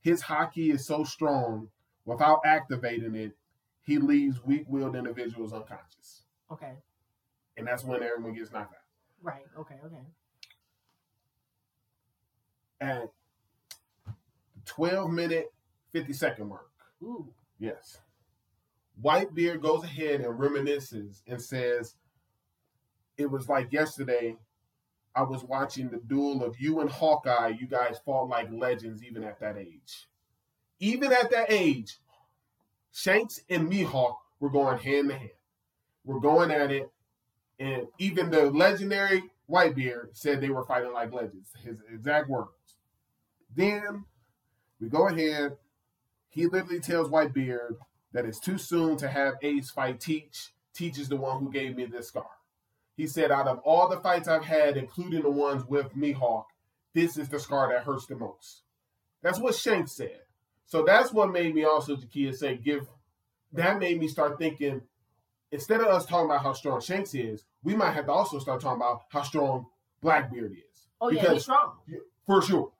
His 0.00 0.22
Haki 0.22 0.72
is 0.74 0.84
so 0.86 1.04
strong 1.04 1.68
without 2.04 2.40
activating 2.44 3.14
it, 3.14 3.32
he 3.82 3.98
leaves 3.98 4.42
weak 4.44 4.64
willed 4.68 4.96
individuals 4.96 5.52
unconscious. 5.52 6.22
Okay. 6.50 6.72
And 7.56 7.66
that's 7.66 7.84
when 7.84 8.02
everyone 8.02 8.34
gets 8.34 8.52
knocked 8.52 8.74
out. 8.74 8.80
Right. 9.22 9.44
Okay. 9.58 9.76
Okay. 9.84 10.02
At 12.80 13.10
12 14.66 15.10
minute 15.10 15.52
50 15.92 16.12
second 16.12 16.48
mark. 16.48 16.68
Ooh. 17.02 17.32
Yes. 17.58 17.98
Whitebeard 19.02 19.62
goes 19.62 19.84
ahead 19.84 20.20
and 20.20 20.38
reminisces 20.38 21.22
and 21.26 21.40
says, 21.40 21.94
It 23.16 23.30
was 23.30 23.48
like 23.48 23.72
yesterday. 23.72 24.36
I 25.16 25.22
was 25.22 25.44
watching 25.44 25.90
the 25.90 25.98
duel 25.98 26.42
of 26.42 26.58
you 26.58 26.80
and 26.80 26.90
Hawkeye. 26.90 27.54
You 27.60 27.68
guys 27.68 28.00
fought 28.04 28.28
like 28.28 28.48
legends 28.50 29.04
even 29.04 29.22
at 29.22 29.38
that 29.40 29.56
age. 29.56 30.08
Even 30.84 31.14
at 31.14 31.30
that 31.30 31.46
age, 31.48 31.96
Shanks 32.92 33.40
and 33.48 33.72
Mihawk 33.72 34.16
were 34.38 34.50
going 34.50 34.78
hand 34.78 35.08
to 35.08 35.16
hand. 35.16 35.30
We're 36.04 36.20
going 36.20 36.50
at 36.50 36.70
it. 36.70 36.90
And 37.58 37.86
even 37.98 38.30
the 38.30 38.50
legendary 38.50 39.22
Whitebeard 39.50 40.08
said 40.12 40.42
they 40.42 40.50
were 40.50 40.66
fighting 40.66 40.92
like 40.92 41.10
legends. 41.10 41.48
His 41.64 41.78
exact 41.90 42.28
words. 42.28 42.50
Then 43.56 44.04
we 44.78 44.90
go 44.90 45.08
ahead. 45.08 45.56
He 46.28 46.44
literally 46.44 46.80
tells 46.80 47.08
Whitebeard 47.08 47.76
that 48.12 48.26
it's 48.26 48.40
too 48.40 48.58
soon 48.58 48.98
to 48.98 49.08
have 49.08 49.36
Ace 49.40 49.70
fight 49.70 50.00
Teach. 50.00 50.52
Teach 50.74 50.98
is 50.98 51.08
the 51.08 51.16
one 51.16 51.40
who 51.40 51.50
gave 51.50 51.76
me 51.76 51.86
this 51.86 52.08
scar. 52.08 52.26
He 52.94 53.06
said, 53.06 53.30
out 53.30 53.48
of 53.48 53.60
all 53.60 53.88
the 53.88 54.00
fights 54.00 54.28
I've 54.28 54.44
had, 54.44 54.76
including 54.76 55.22
the 55.22 55.30
ones 55.30 55.64
with 55.66 55.96
Mihawk, 55.96 56.44
this 56.92 57.16
is 57.16 57.30
the 57.30 57.40
scar 57.40 57.72
that 57.72 57.84
hurts 57.84 58.04
the 58.04 58.16
most. 58.16 58.64
That's 59.22 59.40
what 59.40 59.54
Shanks 59.54 59.96
said. 59.96 60.23
So 60.66 60.84
that's 60.84 61.12
what 61.12 61.30
made 61.30 61.54
me 61.54 61.64
also, 61.64 61.96
Jakia, 61.96 62.34
say, 62.34 62.56
give. 62.56 62.88
That 63.52 63.78
made 63.78 64.00
me 64.00 64.08
start 64.08 64.38
thinking, 64.38 64.82
instead 65.52 65.80
of 65.80 65.86
us 65.86 66.06
talking 66.06 66.26
about 66.26 66.42
how 66.42 66.52
strong 66.52 66.80
Shanks 66.80 67.14
is, 67.14 67.44
we 67.62 67.74
might 67.74 67.92
have 67.92 68.06
to 68.06 68.12
also 68.12 68.38
start 68.38 68.60
talking 68.60 68.80
about 68.80 69.02
how 69.10 69.22
strong 69.22 69.66
Blackbeard 70.02 70.52
is. 70.52 70.86
Oh 71.00 71.10
yeah, 71.10 71.32
he's 71.32 71.42
strong. 71.42 71.74
For 72.26 72.42
sure. 72.42 72.72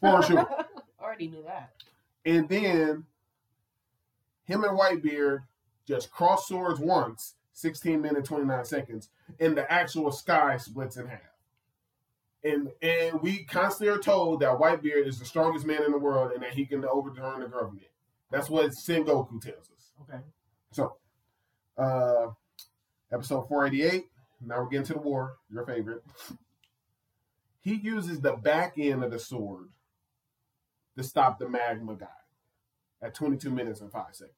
For 0.00 0.22
sure. 0.26 0.48
Already 1.00 1.28
knew 1.28 1.42
that. 1.44 1.72
And 2.24 2.48
then 2.48 3.04
him 4.44 4.64
and 4.64 4.78
Whitebeard 4.78 5.44
just 5.86 6.10
cross 6.10 6.48
swords 6.48 6.80
once, 6.80 7.34
16 7.52 8.00
minutes, 8.00 8.28
29 8.28 8.64
seconds, 8.64 9.08
and 9.40 9.56
the 9.56 9.70
actual 9.72 10.12
sky 10.12 10.56
splits 10.58 10.96
in 10.96 11.06
half. 11.06 11.20
And 12.44 12.70
and 12.82 13.20
we 13.20 13.44
constantly 13.44 13.94
are 13.94 13.98
told 13.98 14.40
that 14.40 14.58
Whitebeard 14.58 15.06
is 15.06 15.18
the 15.18 15.24
strongest 15.24 15.66
man 15.66 15.82
in 15.82 15.90
the 15.90 15.98
world 15.98 16.32
and 16.32 16.42
that 16.42 16.54
he 16.54 16.66
can 16.66 16.84
overturn 16.84 17.40
the 17.40 17.46
government. 17.46 17.86
That's 18.30 18.48
what 18.48 18.70
Sengoku 18.70 19.40
tells 19.40 19.70
us. 19.70 19.92
Okay. 20.02 20.22
So, 20.70 20.96
uh, 21.76 22.28
episode 23.12 23.48
488. 23.48 24.06
Now 24.46 24.62
we're 24.62 24.68
getting 24.68 24.86
to 24.86 24.92
the 24.94 25.00
war, 25.00 25.36
your 25.50 25.66
favorite. 25.66 26.04
He 27.60 27.74
uses 27.74 28.20
the 28.20 28.34
back 28.34 28.74
end 28.78 29.02
of 29.02 29.10
the 29.10 29.18
sword 29.18 29.68
to 30.96 31.02
stop 31.02 31.38
the 31.38 31.48
magma 31.48 31.96
guy 31.96 32.06
at 33.02 33.14
22 33.14 33.50
minutes 33.50 33.80
and 33.80 33.90
5 33.90 34.04
seconds. 34.12 34.34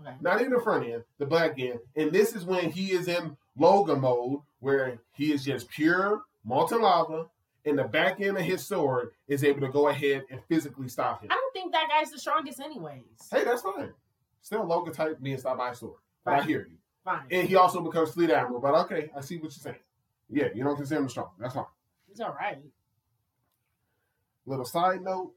Okay. 0.00 0.16
Not 0.20 0.40
in 0.40 0.50
the 0.50 0.60
front 0.60 0.86
end, 0.86 1.04
the 1.18 1.26
back 1.26 1.58
end. 1.58 1.78
And 1.94 2.10
this 2.10 2.34
is 2.34 2.44
when 2.44 2.70
he 2.70 2.90
is 2.90 3.06
in 3.06 3.36
Logia 3.56 3.96
mode, 3.96 4.40
where 4.58 4.98
he 5.12 5.32
is 5.32 5.44
just 5.44 5.68
pure 5.68 6.22
molten 6.44 6.82
lava, 6.82 7.26
and 7.64 7.78
the 7.78 7.84
back 7.84 8.20
end 8.20 8.36
of 8.36 8.42
his 8.44 8.64
sword 8.64 9.12
is 9.28 9.42
able 9.44 9.60
to 9.60 9.68
go 9.68 9.88
ahead 9.88 10.24
and 10.30 10.40
physically 10.48 10.88
stop 10.88 11.22
him. 11.22 11.30
I 11.30 11.34
don't 11.34 11.52
think 11.52 11.72
that 11.72 11.88
guy's 11.88 12.10
the 12.10 12.18
strongest, 12.18 12.60
anyways. 12.60 13.04
Hey, 13.30 13.44
that's 13.44 13.62
fine. 13.62 13.92
Still 14.42 14.66
Logia 14.66 14.92
type 14.92 15.18
being 15.22 15.38
stopped 15.38 15.58
by 15.58 15.70
a 15.70 15.74
sword. 15.74 15.98
But 16.24 16.34
I 16.34 16.42
hear 16.42 16.66
you. 16.70 16.76
Fine. 17.04 17.26
And 17.30 17.48
he 17.48 17.56
also 17.56 17.80
becomes 17.80 18.12
fleet 18.12 18.30
admiral. 18.30 18.60
But 18.60 18.74
okay, 18.84 19.10
I 19.16 19.20
see 19.20 19.36
what 19.36 19.44
you're 19.44 19.50
saying. 19.50 19.76
Yeah, 20.30 20.48
you 20.54 20.64
don't 20.64 20.76
consider 20.76 21.00
him 21.00 21.08
strong. 21.08 21.30
That's 21.38 21.54
fine. 21.54 21.64
He's 22.08 22.20
all 22.20 22.34
right. 22.34 22.58
Little 24.46 24.64
side 24.64 25.02
note 25.02 25.32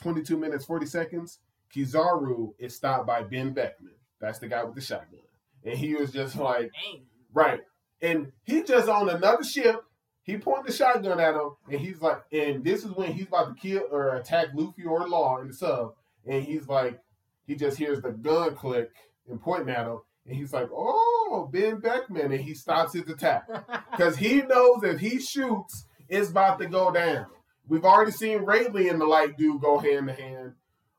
22 0.00 0.36
minutes, 0.36 0.64
40 0.64 0.86
seconds. 0.86 1.38
Kizaru 1.74 2.52
is 2.58 2.74
stopped 2.74 3.06
by 3.06 3.22
Ben 3.22 3.52
Beckman. 3.52 3.94
That's 4.20 4.38
the 4.38 4.48
guy 4.48 4.62
with 4.64 4.74
the 4.74 4.80
shotgun. 4.80 5.20
And 5.64 5.78
he 5.78 5.94
was 5.94 6.12
just 6.12 6.36
like, 6.36 6.70
Dang. 6.72 7.02
right. 7.32 7.60
And 8.00 8.32
he 8.44 8.62
just 8.62 8.88
on 8.88 9.08
another 9.08 9.44
ship. 9.44 9.82
He 10.24 10.36
pointed 10.38 10.66
the 10.66 10.72
shotgun 10.76 11.18
at 11.18 11.34
him, 11.34 11.50
and 11.70 11.80
he's 11.80 12.00
like, 12.00 12.22
and 12.30 12.62
this 12.64 12.84
is 12.84 12.92
when 12.92 13.12
he's 13.12 13.26
about 13.26 13.56
to 13.56 13.60
kill 13.60 13.82
or 13.90 14.14
attack 14.16 14.48
Luffy 14.54 14.84
or 14.84 15.08
Law 15.08 15.38
in 15.40 15.48
the 15.48 15.54
sub. 15.54 15.94
And 16.26 16.44
he's 16.44 16.68
like, 16.68 17.00
he 17.46 17.56
just 17.56 17.76
hears 17.76 18.00
the 18.00 18.10
gun 18.12 18.54
click 18.54 18.90
and 19.28 19.40
pointing 19.40 19.74
at 19.74 19.86
him. 19.86 19.98
And 20.26 20.36
he's 20.36 20.52
like, 20.52 20.68
oh, 20.72 21.50
Ben 21.52 21.80
Beckman. 21.80 22.30
And 22.30 22.40
he 22.40 22.54
stops 22.54 22.92
his 22.92 23.08
attack. 23.08 23.48
Because 23.90 24.16
he 24.16 24.42
knows 24.42 24.82
if 24.84 25.00
he 25.00 25.20
shoots 25.20 25.84
It's 26.08 26.30
about 26.30 26.58
to 26.60 26.66
go 26.66 26.92
down. 26.92 27.26
We've 27.68 27.84
already 27.84 28.12
seen 28.12 28.44
Rayleigh 28.44 28.88
and 28.88 29.00
the 29.00 29.06
light 29.06 29.36
dude 29.36 29.60
go 29.60 29.78
hand 29.78 30.08
to 30.08 30.14
hand 30.14 30.52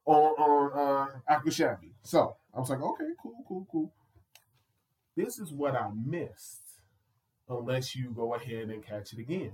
on 0.05 0.15
on 0.15 1.09
uh 1.27 1.33
Akushabi. 1.33 1.91
So 2.03 2.35
I 2.53 2.59
was 2.59 2.69
like, 2.69 2.81
okay, 2.81 3.05
cool, 3.21 3.43
cool, 3.47 3.67
cool. 3.71 3.93
This 5.15 5.37
is 5.39 5.51
what 5.51 5.75
I 5.75 5.89
missed, 5.93 6.62
Um, 7.49 7.57
unless 7.59 7.95
you 7.95 8.09
go 8.11 8.33
ahead 8.35 8.69
and 8.69 8.85
catch 8.85 9.13
it 9.13 9.19
again. 9.19 9.53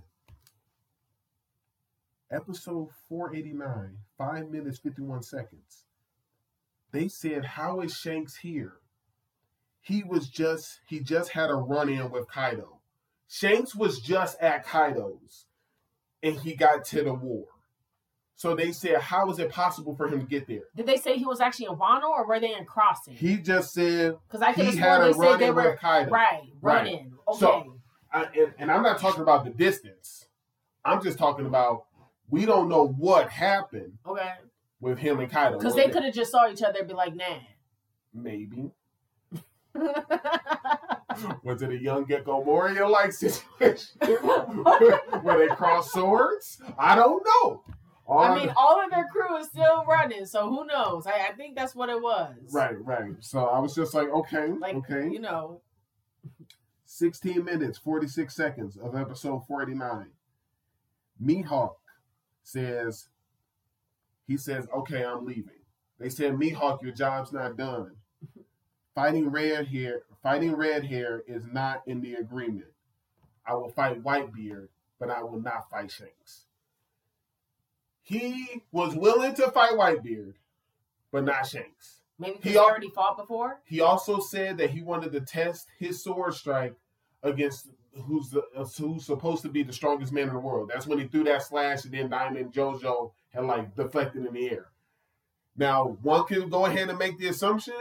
Episode 2.32 2.90
489, 3.08 3.98
5 4.18 4.50
minutes 4.52 4.78
51 4.80 5.24
seconds. 5.24 5.86
They 6.92 7.08
said, 7.08 7.44
How 7.46 7.82
is 7.82 7.96
Shanks 7.96 8.38
here? 8.38 8.74
He 9.82 10.04
was 10.04 10.28
just 10.28 10.82
he 10.88 11.00
just 11.00 11.32
had 11.32 11.50
a 11.50 11.56
run-in 11.56 12.12
with 12.12 12.28
Kaido. 12.30 12.80
Shanks 13.28 13.76
was 13.76 14.00
just 14.00 14.40
at 14.42 14.66
Kaido's 14.66 15.46
and 16.22 16.36
he 16.40 16.54
got 16.56 16.84
to 16.86 17.04
the 17.04 17.14
war. 17.14 17.46
So 18.36 18.56
they 18.56 18.72
said, 18.74 18.98
How 19.02 19.30
is 19.32 19.40
it 19.40 19.50
possible 19.52 19.96
for 19.96 20.08
him 20.08 20.20
to 20.20 20.26
get 20.26 20.48
there? 20.48 20.64
Did 20.76 20.86
they 20.86 20.98
say 20.98 21.18
he 21.18 21.26
was 21.26 21.42
actually 21.42 21.68
in 21.68 21.76
Wano 21.78 22.10
or 22.10 22.28
were 22.28 22.40
they 22.40 22.54
in 22.56 22.66
Crossing? 22.66 23.16
He 23.16 23.38
just 23.38 23.74
said 23.74 24.16
Because 24.28 24.42
I 24.44 24.54
could 24.54 24.66
have 24.66 24.74
he 24.76 24.80
had 24.80 25.02
a 25.02 25.06
they 25.06 25.14
said 25.14 25.38
they 25.40 25.52
were 25.52 25.72
with 25.72 25.80
Kaido. 25.80 26.12
right, 26.12 26.42
Right. 26.62 26.76
running. 26.76 27.14
Okay. 27.28 27.40
So- 27.40 27.76
I, 28.12 28.24
and, 28.36 28.54
and 28.58 28.72
I'm 28.72 28.84
not 28.84 29.00
talking 29.00 29.22
about 29.22 29.44
the 29.44 29.52
distance. 29.52 30.28
I'm 30.84 31.04
just 31.04 31.18
talking 31.18 31.46
about 31.46 31.86
we 32.30 32.46
don't 32.46 32.70
know 32.70 32.88
what 32.88 33.30
happened 33.30 33.94
okay. 34.06 34.34
with 34.80 34.98
him 35.00 35.20
and 35.20 35.32
Kaido. 35.32 35.58
Because 35.58 35.76
they 35.76 35.90
could 35.90 36.04
have 36.04 36.14
just 36.14 36.32
saw 36.32 36.50
each 36.50 36.62
other 36.62 36.80
and 36.80 36.88
be 36.88 36.94
like, 36.94 37.16
nah. 37.16 37.40
maybe 38.14 38.72
was 41.44 41.62
it 41.62 41.70
a 41.70 41.78
young 41.78 42.06
Gecko 42.06 42.44
Moria 42.44 42.88
like 42.88 43.12
situation 43.12 43.98
where 45.22 45.40
they 45.40 45.48
cross 45.56 45.92
swords? 45.92 46.62
I 46.78 46.96
don't 46.96 47.24
know. 47.26 47.64
All 48.08 48.20
I 48.20 48.36
mean, 48.36 48.52
all 48.58 48.84
of 48.84 48.90
their 48.90 49.06
crew 49.06 49.38
is 49.38 49.48
still 49.48 49.86
running, 49.86 50.26
so 50.26 50.50
who 50.50 50.66
knows? 50.66 51.06
I, 51.06 51.28
I 51.30 51.34
think 51.34 51.56
that's 51.56 51.76
what 51.76 51.90
it 51.90 52.02
was. 52.02 52.34
right, 52.52 52.74
right. 52.84 53.12
So 53.20 53.46
I 53.46 53.60
was 53.60 53.76
just 53.76 53.94
like, 53.94 54.10
okay, 54.10 54.48
Like, 54.48 54.76
okay. 54.78 55.10
you 55.12 55.20
know, 55.20 55.62
16 56.92 57.46
minutes, 57.46 57.78
46 57.78 58.36
seconds 58.36 58.76
of 58.76 58.96
episode 58.96 59.46
49. 59.46 60.08
Mihawk 61.24 61.76
says, 62.42 63.10
he 64.26 64.38
says, 64.38 64.68
okay, 64.76 65.06
I'm 65.06 65.24
leaving. 65.24 65.62
They 66.00 66.10
said, 66.10 66.34
Mihawk, 66.34 66.82
your 66.82 66.92
job's 66.92 67.32
not 67.32 67.58
done. 67.58 67.92
Fighting 68.96 69.30
red 69.30 69.68
hair, 69.68 70.02
fighting 70.24 70.56
red 70.56 70.84
hair 70.84 71.22
is 71.28 71.46
not 71.46 71.84
in 71.86 72.02
the 72.02 72.16
agreement. 72.16 72.74
I 73.46 73.54
will 73.54 73.70
fight 73.70 74.04
Whitebeard, 74.04 74.70
but 75.00 75.12
I 75.12 75.22
will 75.22 75.40
not 75.40 75.70
fight 75.70 75.92
Shanks. 75.92 76.46
He 78.02 78.64
was 78.72 78.96
willing 78.96 79.36
to 79.36 79.52
fight 79.52 79.74
Whitebeard, 79.74 80.34
but 81.12 81.24
not 81.24 81.46
Shanks. 81.46 81.99
Maybe 82.20 82.38
He 82.42 82.58
al- 82.58 82.66
already 82.66 82.90
fought 82.90 83.18
before. 83.18 83.60
He 83.66 83.82
also 83.82 84.20
said 84.20 84.58
that 84.58 84.70
he 84.70 84.82
wanted 84.82 85.12
to 85.14 85.22
test 85.22 85.68
his 85.80 86.04
sword 86.04 86.34
strike 86.36 86.76
against 87.24 87.70
who's 88.06 88.30
the, 88.30 88.44
who's 88.78 89.06
supposed 89.06 89.42
to 89.44 89.50
be 89.50 89.64
the 89.64 89.74
strongest 89.74 90.14
man 90.14 90.28
in 90.28 90.34
the 90.34 90.40
world. 90.40 90.70
That's 90.72 90.86
when 90.86 91.00
he 91.00 91.08
threw 91.08 91.24
that 91.26 91.44
slash, 91.44 91.86
and 91.86 91.94
then 91.94 92.10
Diamond 92.10 92.54
JoJo 92.54 93.12
had 93.34 93.46
like 93.46 93.76
deflected 93.76 94.26
in 94.26 94.34
the 94.34 94.50
air. 94.50 94.68
Now, 95.58 95.98
one 96.02 96.26
could 96.26 96.50
go 96.50 96.66
ahead 96.66 96.90
and 96.90 96.98
make 96.98 97.18
the 97.18 97.28
assumption 97.28 97.74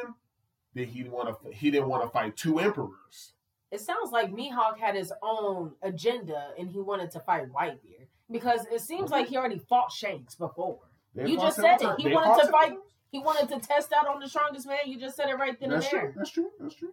that 0.75 0.89
he 0.89 1.05
want 1.05 1.29
to 1.29 1.53
he 1.53 1.71
didn't 1.71 1.89
want 1.89 2.03
to 2.05 2.09
fight 2.09 2.37
two 2.37 2.59
emperors. 2.59 3.33
It 3.71 3.81
sounds 3.81 4.13
like 4.13 4.33
Mihawk 4.33 4.79
had 4.79 4.95
his 4.95 5.13
own 5.23 5.73
agenda 5.83 6.53
and 6.59 6.71
he 6.71 6.81
wanted 6.81 7.11
to 7.13 7.21
fight 7.21 7.53
Whitebeard 7.53 8.07
because 8.31 8.67
it 8.73 8.81
seems 8.81 9.11
like 9.11 9.29
he 9.29 9.37
already 9.37 9.59
fought 9.59 9.93
Shanks 9.93 10.35
before. 10.35 10.81
They 11.15 11.31
You 11.31 11.37
just 11.39 11.57
said 11.57 11.81
it. 11.81 11.89
He 11.99 12.09
They 12.09 12.15
wanted 12.15 12.45
to 12.45 12.51
fight-. 12.51 12.79
He 13.11 13.19
wanted 13.19 13.49
to 13.49 13.67
test 13.67 13.93
out 13.93 14.07
on 14.07 14.21
the 14.21 14.29
strongest 14.29 14.67
man. 14.67 14.79
You 14.87 14.99
just 14.99 15.17
said 15.17 15.29
it 15.29 15.35
right 15.35 15.59
then 15.59 15.71
That's 15.71 15.85
and 15.87 15.91
true. 15.91 16.01
there. 16.01 16.15
That's 16.17 16.31
true. 16.31 16.51
That's 16.61 16.75
true. 16.75 16.93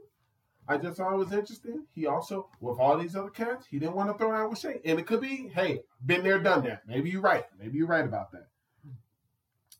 I 0.67 0.77
just 0.77 0.97
thought 0.97 1.13
it 1.13 1.17
was 1.17 1.31
interesting. 1.31 1.85
He 1.93 2.07
also, 2.07 2.49
with 2.59 2.79
all 2.79 2.97
these 2.97 3.15
other 3.15 3.29
cats, 3.29 3.67
he 3.69 3.77
didn't 3.77 3.95
want 3.95 4.11
to 4.11 4.17
throw 4.17 4.31
out 4.33 4.49
with 4.49 4.57
Shane. 4.59 4.79
And 4.83 4.99
it 4.99 5.05
could 5.05 5.21
be, 5.21 5.49
hey, 5.53 5.81
been 6.03 6.23
there, 6.23 6.39
done 6.39 6.63
that. 6.63 6.81
Maybe 6.87 7.11
you're 7.11 7.21
right. 7.21 7.45
Maybe 7.59 7.77
you're 7.77 7.87
right 7.87 8.05
about 8.05 8.31
that. 8.31 8.47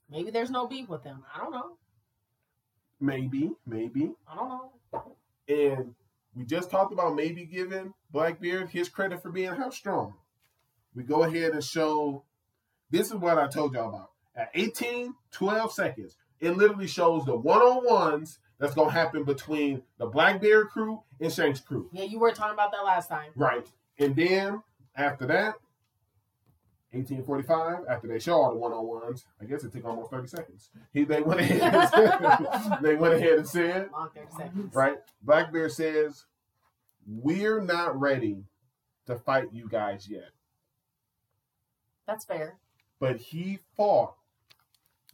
Maybe 0.09 0.29
there's 0.29 0.51
no 0.51 0.67
beef 0.67 0.87
with 0.87 1.03
him. 1.03 1.23
I 1.33 1.39
don't 1.39 1.51
know. 1.51 1.77
Maybe, 2.99 3.51
maybe. 3.65 4.11
I 4.31 4.35
don't 4.35 4.49
know. 4.49 5.15
And 5.47 5.95
we 6.35 6.45
just 6.45 6.69
talked 6.69 6.93
about 6.93 7.15
maybe 7.15 7.45
giving 7.45 7.93
Blackbeard 8.11 8.69
his 8.69 8.87
credit 8.89 9.23
for 9.23 9.31
being 9.31 9.53
how 9.55 9.71
strong. 9.71 10.13
We 10.93 11.03
go 11.03 11.23
ahead 11.23 11.53
and 11.53 11.63
show 11.63 12.23
this 12.91 13.07
is 13.07 13.15
what 13.15 13.39
I 13.39 13.47
told 13.47 13.73
y'all 13.73 13.89
about. 13.89 14.11
At 14.35 14.51
18, 14.53 15.15
12 15.31 15.71
seconds, 15.71 16.17
it 16.45 16.55
literally 16.57 16.87
shows 16.87 17.25
the 17.25 17.35
one 17.35 17.61
on 17.61 17.85
ones 17.85 18.39
that's 18.59 18.75
to 18.75 18.85
happen 18.85 19.23
between 19.23 19.81
the 19.97 20.05
Blackbeard 20.05 20.69
crew 20.69 21.01
and 21.19 21.31
Shanks 21.31 21.59
crew. 21.59 21.89
Yeah, 21.91 22.03
you 22.03 22.19
were 22.19 22.31
talking 22.31 22.53
about 22.53 22.71
that 22.71 22.85
last 22.85 23.09
time. 23.09 23.31
Right. 23.35 23.67
And 23.99 24.15
then 24.15 24.61
after 24.95 25.25
that, 25.25 25.55
1845, 26.91 27.85
after 27.89 28.07
they 28.07 28.19
show 28.19 28.33
all 28.35 28.51
the 28.51 28.57
one 28.57 28.71
on 28.71 28.85
ones, 28.87 29.25
I 29.41 29.45
guess 29.45 29.63
it 29.63 29.73
took 29.73 29.83
almost 29.83 30.11
30 30.11 30.27
seconds. 30.27 30.69
He, 30.93 31.03
they 31.03 31.21
went 31.21 31.41
ahead 31.41 31.73
and 31.73 31.89
said, 32.61 32.77
they 32.81 32.95
went 32.95 33.15
ahead 33.15 33.39
and 33.39 33.47
said, 33.47 33.89
Long 33.91 34.09
30 34.15 34.27
seconds. 34.37 34.75
right? 34.75 34.97
Blackbeard 35.21 35.73
says, 35.73 36.25
We're 37.05 37.59
not 37.59 37.99
ready 37.99 38.45
to 39.07 39.15
fight 39.15 39.49
you 39.51 39.67
guys 39.67 40.07
yet. 40.09 40.29
That's 42.07 42.23
fair. 42.23 42.55
But 42.99 43.17
he 43.17 43.59
fought 43.75 44.15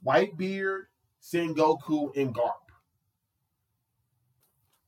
Whitebeard, 0.06 0.84
Sengoku, 1.22 2.16
and 2.16 2.34
Garp. 2.34 2.54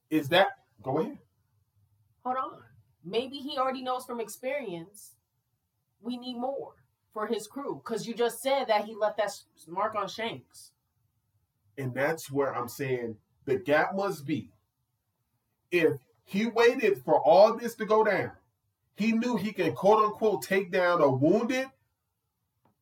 Is 0.09 0.29
that 0.29 0.47
go 0.81 0.99
ahead? 0.99 1.17
Hold 2.23 2.37
on. 2.37 2.59
Maybe 3.05 3.37
he 3.37 3.57
already 3.57 3.81
knows 3.81 4.05
from 4.05 4.19
experience 4.19 5.15
we 6.01 6.17
need 6.17 6.37
more 6.37 6.73
for 7.13 7.27
his 7.27 7.47
crew 7.47 7.81
because 7.83 8.07
you 8.07 8.13
just 8.13 8.41
said 8.41 8.65
that 8.65 8.85
he 8.85 8.95
left 8.95 9.17
that 9.17 9.31
mark 9.67 9.95
on 9.95 10.07
Shanks. 10.07 10.71
And 11.77 11.93
that's 11.93 12.31
where 12.31 12.55
I'm 12.55 12.67
saying 12.67 13.17
the 13.45 13.57
gap 13.57 13.95
must 13.95 14.25
be. 14.25 14.51
If 15.71 15.93
he 16.23 16.45
waited 16.45 17.01
for 17.03 17.19
all 17.19 17.57
this 17.57 17.75
to 17.75 17.85
go 17.85 18.03
down, 18.03 18.31
he 18.95 19.11
knew 19.11 19.35
he 19.35 19.51
can 19.51 19.73
quote 19.73 20.03
unquote 20.03 20.43
take 20.43 20.71
down 20.71 21.01
a 21.01 21.09
wounded 21.09 21.67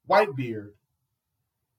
Whitebeard. 0.10 0.72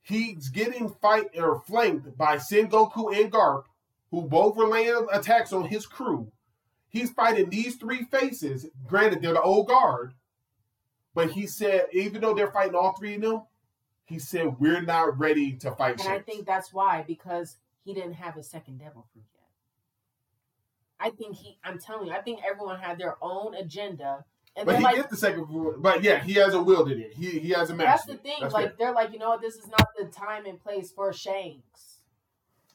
He's 0.02 0.48
getting 0.48 0.88
fight 0.88 1.30
or 1.38 1.60
flanked 1.60 2.18
by 2.18 2.36
Sengoku 2.36 3.16
and 3.16 3.32
Garp, 3.32 3.64
who 4.10 4.22
both 4.22 4.56
were 4.56 4.66
laying 4.66 5.06
attacks 5.12 5.52
on 5.52 5.64
his 5.64 5.86
crew. 5.86 6.32
He's 6.88 7.10
fighting 7.10 7.48
these 7.48 7.76
three 7.76 8.04
faces. 8.04 8.66
Granted, 8.86 9.22
they're 9.22 9.32
the 9.32 9.40
old 9.40 9.68
guard, 9.68 10.12
but 11.14 11.30
he 11.30 11.46
said, 11.46 11.86
even 11.92 12.20
though 12.20 12.34
they're 12.34 12.50
fighting 12.50 12.74
all 12.74 12.92
three 12.92 13.14
of 13.14 13.22
them, 13.22 13.42
he 14.04 14.18
said, 14.18 14.58
We're 14.58 14.82
not 14.82 15.18
ready 15.18 15.52
to 15.54 15.70
fight 15.70 16.00
And 16.00 16.08
I 16.08 16.18
think 16.18 16.46
that's 16.46 16.72
why, 16.72 17.04
because 17.06 17.56
he 17.84 17.94
didn't 17.94 18.14
have 18.14 18.34
his 18.34 18.50
second 18.50 18.78
devil 18.78 19.06
fruit 19.12 19.24
yet. 19.34 19.48
I 21.00 21.10
think 21.10 21.36
he, 21.36 21.58
I'm 21.64 21.78
telling 21.78 22.08
you, 22.08 22.12
I 22.12 22.20
think 22.20 22.40
everyone 22.44 22.78
had 22.78 22.98
their 22.98 23.16
own 23.22 23.54
agenda. 23.54 24.24
And 24.56 24.66
But 24.66 24.76
he 24.76 24.84
like, 24.84 24.96
gets 24.96 25.08
the 25.08 25.16
second. 25.16 25.46
But 25.78 26.02
yeah, 26.02 26.22
he 26.22 26.34
hasn't 26.34 26.66
wielded 26.66 26.98
it. 26.98 27.14
He 27.14 27.38
he 27.38 27.50
hasn't 27.50 27.78
that's 27.78 28.04
the 28.04 28.16
thing. 28.16 28.36
That's 28.40 28.52
like, 28.52 28.66
fair. 28.68 28.74
they're 28.78 28.92
like, 28.94 29.12
you 29.12 29.18
know 29.18 29.30
what, 29.30 29.40
this 29.40 29.56
is 29.56 29.66
not 29.68 29.88
the 29.98 30.04
time 30.06 30.44
and 30.46 30.60
place 30.62 30.90
for 30.92 31.10
Shanks. 31.12 32.00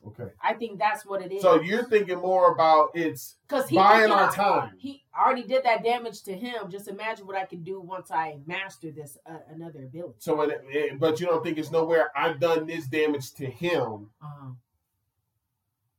okay. 0.08 0.32
I 0.42 0.54
think 0.56 0.80
that's 0.80 1.06
what 1.06 1.22
it 1.22 1.32
is. 1.32 1.42
So 1.44 1.62
you're 1.62 1.84
thinking 1.84 2.18
more 2.20 2.52
about 2.52 2.90
it's 2.96 3.36
because 3.48 3.70
he 3.70 3.76
buying 3.76 4.10
our 4.12 4.32
time. 4.32 4.72
He 4.80 5.04
already 5.16 5.44
did 5.44 5.64
that 5.66 5.84
damage 5.84 6.24
to 6.24 6.34
him. 6.34 6.72
Just 6.72 6.88
imagine 6.88 7.28
what 7.28 7.36
I 7.36 7.46
can 7.46 7.62
do 7.62 7.80
once 7.80 8.10
I 8.10 8.40
master 8.48 8.90
this 8.90 9.20
uh, 9.30 9.38
another 9.54 9.84
ability. 9.84 10.16
So, 10.18 10.42
it, 10.42 10.62
it- 10.70 11.00
but 11.00 11.20
you 11.20 11.28
don't 11.28 11.44
think 11.44 11.60
it's 11.60 11.70
nowhere. 11.72 12.10
I've 12.16 12.40
done 12.40 12.66
this 12.66 12.88
damage 12.88 13.34
to 13.36 13.46
him, 13.46 14.10
Uh-huh. 14.20 14.50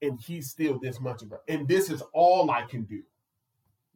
and 0.02 0.20
he's 0.20 0.50
still 0.50 0.78
this 0.80 1.00
much 1.00 1.22
of 1.22 1.30
a. 1.32 1.38
And 1.46 1.68
this 1.68 1.88
is 1.88 2.02
all 2.12 2.50
I 2.50 2.62
can 2.62 2.82
do, 2.82 3.02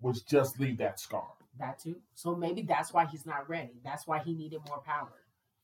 was 0.00 0.22
just 0.22 0.60
leave 0.60 0.78
that 0.78 1.00
scar. 1.00 1.26
That 1.58 1.78
too. 1.78 1.96
So 2.14 2.34
maybe 2.34 2.62
that's 2.62 2.92
why 2.92 3.06
he's 3.06 3.26
not 3.26 3.48
ready. 3.48 3.80
That's 3.84 4.06
why 4.06 4.20
he 4.20 4.34
needed 4.34 4.60
more 4.68 4.80
power. 4.80 5.12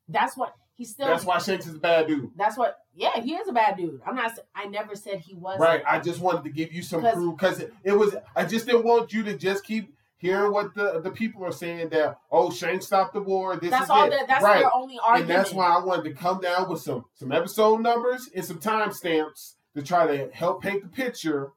That's 0.08 0.36
what 0.36 0.54
he's 0.74 0.90
still. 0.90 1.06
That's 1.06 1.24
why 1.24 1.38
Shanks 1.38 1.66
is 1.66 1.74
a 1.74 1.78
bad 1.78 2.06
dude. 2.06 2.30
That's 2.36 2.56
what. 2.56 2.78
Yeah, 2.94 3.20
he 3.20 3.34
is 3.34 3.48
a 3.48 3.52
bad 3.52 3.76
dude. 3.76 4.00
I'm 4.06 4.14
not. 4.14 4.32
I 4.54 4.66
never 4.66 4.94
said 4.94 5.20
he 5.20 5.34
wasn't. 5.34 5.62
Right. 5.62 5.82
I 5.86 5.98
just 5.98 6.20
wanted 6.20 6.44
to 6.44 6.50
give 6.50 6.72
you 6.72 6.82
some 6.82 7.00
proof 7.02 7.36
because 7.36 7.60
it, 7.60 7.72
it 7.84 7.92
was. 7.92 8.16
I 8.36 8.44
just 8.44 8.66
didn't 8.66 8.84
want 8.84 9.12
you 9.12 9.22
to 9.24 9.36
just 9.36 9.64
keep 9.64 9.94
hearing 10.18 10.52
what 10.52 10.74
the 10.74 11.00
the 11.00 11.10
people 11.10 11.44
are 11.44 11.52
saying 11.52 11.88
that 11.90 12.18
oh 12.30 12.50
Shanks 12.50 12.86
stopped 12.86 13.14
the 13.14 13.22
war. 13.22 13.56
This 13.56 13.70
That's 13.70 13.84
is 13.84 13.90
all. 13.90 14.04
it. 14.04 14.10
That, 14.10 14.26
that's 14.28 14.44
right. 14.44 14.60
their 14.60 14.74
only 14.74 14.98
argument. 15.02 15.30
and 15.30 15.40
that's 15.40 15.52
why 15.54 15.66
I 15.68 15.84
wanted 15.84 16.04
to 16.04 16.14
come 16.14 16.40
down 16.40 16.68
with 16.68 16.80
some 16.80 17.04
some 17.14 17.32
episode 17.32 17.80
numbers 17.80 18.28
and 18.34 18.44
some 18.44 18.58
timestamps 18.58 19.54
to 19.74 19.82
try 19.82 20.06
to 20.06 20.30
help 20.32 20.62
paint 20.62 20.82
the 20.82 20.88
picture 20.88 21.52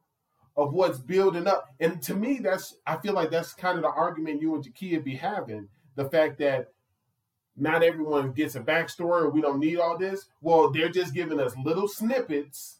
of 0.57 0.73
what's 0.73 0.99
building 0.99 1.47
up. 1.47 1.73
And 1.79 2.01
to 2.03 2.13
me, 2.13 2.39
that's 2.39 2.77
I 2.85 2.97
feel 2.97 3.13
like 3.13 3.31
that's 3.31 3.53
kind 3.53 3.77
of 3.77 3.83
the 3.83 3.89
argument 3.89 4.41
you 4.41 4.55
and 4.55 4.63
Jakia 4.63 5.03
be 5.03 5.15
having. 5.15 5.67
The 5.95 6.09
fact 6.09 6.39
that 6.39 6.69
not 7.57 7.83
everyone 7.83 8.31
gets 8.31 8.55
a 8.55 8.59
backstory 8.59 9.23
or 9.23 9.29
we 9.29 9.41
don't 9.41 9.59
need 9.59 9.79
all 9.79 9.97
this. 9.97 10.25
Well, 10.41 10.71
they're 10.71 10.89
just 10.89 11.13
giving 11.13 11.39
us 11.39 11.53
little 11.63 11.87
snippets 11.87 12.79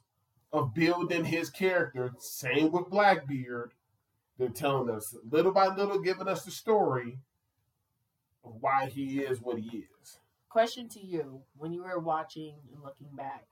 of 0.54 0.74
building 0.74 1.26
his 1.26 1.50
character. 1.50 2.14
Same 2.20 2.72
with 2.72 2.90
Blackbeard. 2.90 3.74
They're 4.38 4.50
telling 4.50 4.90
us 4.90 5.16
little 5.30 5.52
by 5.52 5.68
little, 5.68 6.00
giving 6.00 6.28
us 6.28 6.44
the 6.44 6.52
story 6.52 7.20
of 8.44 8.56
why 8.60 8.88
he 8.88 9.20
is 9.20 9.42
what 9.42 9.60
he 9.60 9.86
is. 10.02 10.18
Question 10.50 10.90
to 10.90 11.00
you: 11.00 11.42
When 11.56 11.72
you 11.72 11.84
were 11.84 12.00
watching 12.00 12.56
and 12.74 12.82
looking 12.84 13.16
back, 13.16 13.46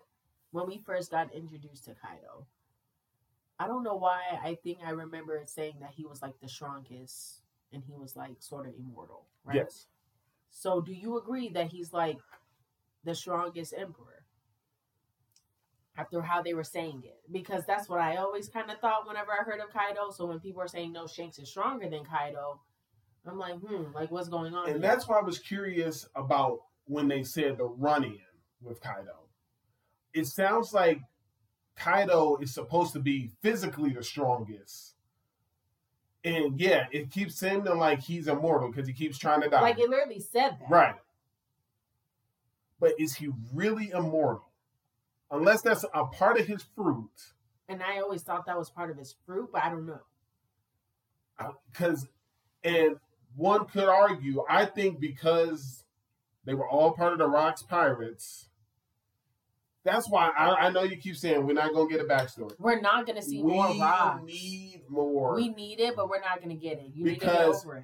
when 0.51 0.67
we 0.67 0.79
first 0.79 1.11
got 1.11 1.33
introduced 1.33 1.85
to 1.85 1.91
Kaido, 1.93 2.47
I 3.59 3.67
don't 3.67 3.83
know 3.83 3.95
why 3.95 4.21
I 4.41 4.55
think 4.63 4.79
I 4.85 4.91
remember 4.91 5.35
it 5.35 5.49
saying 5.49 5.75
that 5.81 5.91
he 5.95 6.05
was 6.05 6.21
like 6.21 6.39
the 6.41 6.47
strongest 6.47 7.41
and 7.73 7.83
he 7.85 7.93
was 7.93 8.15
like 8.15 8.35
sort 8.39 8.67
of 8.67 8.73
immortal, 8.79 9.27
right? 9.43 9.57
Yes. 9.57 9.87
So 10.49 10.81
do 10.81 10.93
you 10.93 11.17
agree 11.17 11.49
that 11.49 11.67
he's 11.67 11.91
like 11.91 12.17
the 13.03 13.13
strongest 13.13 13.73
emperor? 13.77 14.25
After 15.97 16.21
how 16.21 16.41
they 16.41 16.53
were 16.53 16.63
saying 16.63 17.01
it. 17.03 17.19
Because 17.29 17.65
that's 17.65 17.89
what 17.89 17.99
I 17.99 18.15
always 18.15 18.47
kind 18.47 18.71
of 18.71 18.79
thought 18.79 19.05
whenever 19.05 19.31
I 19.33 19.43
heard 19.43 19.59
of 19.59 19.73
Kaido. 19.73 20.11
So 20.11 20.25
when 20.25 20.39
people 20.39 20.61
are 20.61 20.67
saying 20.67 20.93
no 20.93 21.07
Shanks 21.07 21.39
is 21.39 21.49
stronger 21.49 21.89
than 21.89 22.05
Kaido, 22.05 22.61
I'm 23.25 23.37
like, 23.37 23.55
hmm, 23.55 23.93
like 23.93 24.09
what's 24.09 24.29
going 24.29 24.53
on? 24.53 24.69
And 24.69 24.75
here? 24.75 24.81
that's 24.81 25.09
why 25.09 25.19
I 25.19 25.21
was 25.21 25.39
curious 25.39 26.07
about 26.15 26.59
when 26.85 27.09
they 27.09 27.23
said 27.23 27.57
the 27.57 27.65
run 27.65 28.05
in 28.05 28.17
with 28.61 28.79
Kaido. 28.79 29.27
It 30.13 30.25
sounds 30.25 30.73
like 30.73 31.01
Kaido 31.79 32.37
is 32.37 32.53
supposed 32.53 32.93
to 32.93 32.99
be 32.99 33.31
physically 33.41 33.91
the 33.91 34.03
strongest. 34.03 34.95
And 36.25 36.59
yeah, 36.59 36.85
it 36.91 37.09
keeps 37.09 37.35
seeming 37.35 37.77
like 37.77 37.99
he's 37.99 38.27
immortal 38.27 38.69
because 38.69 38.87
he 38.87 38.93
keeps 38.93 39.17
trying 39.17 39.41
to 39.41 39.49
die. 39.49 39.61
like 39.61 39.79
it 39.79 39.89
literally 39.89 40.19
said 40.19 40.57
that. 40.59 40.69
right. 40.69 40.95
But 42.81 42.93
is 42.99 43.15
he 43.15 43.29
really 43.53 43.91
immortal? 43.91 44.45
Unless 45.31 45.61
that's 45.61 45.85
a 45.93 46.05
part 46.05 46.39
of 46.39 46.45
his 46.47 46.65
fruit. 46.75 47.09
And 47.69 47.81
I 47.83 47.99
always 47.99 48.23
thought 48.23 48.45
that 48.47 48.57
was 48.57 48.69
part 48.69 48.89
of 48.89 48.97
his 48.97 49.15
fruit, 49.25 49.49
but 49.53 49.63
I 49.63 49.69
don't 49.69 49.85
know. 49.85 50.01
Because, 51.71 52.07
and 52.63 52.97
one 53.35 53.65
could 53.65 53.87
argue, 53.87 54.43
I 54.49 54.65
think 54.65 54.99
because 54.99 55.83
they 56.45 56.53
were 56.53 56.67
all 56.67 56.91
part 56.91 57.13
of 57.13 57.19
the 57.19 57.27
Rocks 57.27 57.61
Pirates, 57.61 58.48
that's 59.83 60.09
why 60.09 60.29
I, 60.37 60.67
I 60.67 60.69
know 60.71 60.83
you 60.83 60.97
keep 60.97 61.15
saying 61.15 61.45
we're 61.45 61.53
not 61.53 61.73
going 61.73 61.89
to 61.89 61.95
get 61.97 62.05
a 62.05 62.07
backstory. 62.07 62.53
We're 62.59 62.81
not 62.81 63.07
gonna 63.07 63.21
see 63.21 63.41
we 63.41 63.53
more 63.53 63.67
rocks. 63.79 64.23
need 64.25 64.81
more. 64.89 65.35
we 65.35 65.49
need 65.49 65.79
it, 65.79 65.95
but 65.95 66.09
we're 66.09 66.19
not 66.21 66.41
gonna 66.41 66.55
get 66.55 66.79
it. 66.79 66.91
You 66.93 67.05
need 67.05 67.19
to 67.21 67.25
Because- 67.25 67.65
it. 67.65 67.83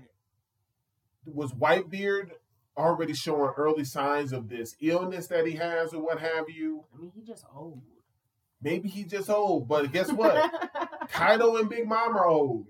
was 1.26 1.52
Whitebeard 1.54 2.32
already 2.78 3.14
showing 3.14 3.54
early 3.58 3.86
signs 3.86 4.34
of 4.34 4.50
this 4.50 4.76
illness 4.82 5.28
that 5.28 5.48
he 5.48 5.54
has 5.54 5.94
or 5.94 6.02
what 6.04 6.20
have 6.20 6.50
you? 6.50 6.84
I 6.94 7.02
mean, 7.02 7.12
he 7.16 7.22
just 7.22 7.46
old. 7.56 7.82
Maybe 8.62 8.90
he's 8.90 9.08
just 9.08 9.30
old, 9.30 9.68
but 9.68 9.92
guess 9.92 10.12
what? 10.12 10.52
Kaido 11.12 11.56
and 11.58 11.70
Big 11.70 11.88
Mom 11.88 12.16
are 12.18 12.26
old. 12.28 12.68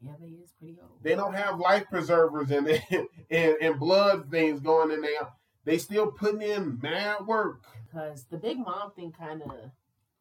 yeah, 0.00 0.12
they 0.20 0.26
is 0.28 0.52
pretty 0.58 0.78
old. 0.80 0.90
They 1.02 1.14
don't 1.14 1.34
have 1.34 1.58
life 1.58 1.84
preservers 1.90 2.50
and 2.50 2.66
and, 3.30 3.56
and 3.60 3.78
blood 3.78 4.30
things 4.30 4.60
going 4.60 4.90
in 4.90 5.00
there. 5.02 5.28
They 5.64 5.76
still 5.78 6.10
putting 6.10 6.40
in 6.42 6.78
mad 6.82 7.26
work. 7.26 7.62
Because 7.90 8.24
the 8.24 8.36
big 8.36 8.58
mom 8.58 8.90
thing 8.92 9.12
kind 9.12 9.42
of 9.42 9.50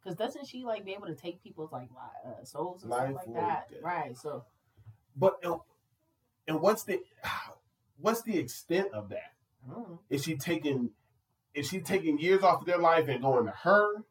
because 0.01 0.17
doesn't 0.17 0.47
she 0.47 0.63
like 0.63 0.85
be 0.85 0.93
able 0.93 1.07
to 1.07 1.15
take 1.15 1.43
people's 1.43 1.71
like 1.71 1.89
uh, 2.25 2.43
souls 2.43 2.83
and 2.83 2.91
Life 2.91 3.09
stuff 3.11 3.15
like 3.27 3.35
that 3.35 3.69
death. 3.71 3.79
right 3.83 4.17
so 4.17 4.43
But 5.15 5.43
and 6.47 6.61
what's 6.61 6.83
the 6.83 7.01
what's 7.99 8.21
the 8.21 8.37
extent 8.37 8.93
of 8.93 9.09
that? 9.09 9.33
Is 10.09 10.23
she 10.23 10.35
taking 10.37 10.91
is 11.53 11.67
she 11.67 11.81
taking 11.81 12.19
years 12.19 12.43
off 12.43 12.61
of 12.61 12.67
their 12.67 12.77
life 12.77 13.07
and 13.07 13.21
going 13.21 13.45
to 13.45 13.51
her? 13.51 14.03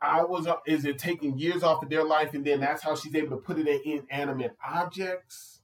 I 0.00 0.22
was. 0.24 0.46
uh, 0.46 0.56
Is 0.66 0.84
it 0.84 0.98
taking 0.98 1.38
years 1.38 1.62
off 1.64 1.82
of 1.82 1.88
their 1.88 2.04
life 2.04 2.32
and 2.34 2.44
then 2.44 2.60
that's 2.60 2.82
how 2.82 2.94
she's 2.94 3.14
able 3.16 3.30
to 3.30 3.36
put 3.42 3.58
it 3.58 3.66
in 3.66 4.04
inanimate 4.10 4.56
objects? 4.66 5.54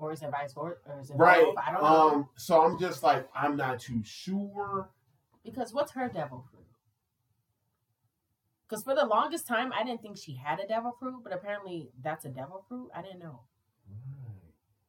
or 0.00 0.12
is 0.12 0.22
it 0.22 0.30
vice 0.30 0.52
versa 0.52 0.78
or 0.86 1.00
is 1.00 1.10
it 1.10 1.16
Right. 1.16 1.44
both? 1.44 1.56
I 1.58 1.72
don't 1.72 1.82
know 1.82 2.10
Um. 2.10 2.28
So 2.36 2.62
I'm 2.62 2.78
just 2.78 3.02
like 3.02 3.28
I'm 3.34 3.56
not 3.56 3.80
too 3.80 4.00
sure. 4.04 4.90
Because 5.50 5.72
what's 5.72 5.92
her 5.92 6.08
devil 6.08 6.44
fruit 6.50 6.64
because 8.68 8.82
for 8.84 8.94
the 8.94 9.04
longest 9.06 9.46
time 9.46 9.72
I 9.72 9.82
didn't 9.84 10.02
think 10.02 10.18
she 10.18 10.34
had 10.36 10.60
a 10.60 10.66
devil 10.66 10.92
fruit 11.00 11.20
but 11.24 11.32
apparently 11.32 11.90
that's 12.02 12.24
a 12.24 12.28
devil 12.28 12.64
fruit 12.68 12.90
I 12.94 13.02
didn't 13.02 13.20
know 13.20 13.40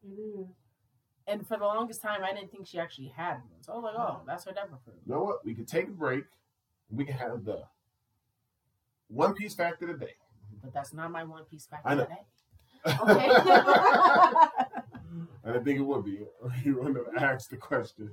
It 0.04 0.20
is. 0.20 0.48
and 1.28 1.48
for 1.48 1.58
the 1.58 1.64
longest 1.66 2.02
time 2.02 2.22
I 2.24 2.34
didn't 2.34 2.52
think 2.52 2.68
she 2.68 2.80
actually 2.80 3.08
had 3.16 3.36
one 3.36 3.62
so 3.62 3.74
I 3.74 3.76
was 3.76 3.84
like 3.84 3.96
oh 3.98 4.22
that's 4.28 4.46
her 4.46 4.52
devil 4.54 4.80
fruit 4.84 4.98
You 5.06 5.14
know 5.14 5.24
what? 5.24 5.46
We 5.46 5.54
could 5.56 5.68
take 5.68 5.88
a 5.88 5.92
break. 5.92 6.26
We 6.92 7.06
can 7.06 7.16
have 7.16 7.46
the 7.46 7.64
One 9.08 9.34
Piece 9.36 9.54
fact 9.56 9.82
of 9.84 9.88
the 9.90 9.94
day. 10.06 10.16
but 10.62 10.74
that's 10.74 10.94
not 10.94 11.12
my 11.12 11.24
one 11.24 11.44
piece 11.46 11.66
fact 11.68 11.84
I 11.86 11.96
know. 11.96 12.04
today 12.06 12.24
okay 13.02 13.28
I 15.46 15.52
didn't 15.54 15.64
think 15.66 15.80
it 15.80 15.84
would 15.84 16.06
be. 16.06 16.20
You 16.64 16.78
wouldn't 16.78 16.98
have 16.98 17.24
asked 17.24 17.50
the 17.50 17.58
question. 17.58 18.10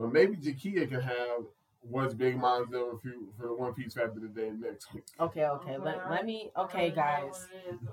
But 0.00 0.14
maybe 0.14 0.36
Jakia 0.36 0.88
can 0.88 1.02
have 1.02 1.44
what's 1.82 2.14
Big 2.14 2.38
Mom's 2.38 2.70
devil 2.70 2.98
fruit 3.02 3.34
for 3.38 3.48
the 3.48 3.54
One 3.54 3.74
Piece 3.74 3.92
fact 3.92 4.16
of 4.16 4.22
the 4.22 4.28
day 4.28 4.50
next 4.58 4.92
week. 4.94 5.04
Okay, 5.20 5.44
okay. 5.44 5.76
Let, 5.76 6.10
let 6.10 6.24
me. 6.24 6.50
Okay, 6.56 6.90
guys. 6.90 7.46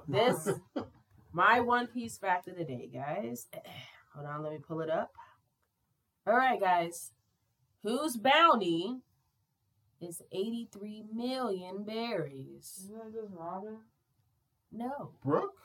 what 0.08 0.18
it 0.18 0.30
is. 0.30 0.46
This 0.46 0.56
my 1.34 1.60
One 1.60 1.88
Piece 1.88 2.18
fact 2.18 2.48
of 2.48 2.56
the 2.56 2.64
day, 2.64 2.90
guys. 2.92 3.48
Hold 4.16 4.26
on, 4.26 4.42
let 4.42 4.54
me 4.54 4.60
pull 4.66 4.80
it 4.80 4.90
up. 4.90 5.12
All 6.26 6.34
right, 6.34 6.60
guys. 6.60 7.12
Whose 7.84 8.16
bounty 8.16 9.02
is 10.00 10.22
83 10.32 11.04
million 11.14 11.84
berries? 11.84 12.84
Isn't 12.86 12.98
that 12.98 13.14
just 13.14 13.34
Robin? 13.38 13.80
No. 14.72 15.12
Brook? 15.24 15.56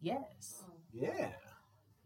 Yes. 0.00 0.62
Yeah. 0.92 1.30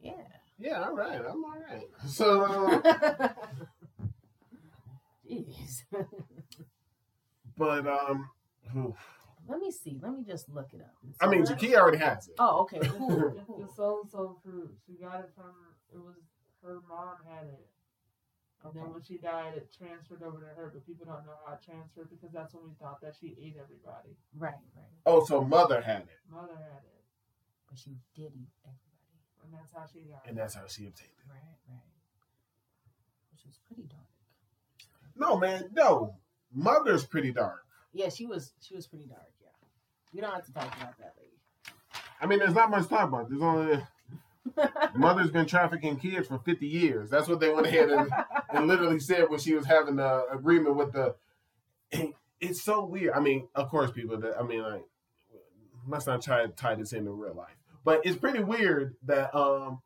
Yeah. 0.00 0.12
Yeah, 0.60 0.82
all 0.84 0.94
right. 0.94 1.20
I'm 1.20 1.44
all 1.44 1.56
right. 1.70 1.88
So, 2.06 2.42
uh, 2.44 3.28
Jeez. 5.30 5.82
but, 7.56 7.86
um, 7.86 8.28
oof. 8.76 8.96
let 9.48 9.60
me 9.60 9.70
see. 9.70 9.98
Let 10.02 10.12
me 10.12 10.24
just 10.24 10.48
look 10.48 10.68
it 10.72 10.80
up. 10.80 10.94
and 11.02 11.14
I 11.20 11.26
mean, 11.28 11.46
see. 11.46 11.76
Already 11.76 11.98
has 11.98 12.28
it. 12.28 12.34
Oh, 12.38 12.62
okay. 12.62 12.80
Cool. 12.80 13.34
It's 13.36 13.46
cool. 13.46 13.58
the 13.58 13.72
soul 13.74 14.08
soul 14.10 14.40
fruit. 14.42 14.74
She 14.86 14.94
got 14.94 15.20
it 15.20 15.30
from 15.34 15.52
it 15.92 15.98
was 15.98 16.16
her 16.62 16.80
mom 16.88 17.16
had 17.26 17.46
it. 17.46 17.66
And 18.62 18.74
then 18.74 18.92
when 18.92 19.02
she 19.02 19.16
died 19.16 19.56
it 19.56 19.72
transferred 19.72 20.22
over 20.22 20.38
to 20.40 20.52
her, 20.52 20.70
but 20.72 20.84
people 20.84 21.06
don't 21.06 21.24
know 21.24 21.38
how 21.46 21.54
it 21.54 21.64
transferred 21.64 22.10
because 22.10 22.28
that's 22.28 22.52
when 22.52 22.64
we 22.64 22.74
thought 22.76 23.00
that 23.00 23.16
she 23.18 23.32
ate 23.40 23.56
everybody. 23.56 24.12
Right, 24.36 24.60
right. 24.76 24.92
Oh, 25.06 25.24
so 25.24 25.40
Mother 25.40 25.80
had 25.80 26.04
it. 26.04 26.20
Mother 26.30 26.60
had 26.60 26.84
it. 26.84 27.00
But 27.68 27.78
she 27.78 27.96
did 28.14 28.36
eat 28.36 28.52
everybody. 28.60 29.00
And 29.40 29.54
that's 29.56 29.72
how 29.72 29.88
she 29.88 30.04
got 30.04 30.20
it. 30.24 30.28
And 30.28 30.36
that's 30.36 30.54
how 30.54 30.68
she 30.68 30.84
obtained 30.84 31.16
it. 31.16 31.24
Right, 31.24 31.56
right. 31.72 31.88
Which 33.32 33.48
was 33.48 33.56
pretty 33.64 33.88
dark. 33.88 34.09
No, 35.20 35.36
man, 35.36 35.68
no. 35.74 36.16
Mother's 36.52 37.04
pretty 37.04 37.30
dark. 37.30 37.62
Yeah, 37.92 38.08
she 38.08 38.24
was 38.24 38.54
she 38.60 38.74
was 38.74 38.86
pretty 38.86 39.04
dark, 39.04 39.30
yeah. 39.40 39.48
We 40.14 40.20
don't 40.22 40.32
have 40.32 40.46
to 40.46 40.52
talk 40.52 40.74
about 40.76 40.96
that 40.98 41.14
lady. 41.18 41.30
I 42.20 42.26
mean, 42.26 42.38
there's 42.38 42.54
not 42.54 42.70
much 42.70 42.84
to 42.84 42.88
talk 42.88 43.08
about. 43.08 43.28
There's 43.28 43.42
only 43.42 43.80
mother's 44.94 45.30
been 45.30 45.44
trafficking 45.44 45.98
kids 45.98 46.26
for 46.26 46.38
50 46.38 46.66
years. 46.66 47.10
That's 47.10 47.28
what 47.28 47.38
they 47.38 47.50
went 47.50 47.66
ahead 47.66 47.90
and, 47.90 48.10
and 48.52 48.66
literally 48.66 48.98
said 48.98 49.28
when 49.28 49.38
she 49.38 49.54
was 49.54 49.66
having 49.66 49.96
the 49.96 50.26
agreement 50.32 50.76
with 50.76 50.92
the. 50.92 51.14
It's 52.42 52.62
so 52.62 52.86
weird. 52.86 53.12
I 53.12 53.20
mean, 53.20 53.48
of 53.54 53.68
course, 53.68 53.90
people. 53.90 54.16
That 54.16 54.40
I 54.40 54.42
mean, 54.42 54.62
like, 54.62 54.86
let's 55.86 56.06
not 56.06 56.22
try 56.22 56.46
to 56.46 56.48
tie 56.48 56.74
this 56.74 56.94
into 56.94 57.10
real 57.10 57.34
life, 57.34 57.58
but 57.84 58.00
it's 58.06 58.16
pretty 58.16 58.42
weird 58.42 58.96
that 59.04 59.34
um, 59.36 59.82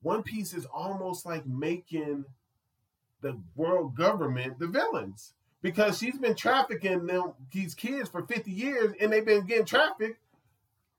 One 0.00 0.22
Piece 0.22 0.54
is 0.54 0.66
almost 0.66 1.26
like 1.26 1.44
making 1.44 2.26
the 3.24 3.40
world 3.56 3.96
government 3.96 4.58
the 4.58 4.66
villains 4.68 5.32
because 5.62 5.98
she's 5.98 6.18
been 6.18 6.34
trafficking 6.36 7.06
them 7.06 7.32
these 7.50 7.74
kids 7.74 8.08
for 8.10 8.22
50 8.26 8.50
years 8.50 8.92
and 9.00 9.10
they've 9.10 9.24
been 9.24 9.46
getting 9.46 9.64
trafficked 9.64 10.20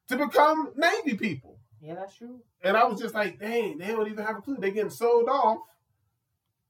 to 0.09 0.17
become 0.17 0.71
Navy 0.75 1.15
people. 1.15 1.59
yeah, 1.79 1.93
that's 1.95 2.15
true. 2.15 2.39
And 2.63 2.75
I 2.75 2.83
was 2.85 2.99
just 2.99 3.13
like, 3.13 3.39
dang, 3.39 3.77
they 3.77 3.87
don't 3.87 4.07
even 4.09 4.25
have 4.25 4.37
a 4.37 4.41
clue. 4.41 4.57
They're 4.59 4.71
getting 4.71 4.89
sold 4.89 5.29
off. 5.29 5.59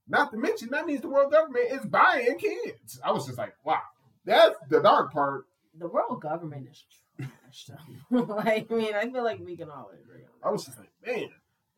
Not 0.07 0.31
to 0.31 0.37
mention, 0.37 0.69
that 0.71 0.85
means 0.85 1.01
the 1.01 1.09
world 1.09 1.31
government 1.31 1.71
is 1.71 1.85
buying 1.85 2.37
kids. 2.37 2.99
I 3.03 3.11
was 3.11 3.25
just 3.25 3.37
like, 3.37 3.55
wow, 3.63 3.79
that's 4.25 4.55
the 4.69 4.81
dark 4.81 5.13
part. 5.13 5.45
The 5.79 5.87
world 5.87 6.21
government 6.21 6.67
is 6.69 6.83
trash 7.17 7.77
like, 8.11 8.69
I 8.69 8.75
mean, 8.75 8.93
I 8.93 9.09
feel 9.09 9.23
like 9.23 9.39
we 9.39 9.55
can 9.55 9.69
all 9.69 9.89
agree 9.89 10.23
on 10.23 10.49
I 10.49 10.51
was 10.51 10.65
just 10.65 10.77
like, 10.77 10.91
man. 11.05 11.29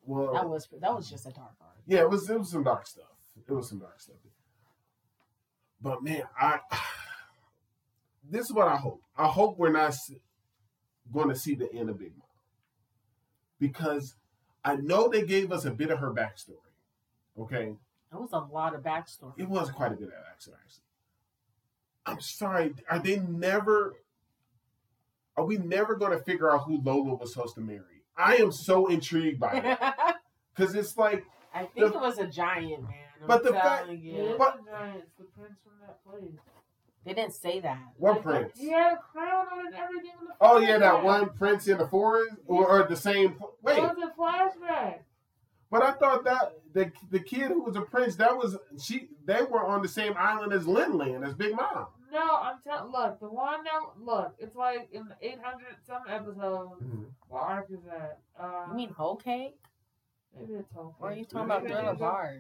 Well, 0.04 0.34
that. 0.34 0.42
That 0.42 0.50
was 0.50 0.68
that 0.82 0.96
was 0.96 1.10
just 1.10 1.26
a 1.28 1.32
dark 1.32 1.58
part. 1.60 1.76
yeah, 1.86 2.00
it 2.00 2.10
was 2.10 2.30
it 2.30 2.40
was 2.40 2.50
some 2.50 2.64
dark 2.64 2.88
stuff. 2.88 3.06
It 3.48 3.52
was 3.52 3.70
some 3.70 3.80
dark 3.80 4.00
stuff. 4.00 4.16
But 5.82 6.04
man, 6.04 6.24
I 6.40 6.60
this 8.30 8.46
is 8.46 8.54
what 8.54 8.68
I 8.68 8.78
hope. 8.78 9.02
I 9.18 9.28
hope 9.28 9.58
we're 9.58 9.72
not 9.72 9.94
going 11.14 11.30
to 11.30 11.36
see 11.36 11.56
the 11.56 11.72
end 11.74 11.90
of 11.90 12.00
Big 12.00 12.12
Mom 12.18 12.28
because 13.60 14.16
I 14.64 14.76
know 14.76 15.08
they 15.08 15.24
gave 15.24 15.52
us 15.52 15.66
a 15.66 15.72
bit 15.72 15.90
of 15.92 16.00
her 16.00 16.12
backstory. 16.14 16.56
Okay, 17.40 17.76
That 18.12 18.20
was 18.20 18.32
a 18.34 18.40
lot 18.40 18.74
of 18.76 18.82
backstory. 18.82 19.34
it 19.38 19.48
was 19.48 19.70
quite 19.70 19.92
a 19.92 19.96
bit 19.96 20.08
of 20.08 20.14
backstory. 20.14 20.56
Actually, 20.64 20.84
I'm 22.06 22.20
sorry. 22.22 22.74
Are 22.90 23.00
they 23.00 23.20
never? 23.20 23.94
Are 25.36 25.46
we 25.46 25.58
never 25.58 25.96
going 25.96 26.18
to 26.18 26.24
figure 26.24 26.52
out 26.52 26.64
who 26.66 26.82
Lola 26.82 27.14
was 27.14 27.34
supposed 27.34 27.54
to 27.56 27.62
marry? 27.62 28.02
I 28.18 28.38
am 28.38 28.52
so 28.52 28.88
intrigued 28.88 29.40
by 29.40 29.52
it 29.54 29.80
because 30.56 30.74
it's 30.74 30.98
like, 30.98 31.24
I 31.54 31.66
think 31.66 31.76
The- 31.76 31.86
it 31.98 32.02
was 32.02 32.18
a 32.18 32.26
giant 32.26 32.82
man. 32.84 32.94
I'm 33.22 33.28
But 33.28 33.44
the 33.44 33.54
fact- 33.54 33.90
you. 33.90 34.36
But- 34.38 34.58
the 34.66 34.72
Giants, 34.72 35.12
the 35.18 35.24
prince 35.26 35.58
from 35.64 35.74
that 35.86 36.04
place. 36.06 36.40
they 37.06 37.14
didn't 37.14 37.34
say 37.34 37.60
that. 37.62 37.80
what 37.98 38.16
Like, 38.16 38.24
prince? 38.24 38.60
He 38.60 38.70
had 38.70 38.94
a 38.94 38.98
crown 38.98 39.48
on 39.52 39.66
and 39.68 39.76
everything 39.76 40.12
in 40.20 40.28
the 40.28 40.34
Oh 40.42 40.58
yeah, 40.60 40.78
that 40.78 41.04
one 41.04 41.30
prince 41.30 41.68
in 41.68 41.78
the 41.78 41.88
forest, 41.88 42.36
or, 42.48 42.68
or 42.68 42.84
the 42.84 42.96
same. 42.96 43.40
Wait, 43.62 43.78
It 43.78 43.82
was 43.82 43.98
a 44.04 44.14
flashback. 44.20 45.00
but 45.72 45.84
I 45.84 45.92
thought 45.94 46.24
that 46.26 46.54
the 46.74 46.92
the 47.10 47.20
kid 47.20 47.48
who 47.52 47.62
was 47.64 47.76
a 47.76 47.82
prince 47.82 48.16
that 48.18 48.36
was 48.38 48.58
she. 48.80 49.10
They 49.26 49.42
were 49.44 49.66
on 49.66 49.82
the 49.82 49.88
same 49.88 50.14
island 50.18 50.54
as 50.54 50.66
Linland 50.66 51.26
as 51.26 51.34
Big 51.34 51.56
Mom. 51.56 51.88
No, 52.12 52.20
I'm 52.42 52.60
telling. 52.64 52.92
Look, 52.92 53.20
the 53.20 53.30
one 53.30 53.64
that 53.66 53.82
look, 54.00 54.36
it's 54.40 54.56
like 54.56 54.88
in 54.92 55.08
the 55.08 55.16
800 55.22 55.66
some 55.86 56.04
episode. 56.08 56.72
What 57.30 57.42
arc 57.44 57.70
is 57.70 57.80
that? 57.86 58.20
Uh, 58.40 58.66
You 58.70 58.76
mean 58.76 58.90
whole 58.92 59.16
cake? 59.18 59.58
maybe 60.38 60.54
it's 60.54 60.72
whole 60.72 60.96
Or 61.00 61.10
are 61.10 61.14
you 61.14 61.26
talking 61.26 61.46
about 61.46 61.64
Maybe 61.64 61.74
Thriller 61.74 61.90
it's- 61.94 62.00
Bark? 62.00 62.38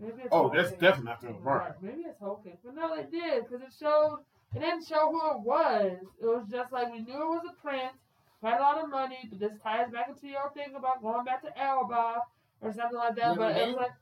Maybe 0.00 0.22
it's 0.22 0.28
Oh, 0.32 0.38
Whole 0.42 0.50
that's 0.50 0.70
definitely 0.72 1.04
not 1.04 1.20
Thriller 1.20 1.38
Bark. 1.40 1.62
Right, 1.62 1.82
Maybe 1.82 2.02
it's 2.08 2.18
whole 2.18 2.36
cake, 2.36 2.58
but 2.64 2.74
no, 2.74 2.96
they 2.96 3.02
did 3.04 3.44
because 3.44 3.62
it 3.62 3.74
showed. 3.78 4.20
It 4.54 4.60
didn't 4.60 4.86
show 4.86 5.10
who 5.10 5.38
it 5.38 5.40
was. 5.42 5.98
It 6.20 6.26
was 6.26 6.44
just 6.50 6.72
like 6.72 6.90
we 6.92 7.00
knew 7.00 7.14
it 7.14 7.28
was 7.28 7.42
a 7.48 7.60
prince, 7.62 7.94
had 8.42 8.58
a 8.58 8.62
lot 8.62 8.82
of 8.82 8.90
money, 8.90 9.18
but 9.28 9.38
this 9.38 9.52
ties 9.62 9.90
back 9.92 10.08
into 10.08 10.26
your 10.26 10.50
thing 10.54 10.74
about 10.76 11.02
going 11.02 11.24
back 11.24 11.42
to 11.42 11.52
Elbaf 11.60 12.22
or 12.60 12.72
something 12.72 12.98
like 12.98 13.14
that. 13.16 13.36
Never 13.36 13.40
but 13.40 13.56
it 13.56 13.66
was 13.68 13.76
mm-hmm. 13.76 13.82
like, 13.82 13.92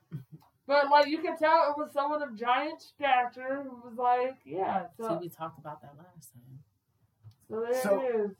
but 0.66 0.90
like 0.90 1.08
you 1.08 1.18
can 1.18 1.36
tell 1.36 1.70
it 1.70 1.80
was 1.80 1.92
someone 1.92 2.22
of 2.22 2.34
giant 2.36 2.80
stature 2.80 3.62
who 3.64 3.88
was 3.88 3.98
like, 3.98 4.36
yeah. 4.44 4.86
See, 4.96 5.02
So, 5.02 5.18
we 5.20 5.28
talked 5.28 5.58
about 5.58 5.82
that 5.82 5.94
last 5.98 6.32
time. 6.32 6.60
so 7.48 7.60
there 7.60 7.82
So- 7.82 8.00
it 8.00 8.14
is. 8.14 8.30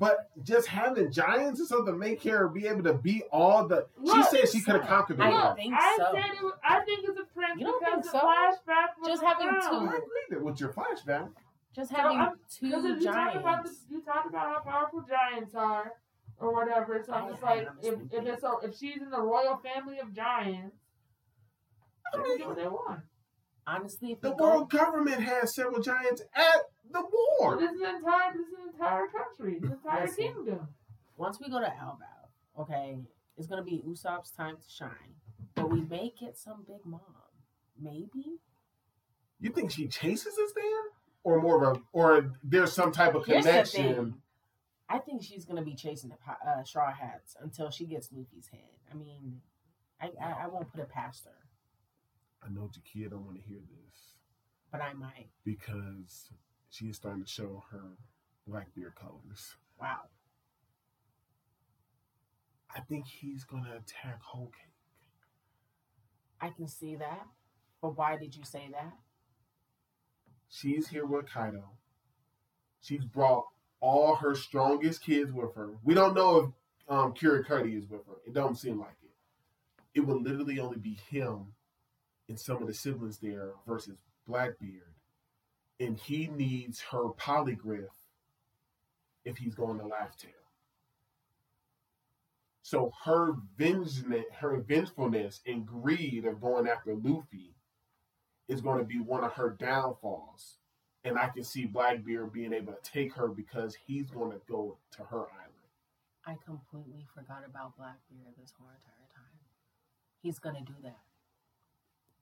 But 0.00 0.28
just 0.42 0.66
having 0.66 1.12
giants 1.12 1.60
and 1.60 1.68
something 1.68 1.96
make 1.98 2.22
her 2.24 2.48
be 2.48 2.66
able 2.66 2.82
to 2.82 2.94
beat 2.94 3.22
all 3.30 3.66
the. 3.68 3.86
she 4.04 4.22
said 4.24 4.48
she 4.48 4.60
could 4.60 4.74
have 4.76 4.86
conquered 4.86 5.18
the 5.18 5.24
I 5.24 5.30
world. 5.30 5.56
think 5.56 5.72
I 5.76 5.96
so. 5.96 6.10
said 6.14 6.24
it 6.36 6.42
was, 6.42 6.54
I 6.64 6.80
think 6.80 7.00
it's 7.08 7.18
a 7.20 7.24
prince 7.32 7.58
You 7.60 7.66
don't 7.66 7.78
because 7.80 8.02
think 8.02 8.04
the 8.04 8.10
so? 8.10 8.18
flashback 8.18 8.86
Just 9.06 9.22
having 9.22 9.46
two. 9.46 9.88
I 9.88 9.98
agree 10.28 10.40
with 10.42 10.60
your 10.60 10.70
flashback. 10.72 11.28
Just 11.76 11.92
having 11.92 12.18
I'm- 12.18 12.32
two 12.52 12.66
Because 12.66 12.84
if 12.86 13.00
you 13.00 13.04
talk 13.06 13.34
about 13.36 13.62
the, 13.62 13.68
giants. 13.68 13.86
you 13.88 14.02
talk 14.02 14.26
about 14.28 14.48
how 14.64 14.70
powerful 14.70 15.04
giants 15.08 15.54
are, 15.54 15.92
or 16.40 16.52
whatever. 16.52 17.00
So 17.06 17.12
I'm 17.12 17.28
just 17.30 17.42
like, 17.42 17.68
if, 17.82 17.94
if 18.12 18.26
it's 18.26 18.40
so, 18.42 18.58
if 18.64 18.76
she's 18.76 19.00
in 19.00 19.10
the 19.10 19.20
royal 19.20 19.58
family 19.58 20.00
of 20.00 20.12
giants, 20.12 20.76
they 22.14 22.22
can 22.22 22.38
do 22.38 22.46
what 22.48 22.56
they 22.56 22.66
want. 22.66 23.00
Honestly, 23.68 24.16
The 24.20 24.30
we 24.30 24.36
go, 24.36 24.44
world 24.44 24.70
government 24.70 25.20
has 25.22 25.54
several 25.54 25.82
giants 25.82 26.22
at 26.34 26.60
the 26.90 27.02
war. 27.38 27.58
This 27.60 27.72
is 27.72 27.80
an 27.82 27.96
entire, 27.96 28.32
this 28.32 28.46
is 28.46 28.52
an 28.54 28.68
entire 28.72 29.06
country, 29.08 29.58
this 29.60 29.72
entire 29.72 30.06
Listen. 30.06 30.24
kingdom. 30.24 30.68
once 31.18 31.38
we 31.38 31.50
go 31.50 31.60
to 31.60 31.66
Albao, 31.66 32.60
okay, 32.62 32.98
it's 33.36 33.46
gonna 33.46 33.62
be 33.62 33.82
Usopp's 33.86 34.30
time 34.30 34.56
to 34.56 34.70
shine. 34.70 35.14
But 35.54 35.70
we 35.70 35.82
may 35.82 36.14
get 36.18 36.38
some 36.38 36.64
big 36.66 36.84
mom. 36.86 37.00
Maybe. 37.80 38.38
You 39.38 39.50
think 39.50 39.70
she 39.70 39.86
chases 39.86 40.38
us 40.38 40.52
there, 40.54 40.64
or 41.22 41.40
more 41.42 41.62
of 41.62 41.76
a, 41.76 41.80
or 41.92 42.32
there's 42.42 42.72
some 42.72 42.90
type 42.90 43.14
of 43.14 43.26
Here's 43.26 43.44
connection? 43.44 44.14
I 44.88 44.98
think 44.98 45.22
she's 45.22 45.44
gonna 45.44 45.62
be 45.62 45.74
chasing 45.74 46.08
the 46.10 46.16
uh, 46.50 46.64
straw 46.64 46.90
hats 46.92 47.36
until 47.42 47.70
she 47.70 47.84
gets 47.84 48.08
Luffy's 48.12 48.48
head. 48.48 48.60
I 48.90 48.94
mean, 48.96 49.42
I, 50.00 50.10
I 50.20 50.44
I 50.44 50.46
won't 50.48 50.70
put 50.72 50.80
it 50.80 50.88
past 50.88 51.26
her, 51.26 51.36
I 52.42 52.50
know 52.50 52.70
Jakia 52.70 53.10
don't 53.10 53.24
want 53.24 53.36
to 53.36 53.42
hear 53.42 53.58
this 53.58 54.18
but 54.70 54.80
I 54.80 54.92
might. 54.92 55.28
because 55.44 56.30
she 56.70 56.86
is 56.86 56.96
starting 56.96 57.24
to 57.24 57.30
show 57.30 57.64
her 57.70 57.96
black 58.46 58.66
Blackbeard 58.74 58.94
colors. 58.94 59.56
Wow. 59.80 60.00
I 62.74 62.80
think 62.80 63.06
he's 63.06 63.44
gonna 63.44 63.76
attack 63.76 64.20
Whole 64.22 64.46
Cake. 64.46 64.72
I 66.40 66.50
can 66.50 66.68
see 66.68 66.96
that. 66.96 67.26
But 67.80 67.96
why 67.96 68.16
did 68.16 68.36
you 68.36 68.44
say 68.44 68.68
that? 68.72 68.92
She's 70.48 70.88
here 70.88 71.06
with 71.06 71.30
Kaido. 71.30 71.70
She's 72.80 73.04
brought 73.04 73.46
all 73.80 74.16
her 74.16 74.34
strongest 74.34 75.02
kids 75.02 75.32
with 75.32 75.54
her. 75.54 75.70
We 75.84 75.94
don't 75.94 76.14
know 76.14 76.38
if 76.38 76.44
um, 76.88 77.12
Katakuri 77.12 77.76
is 77.78 77.88
with 77.88 78.06
her. 78.06 78.16
It 78.26 78.34
don't 78.34 78.56
seem 78.56 78.78
like 78.78 78.96
it. 79.02 79.10
It 79.94 80.06
would 80.06 80.22
literally 80.22 80.58
only 80.58 80.78
be 80.78 80.98
him 81.10 81.54
and 82.28 82.38
some 82.38 82.60
of 82.60 82.66
the 82.66 82.74
siblings 82.74 83.18
there 83.18 83.52
versus 83.66 83.96
Blackbeard. 84.26 84.94
And 85.80 85.98
he 85.98 86.26
needs 86.26 86.80
her 86.90 87.10
Poneglyph 87.10 87.86
if 89.24 89.36
he's 89.36 89.54
going 89.54 89.78
to 89.78 89.86
Laugh 89.86 90.16
Tale. 90.16 90.30
So 92.62 92.92
her 93.04 93.34
vengefulness, 93.56 94.24
her 94.40 94.58
vengefulness 94.60 95.40
and 95.46 95.64
greed 95.64 96.26
of 96.26 96.40
going 96.40 96.68
after 96.68 96.94
Luffy 96.94 97.54
is 98.48 98.60
going 98.60 98.78
to 98.78 98.84
be 98.84 99.00
one 99.00 99.24
of 99.24 99.32
her 99.32 99.56
downfalls. 99.58 100.56
And 101.04 101.18
I 101.18 101.28
can 101.28 101.44
see 101.44 101.64
Blackbeard 101.64 102.32
being 102.32 102.52
able 102.52 102.72
to 102.72 102.90
take 102.90 103.14
her 103.14 103.28
because 103.28 103.76
he's 103.86 104.10
going 104.10 104.32
to 104.32 104.40
go 104.48 104.76
to 104.96 105.04
her 105.04 105.26
island. 105.32 105.58
I 106.28 106.36
completely 106.44 107.06
forgot 107.14 107.42
about 107.48 107.74
Blackbeard 107.78 108.34
this 108.38 108.52
whole 108.58 108.68
entire 108.68 109.08
time. 109.16 109.40
He's 110.20 110.38
gonna 110.38 110.60
do 110.60 110.74
that. 110.82 111.07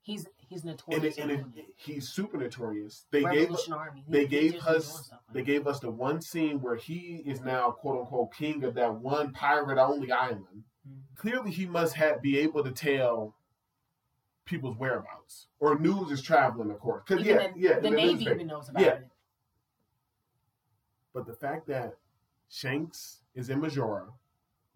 He's 0.07 0.25
he's 0.47 0.63
notorious. 0.63 1.17
and 1.17 1.29
for 1.31 1.59
it, 1.59 1.65
he's 1.75 2.07
super 2.07 2.37
notorious. 2.37 3.03
They 3.11 3.23
gave 3.23 3.53
Army. 3.69 4.05
They 4.07 4.21
he 4.21 4.27
gave 4.27 4.51
doing 4.53 4.63
us 4.63 5.11
like 5.11 5.19
they 5.33 5.41
gave 5.43 5.67
us 5.67 5.81
the 5.81 5.91
one 5.91 6.21
scene 6.21 6.61
where 6.61 6.77
he 6.77 7.21
is 7.25 7.41
now 7.41 7.71
quote 7.71 7.99
unquote 7.99 8.33
king 8.33 8.63
of 8.63 8.73
that 8.75 8.95
one 8.95 9.33
pirate 9.33 9.77
only 9.77 10.09
island. 10.09 10.63
Mhm. 10.87 11.01
Clearly, 11.17 11.51
he 11.51 11.65
must 11.65 11.95
have 11.95 12.21
be 12.21 12.39
able 12.39 12.63
to 12.63 12.71
tell 12.71 13.35
people's 14.45 14.77
whereabouts 14.77 15.47
or 15.59 15.77
news 15.77 16.09
is 16.09 16.21
traveling, 16.21 16.71
of 16.71 16.79
course. 16.79 17.03
Because 17.05 17.25
yeah, 17.25 17.51
the, 17.51 17.59
yeah, 17.59 17.79
the 17.81 17.89
Navy 17.91 18.23
even 18.23 18.47
knows 18.47 18.69
about 18.69 18.81
Yeah. 18.81 18.93
it. 18.93 19.07
But 21.13 21.25
the 21.25 21.33
fact 21.33 21.67
that 21.67 21.97
Shanks 22.47 23.23
is 23.35 23.49
in 23.49 23.59
Majora, 23.59 24.05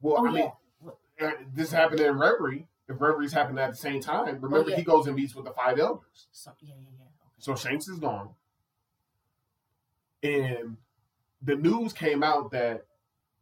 well, 0.01 0.15
Oh 0.17 0.27
I 0.27 0.31
mean, 0.31 0.51
yeah. 1.21 1.25
uh, 1.25 1.31
this 1.53 1.71
happened 1.71 2.01
in 2.01 2.19
Reverie. 2.19 2.67
If 2.91 2.99
Reverie's 3.01 3.33
happen 3.33 3.57
at 3.57 3.71
the 3.71 3.75
same 3.77 4.01
time, 4.01 4.35
remember 4.41 4.57
Oh, 4.65 4.67
yeah. 4.67 4.75
he 4.75 4.83
goes 4.83 5.07
and 5.07 5.15
meets 5.15 5.35
with 5.35 5.45
the 5.45 5.51
five 5.51 5.79
elders. 5.79 6.27
So, 6.31 6.51
yeah, 6.61 6.73
yeah, 6.79 6.87
yeah. 6.99 7.03
Okay. 7.05 7.33
So 7.39 7.55
Shanks 7.55 7.87
is 7.87 7.99
gone. 7.99 8.29
And 10.23 10.77
the 11.41 11.55
news 11.55 11.93
came 11.93 12.23
out 12.23 12.51
that 12.51 12.85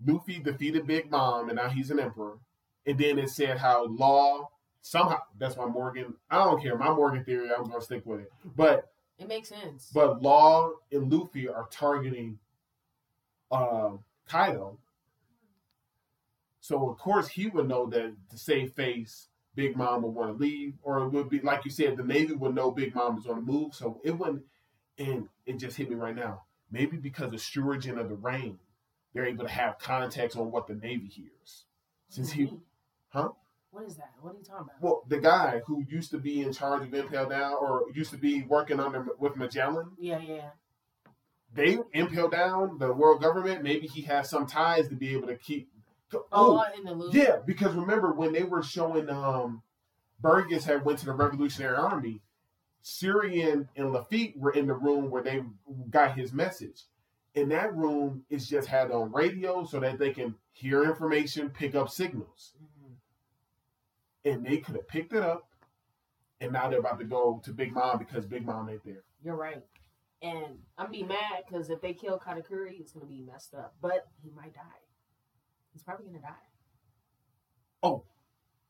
Luffy 0.05 0.39
defeated 0.39 0.87
Big 0.87 1.11
Mom 1.11 1.49
and 1.49 1.57
now 1.57 1.67
he's 1.69 1.91
an 1.91 1.99
emperor. 1.99 2.37
And 2.85 2.97
then 2.97 3.19
it 3.19 3.29
said 3.29 3.57
how 3.57 3.85
Law 3.87 4.49
somehow 4.81 5.19
that's 5.37 5.57
my 5.57 5.65
Morgan 5.65 6.13
I 6.29 6.37
don't 6.45 6.61
care. 6.61 6.77
My 6.77 6.89
Morgan 6.93 7.23
theory, 7.25 7.49
I'm 7.53 7.65
gonna 7.69 7.81
stick 7.81 8.05
with 8.05 8.21
it. 8.21 8.31
But 8.55 8.89
It 9.17 9.27
makes 9.27 9.49
sense. 9.49 9.89
but 9.93 10.21
Law 10.21 10.71
and 10.91 11.11
Luffy 11.11 11.49
are 11.49 11.67
targeting 11.69 12.39
uh, 13.51 13.91
Kaido. 14.27 14.77
So 16.61 16.89
of 16.89 16.97
course 16.97 17.27
he 17.27 17.47
would 17.47 17.67
know 17.67 17.87
that 17.87 18.13
to 18.29 18.37
save 18.37 18.71
face, 18.73 19.27
Big 19.59 19.75
Mom 19.75 20.03
would 20.03 20.15
want 20.15 20.37
to 20.37 20.41
leave, 20.41 20.75
or 20.83 20.99
it 20.99 21.09
would 21.09 21.29
be 21.29 21.41
like 21.41 21.65
you 21.65 21.71
said, 21.71 21.97
the 21.97 22.03
Navy 22.03 22.33
would 22.33 22.55
know 22.55 22.71
Big 22.71 22.95
Mom 22.95 23.17
was 23.17 23.27
on 23.27 23.35
the 23.35 23.51
move. 23.51 23.75
So 23.75 23.99
it 24.05 24.17
wouldn't, 24.17 24.43
and 24.97 25.27
it 25.45 25.57
just 25.57 25.75
hit 25.75 25.89
me 25.89 25.97
right 25.97 26.15
now. 26.15 26.43
Maybe 26.71 26.95
because 26.95 27.33
of 27.33 27.41
stewarding 27.41 27.99
of 27.99 28.07
the 28.07 28.15
rain, 28.15 28.59
they're 29.13 29.25
able 29.25 29.43
to 29.43 29.51
have 29.51 29.77
context 29.77 30.37
on 30.37 30.49
what 30.49 30.67
the 30.67 30.75
Navy 30.75 31.07
hears. 31.07 31.65
Since 32.07 32.31
he, 32.31 32.43
mm-hmm. 32.45 32.55
huh? 33.09 33.31
What 33.71 33.83
is 33.83 33.97
that? 33.97 34.11
What 34.21 34.35
are 34.35 34.37
you 34.37 34.45
talking 34.45 34.67
about? 34.67 34.81
Well, 34.81 35.03
the 35.09 35.17
guy 35.17 35.61
who 35.65 35.83
used 35.89 36.11
to 36.11 36.19
be 36.19 36.41
in 36.41 36.53
charge 36.53 36.83
of 36.83 36.93
Impel 36.93 37.27
Down, 37.27 37.55
or 37.59 37.83
used 37.93 38.11
to 38.11 38.17
be 38.17 38.43
working 38.43 38.79
under 38.79 39.07
with 39.19 39.35
Magellan, 39.35 39.89
yeah, 39.99 40.19
yeah. 40.19 40.51
they 41.53 41.79
impel 41.91 42.29
down 42.29 42.77
the 42.77 42.93
world 42.93 43.21
government. 43.21 43.61
Maybe 43.61 43.87
he 43.87 44.03
has 44.03 44.29
some 44.29 44.47
ties 44.47 44.87
to 44.87 44.95
be 44.95 45.09
able 45.09 45.27
to 45.27 45.35
keep. 45.35 45.69
Oh, 46.13 46.25
Oh, 46.31 46.63
in 46.77 46.83
the 46.83 46.93
loop. 46.93 47.13
yeah, 47.13 47.37
because 47.45 47.73
remember 47.75 48.11
when 48.13 48.33
they 48.33 48.43
were 48.43 48.63
showing 48.63 49.09
um 49.09 49.61
Burgess 50.21 50.65
had 50.65 50.83
went 50.83 50.99
to 50.99 51.05
the 51.05 51.13
Revolutionary 51.13 51.75
Army, 51.77 52.21
Shiryu 52.83 53.67
and 53.75 53.91
Lafitte 53.93 54.37
were 54.37 54.51
in 54.51 54.67
the 54.67 54.73
room 54.73 55.09
where 55.09 55.23
they 55.23 55.43
got 55.89 56.17
his 56.17 56.33
message. 56.33 56.83
And 57.35 57.51
that 57.51 57.75
room 57.75 58.25
is 58.29 58.49
just 58.49 58.67
had 58.67 58.91
on 58.91 59.11
radio 59.13 59.63
so 59.63 59.79
that 59.79 59.99
they 59.99 60.11
can 60.11 60.35
hear 60.51 60.83
information, 60.83 61.49
pick 61.51 61.75
up 61.75 61.89
signals. 61.89 62.53
Mhm. 62.61 62.95
And 64.25 64.45
they 64.45 64.57
could 64.57 64.75
have 64.75 64.87
picked 64.87 65.13
it 65.13 65.23
up. 65.23 65.47
And 66.41 66.51
now 66.53 66.69
they're 66.69 66.79
about 66.79 66.99
to 66.99 67.05
go 67.05 67.39
to 67.43 67.51
Big 67.53 67.71
Mom 67.73 67.97
because 67.99 68.25
Big 68.25 68.45
Mom 68.45 68.69
ain't 68.69 68.83
there. 68.83 69.03
You're 69.21 69.35
right. 69.35 69.63
And 70.21 70.65
I'm 70.77 70.91
be 70.91 71.03
mad 71.03 71.43
because 71.45 71.69
if 71.69 71.79
they 71.81 71.93
kill 71.93 72.19
Katakuri, 72.19 72.79
it's 72.79 72.91
gonna 72.91 73.05
be 73.05 73.21
messed 73.21 73.53
up. 73.53 73.75
But 73.81 74.07
he 74.21 74.31
might 74.31 74.53
die. 74.53 74.61
He's 75.79 75.85
probably 75.85 76.07
gonna 76.07 76.19
die. 76.19 76.33
Oh, 77.81 78.03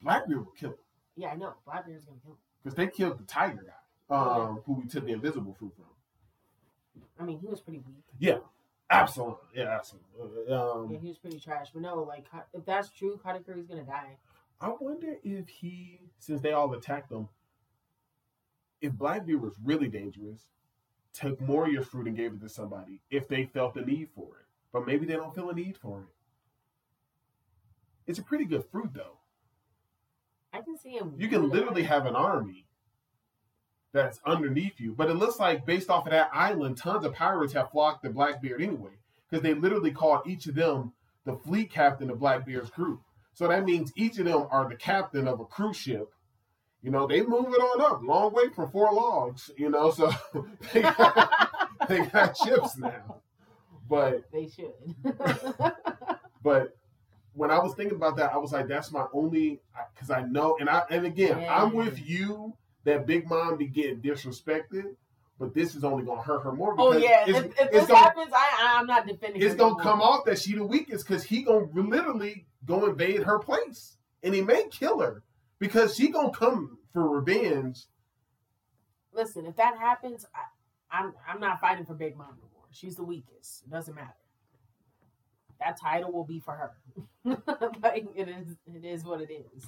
Blackbeard 0.03 0.45
will 0.45 0.51
kill 0.51 0.69
him 0.69 0.77
Yeah, 1.15 1.29
I 1.29 1.35
know. 1.37 1.55
Blackbeard's 1.65 2.05
gonna 2.05 2.19
kill 2.23 2.33
him. 2.33 2.37
because 2.63 2.75
they 2.75 2.85
killed 2.87 3.17
the 3.17 3.23
tiger 3.23 3.65
guy, 3.65 4.15
um, 4.15 4.61
who 4.67 4.73
we 4.73 4.85
took 4.85 5.05
the 5.05 5.13
invisible 5.13 5.55
fruit 5.55 5.73
from. 5.75 5.85
I 7.19 7.23
mean, 7.23 7.39
he 7.39 7.47
was 7.47 7.61
pretty 7.61 7.79
weak. 7.79 8.03
Yeah. 8.19 8.37
Absolutely, 8.91 9.37
yeah, 9.55 9.69
absolutely. 9.75 10.51
Um, 10.53 10.91
Yeah, 10.91 10.99
he 10.99 11.07
was 11.09 11.17
pretty 11.17 11.39
trash. 11.39 11.69
But 11.73 11.81
no, 11.83 12.03
like 12.03 12.25
if 12.53 12.63
that's 12.65 12.89
true, 12.89 13.19
Katakuri's 13.23 13.65
gonna 13.67 13.83
die. 13.83 14.17
I 14.61 14.69
wonder 14.79 15.15
if 15.23 15.47
he, 15.49 15.99
since 16.19 16.41
they 16.41 16.51
all 16.53 16.71
attacked 16.73 17.11
him, 17.11 17.27
if 18.81 18.93
Blackbeard 18.93 19.41
was 19.41 19.53
really 19.63 19.87
dangerous, 19.89 20.41
took 21.13 21.39
Moria's 21.41 21.87
fruit 21.87 22.05
and 22.07 22.15
gave 22.15 22.33
it 22.33 22.41
to 22.41 22.49
somebody 22.49 22.99
if 23.09 23.27
they 23.27 23.45
felt 23.45 23.73
the 23.73 23.81
need 23.81 24.09
for 24.13 24.25
it. 24.39 24.45
But 24.71 24.85
maybe 24.85 25.05
they 25.07 25.15
don't 25.15 25.33
feel 25.33 25.49
a 25.49 25.53
need 25.55 25.77
for 25.77 26.01
it. 26.01 26.07
It's 28.09 28.17
a 28.17 28.23
pretty 28.23 28.45
good 28.45 28.65
fruit, 28.71 28.89
though. 28.95 29.19
I 30.51 30.61
can 30.61 30.75
see 30.79 30.93
him. 30.93 31.13
You 31.19 31.27
can 31.27 31.47
literally 31.47 31.83
have 31.83 32.07
an 32.07 32.15
army 32.15 32.65
that's 33.91 34.19
underneath 34.25 34.79
you. 34.79 34.95
But 34.95 35.11
it 35.11 35.13
looks 35.13 35.39
like, 35.39 35.63
based 35.63 35.91
off 35.91 36.07
of 36.07 36.11
that 36.11 36.31
island, 36.33 36.77
tons 36.77 37.05
of 37.05 37.13
pirates 37.13 37.53
have 37.53 37.69
flocked 37.69 38.03
to 38.03 38.09
Blackbeard 38.09 38.63
anyway, 38.63 38.93
because 39.29 39.43
they 39.43 39.53
literally 39.53 39.91
called 39.91 40.21
each 40.25 40.47
of 40.47 40.55
them 40.55 40.93
the 41.25 41.35
fleet 41.35 41.71
captain 41.71 42.09
of 42.09 42.19
Blackbeard's 42.19 42.71
crew. 42.71 42.99
So 43.33 43.47
that 43.47 43.63
means 43.63 43.93
each 43.95 44.17
of 44.17 44.25
them 44.25 44.47
are 44.49 44.67
the 44.67 44.75
captain 44.75 45.27
of 45.27 45.39
a 45.39 45.45
cruise 45.45 45.77
ship. 45.77 46.11
You 46.81 46.89
know, 46.89 47.05
they 47.05 47.21
move 47.21 47.53
it 47.53 47.61
on 47.61 47.79
up, 47.79 48.01
long 48.01 48.33
way 48.33 48.49
from 48.49 48.71
four 48.71 48.91
logs. 48.91 49.51
You 49.55 49.69
know, 49.69 49.91
so 49.91 50.11
they 50.73 50.81
got, 50.81 51.69
they 51.87 52.05
got 52.07 52.35
ships 52.35 52.75
now. 52.75 53.21
But 53.87 54.23
They 54.31 54.47
should. 54.47 54.73
but 56.43 56.75
when 57.33 57.51
I 57.51 57.59
was 57.59 57.73
thinking 57.75 57.95
about 57.95 58.17
that, 58.17 58.33
I 58.33 58.37
was 58.37 58.51
like, 58.51 58.67
that's 58.67 58.91
my 58.91 59.05
only 59.13 59.61
because 59.93 60.09
I 60.09 60.21
know, 60.23 60.57
and 60.59 60.69
I 60.69 60.83
and 60.89 61.05
again, 61.05 61.45
I'm 61.49 61.73
with 61.73 61.99
you 62.07 62.53
that 62.85 63.05
Big 63.05 63.27
Mom 63.27 63.57
be 63.57 63.67
getting 63.67 64.01
disrespected, 64.01 64.95
but 65.37 65.53
this 65.53 65.75
is 65.75 65.83
only 65.83 66.03
gonna 66.03 66.21
hurt 66.21 66.41
her 66.43 66.51
more. 66.51 66.75
oh 66.77 66.97
yeah, 66.97 67.25
if, 67.27 67.45
if 67.59 67.71
this 67.71 67.87
gonna, 67.87 67.99
happens, 67.99 68.31
I 68.33 68.75
I'm 68.77 68.87
not 68.87 69.07
defending. 69.07 69.41
it's 69.41 69.55
gonna 69.55 69.81
come 69.81 70.01
off 70.01 70.25
that 70.25 70.39
she 70.39 70.55
the 70.55 70.63
weakest 70.63 71.07
because 71.07 71.23
he 71.23 71.43
gonna 71.43 71.67
literally 71.73 72.45
go 72.65 72.87
invade 72.87 73.23
her 73.23 73.39
place, 73.39 73.97
and 74.23 74.33
he 74.33 74.41
may 74.41 74.67
kill 74.69 74.99
her 74.99 75.23
because 75.59 75.95
she 75.95 76.09
gonna 76.09 76.31
come 76.31 76.77
for 76.93 77.07
revenge. 77.07 77.85
Listen, 79.13 79.45
if 79.45 79.55
that 79.57 79.77
happens, 79.77 80.25
I, 80.33 80.97
I'm 80.99 81.13
I'm 81.27 81.39
not 81.39 81.59
fighting 81.61 81.85
for 81.85 81.93
Big 81.93 82.17
Mom 82.17 82.37
no 82.39 82.47
more. 82.53 82.65
She's 82.71 82.95
the 82.95 83.03
weakest. 83.03 83.63
It 83.63 83.71
doesn't 83.71 83.95
matter. 83.95 84.13
That 85.59 85.79
title 85.79 86.11
will 86.11 86.25
be 86.25 86.39
for 86.39 86.53
her. 86.53 86.71
like 87.83 88.05
it 88.15 88.29
is. 88.29 88.55
It 88.65 88.85
is 88.85 89.03
what 89.03 89.21
it 89.21 89.29
is. 89.31 89.65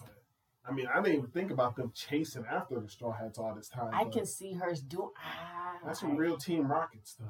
I 0.67 0.71
mean, 0.71 0.87
I 0.93 1.01
didn't 1.01 1.17
even 1.17 1.31
think 1.31 1.51
about 1.51 1.75
them 1.75 1.91
chasing 1.93 2.45
after 2.49 2.79
the 2.79 2.87
Straw 2.87 3.11
Hats 3.11 3.39
all 3.39 3.53
this 3.55 3.67
time. 3.67 3.91
I 3.93 4.05
can 4.05 4.25
see 4.25 4.53
her 4.53 4.73
do. 4.87 5.11
Ah, 5.17 5.73
That's 5.85 5.99
some 5.99 6.15
real 6.15 6.37
Team 6.37 6.71
Rocket 6.71 7.07
stuff. 7.07 7.27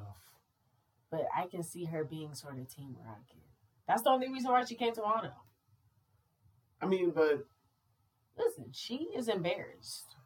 But 1.10 1.26
I 1.36 1.46
can 1.46 1.62
see 1.62 1.86
her 1.86 2.04
being 2.04 2.34
sort 2.34 2.58
of 2.58 2.68
Team 2.68 2.96
Rocket. 3.04 3.42
That's 3.88 4.02
the 4.02 4.10
only 4.10 4.28
reason 4.30 4.50
why 4.50 4.64
she 4.64 4.74
came 4.74 4.94
to 4.94 5.00
Wano. 5.00 5.32
I 6.80 6.86
mean, 6.86 7.10
but 7.10 7.46
Listen, 8.36 8.66
she 8.72 9.08
is 9.14 9.28
embarrassed. 9.28 10.16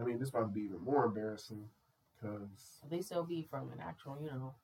I 0.00 0.04
mean, 0.04 0.18
this 0.18 0.32
might 0.32 0.52
be 0.52 0.62
even 0.62 0.80
more 0.82 1.04
embarrassing 1.04 1.68
because, 2.14 2.80
At 2.84 2.90
least 2.90 3.10
it'll 3.12 3.24
be 3.24 3.42
from 3.42 3.70
an 3.72 3.80
actual, 3.80 4.18
you 4.22 4.28
know. 4.28 4.54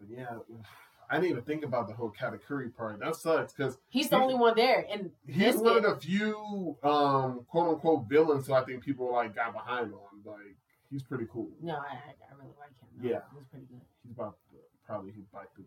But 0.00 0.08
yeah, 0.10 0.26
I 1.10 1.16
didn't 1.16 1.30
even 1.32 1.42
think 1.42 1.64
about 1.64 1.88
the 1.88 1.94
whole 1.94 2.12
Katakuri 2.12 2.74
part. 2.74 3.00
That 3.00 3.16
sucks 3.16 3.52
because 3.52 3.78
He's 3.88 4.08
the 4.08 4.16
He- 4.16 4.22
only 4.22 4.34
one 4.36 4.54
there, 4.56 4.86
and 4.90 5.10
he's 5.26 5.56
one 5.56 5.76
of 5.76 5.82
the 5.82 5.96
few 6.00 6.76
um, 6.84 7.44
quote 7.48 7.68
unquote 7.74 8.08
villains 8.08 8.46
who 8.46 8.54
I 8.54 8.64
think 8.64 8.84
people 8.84 9.12
like 9.12 9.34
got 9.34 9.52
behind 9.52 9.92
on. 9.92 10.00
Like, 10.24 10.56
he's 10.90 11.02
pretty 11.02 11.26
cool. 11.32 11.48
no, 11.62 11.74
I, 11.74 11.94
I 11.94 12.34
really 12.38 12.54
like 12.58 12.70
him. 12.80 13.10
Yeah. 13.10 13.20
he's 13.36 13.44
pretty 13.50 13.66
good. 13.66 13.80
He's 14.04 14.12
about 14.12 14.36
to, 14.50 14.56
probably 14.86 15.10
he's 15.12 15.24
about 15.32 15.52
to, 15.56 15.64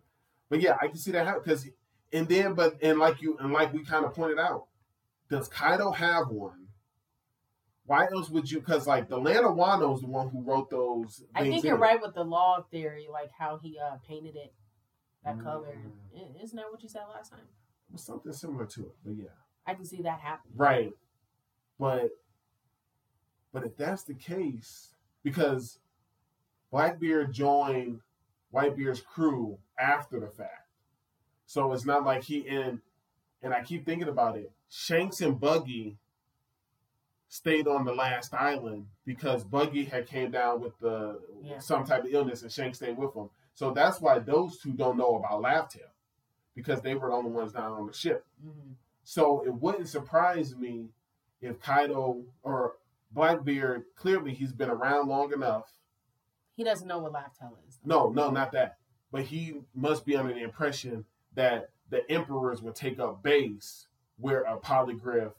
but 0.49 0.61
yeah, 0.61 0.77
I 0.81 0.87
can 0.87 0.97
see 0.97 1.11
that 1.11 1.25
happen 1.25 1.41
because, 1.43 1.67
and 2.13 2.27
then, 2.27 2.53
but 2.53 2.77
and 2.81 2.97
like 2.99 3.21
you 3.21 3.37
and 3.39 3.51
like 3.51 3.73
we 3.73 3.83
kind 3.83 4.05
of 4.05 4.13
pointed 4.13 4.39
out, 4.39 4.65
does 5.29 5.47
Kaido 5.49 5.91
have 5.91 6.29
one? 6.29 6.62
Why 7.85 8.07
else 8.13 8.29
would 8.29 8.49
you? 8.49 8.59
Because 8.59 8.87
like 8.87 9.09
the 9.09 9.17
land 9.17 9.45
of 9.45 9.55
Wano 9.55 9.93
is 9.95 10.01
the 10.01 10.07
one 10.07 10.29
who 10.29 10.41
wrote 10.41 10.69
those. 10.69 11.23
I 11.35 11.43
think 11.43 11.63
you're 11.63 11.77
right 11.77 12.01
with 12.01 12.13
the 12.15 12.23
law 12.23 12.63
theory, 12.71 13.07
like 13.11 13.29
how 13.37 13.57
he 13.61 13.77
uh 13.77 13.97
painted 14.07 14.35
it 14.35 14.53
that 15.25 15.41
color. 15.43 15.75
Mm. 16.15 16.21
I- 16.39 16.43
Isn't 16.43 16.55
that 16.57 16.71
what 16.71 16.81
you 16.81 16.89
said 16.89 17.03
last 17.13 17.31
time? 17.31 17.41
Something 17.95 18.33
similar 18.33 18.65
to 18.65 18.81
it, 18.87 18.95
but 19.05 19.15
yeah. 19.15 19.27
I 19.67 19.75
can 19.75 19.85
see 19.85 20.01
that 20.01 20.19
happening. 20.19 20.53
Right. 20.57 20.93
But 21.79 22.11
but 23.51 23.65
if 23.65 23.75
that's 23.77 24.03
the 24.03 24.15
case, 24.15 24.95
because 25.23 25.79
Blackbeard 26.71 27.33
joined 27.33 27.99
Whitebeard's 28.51 29.01
crew 29.01 29.57
after 29.77 30.19
the 30.19 30.27
fact. 30.27 30.67
So 31.45 31.71
it's 31.73 31.85
not 31.85 32.05
like 32.05 32.23
he 32.23 32.47
and 32.47 32.79
and 33.41 33.53
I 33.53 33.61
keep 33.61 33.85
thinking 33.85 34.07
about 34.07 34.37
it. 34.37 34.51
Shanks 34.69 35.21
and 35.21 35.39
Buggy 35.39 35.97
stayed 37.33 37.67
on 37.67 37.83
the 37.83 37.91
last 37.91 38.31
island 38.35 38.85
because 39.05 39.43
Buggy 39.43 39.85
had 39.85 40.05
came 40.05 40.29
down 40.29 40.61
with 40.61 40.77
the 40.77 41.19
Yeah. 41.41 41.57
some 41.57 41.83
type 41.83 42.03
of 42.05 42.13
illness 42.13 42.43
and 42.43 42.51
Shank 42.51 42.75
stayed 42.75 42.95
with 42.95 43.15
him. 43.15 43.31
So 43.55 43.71
that's 43.71 43.99
why 43.99 44.19
those 44.19 44.59
two 44.59 44.71
don't 44.71 44.97
know 44.97 45.15
about 45.15 45.41
Laugh 45.41 45.67
Tale. 45.67 45.89
Because 46.53 46.81
they 46.81 46.93
were 46.93 47.07
the 47.09 47.15
only 47.15 47.31
ones 47.31 47.51
down 47.53 47.71
on 47.71 47.87
the 47.87 47.93
ship. 47.93 48.23
hmm 48.39 48.73
So 49.03 49.43
it 49.43 49.49
wouldn't 49.53 49.89
surprise 49.89 50.55
me 50.55 50.89
if 51.41 51.59
Kaido 51.59 52.23
or 52.43 52.75
Blackbeard, 53.11 53.85
clearly 53.95 54.35
he's 54.35 54.53
been 54.53 54.69
around 54.69 55.07
long 55.07 55.33
enough. 55.33 55.71
He 56.55 56.63
doesn't 56.63 56.87
know 56.87 56.99
what 56.99 57.13
Laugh 57.13 57.35
Tale 57.37 57.57
is. 57.67 57.79
No, 57.83 58.09
no, 58.09 58.29
not 58.29 58.51
that. 58.51 58.77
But 59.11 59.23
he 59.23 59.61
must 59.73 60.05
be 60.05 60.15
under 60.15 60.33
the 60.35 60.43
impression 60.43 61.05
that 61.33 61.71
the 61.89 62.09
emperors 62.11 62.61
would 62.61 62.75
take 62.75 62.99
up 62.99 63.23
base 63.23 63.87
where 64.17 64.43
a 64.43 64.57
Poneglyph 64.59 65.33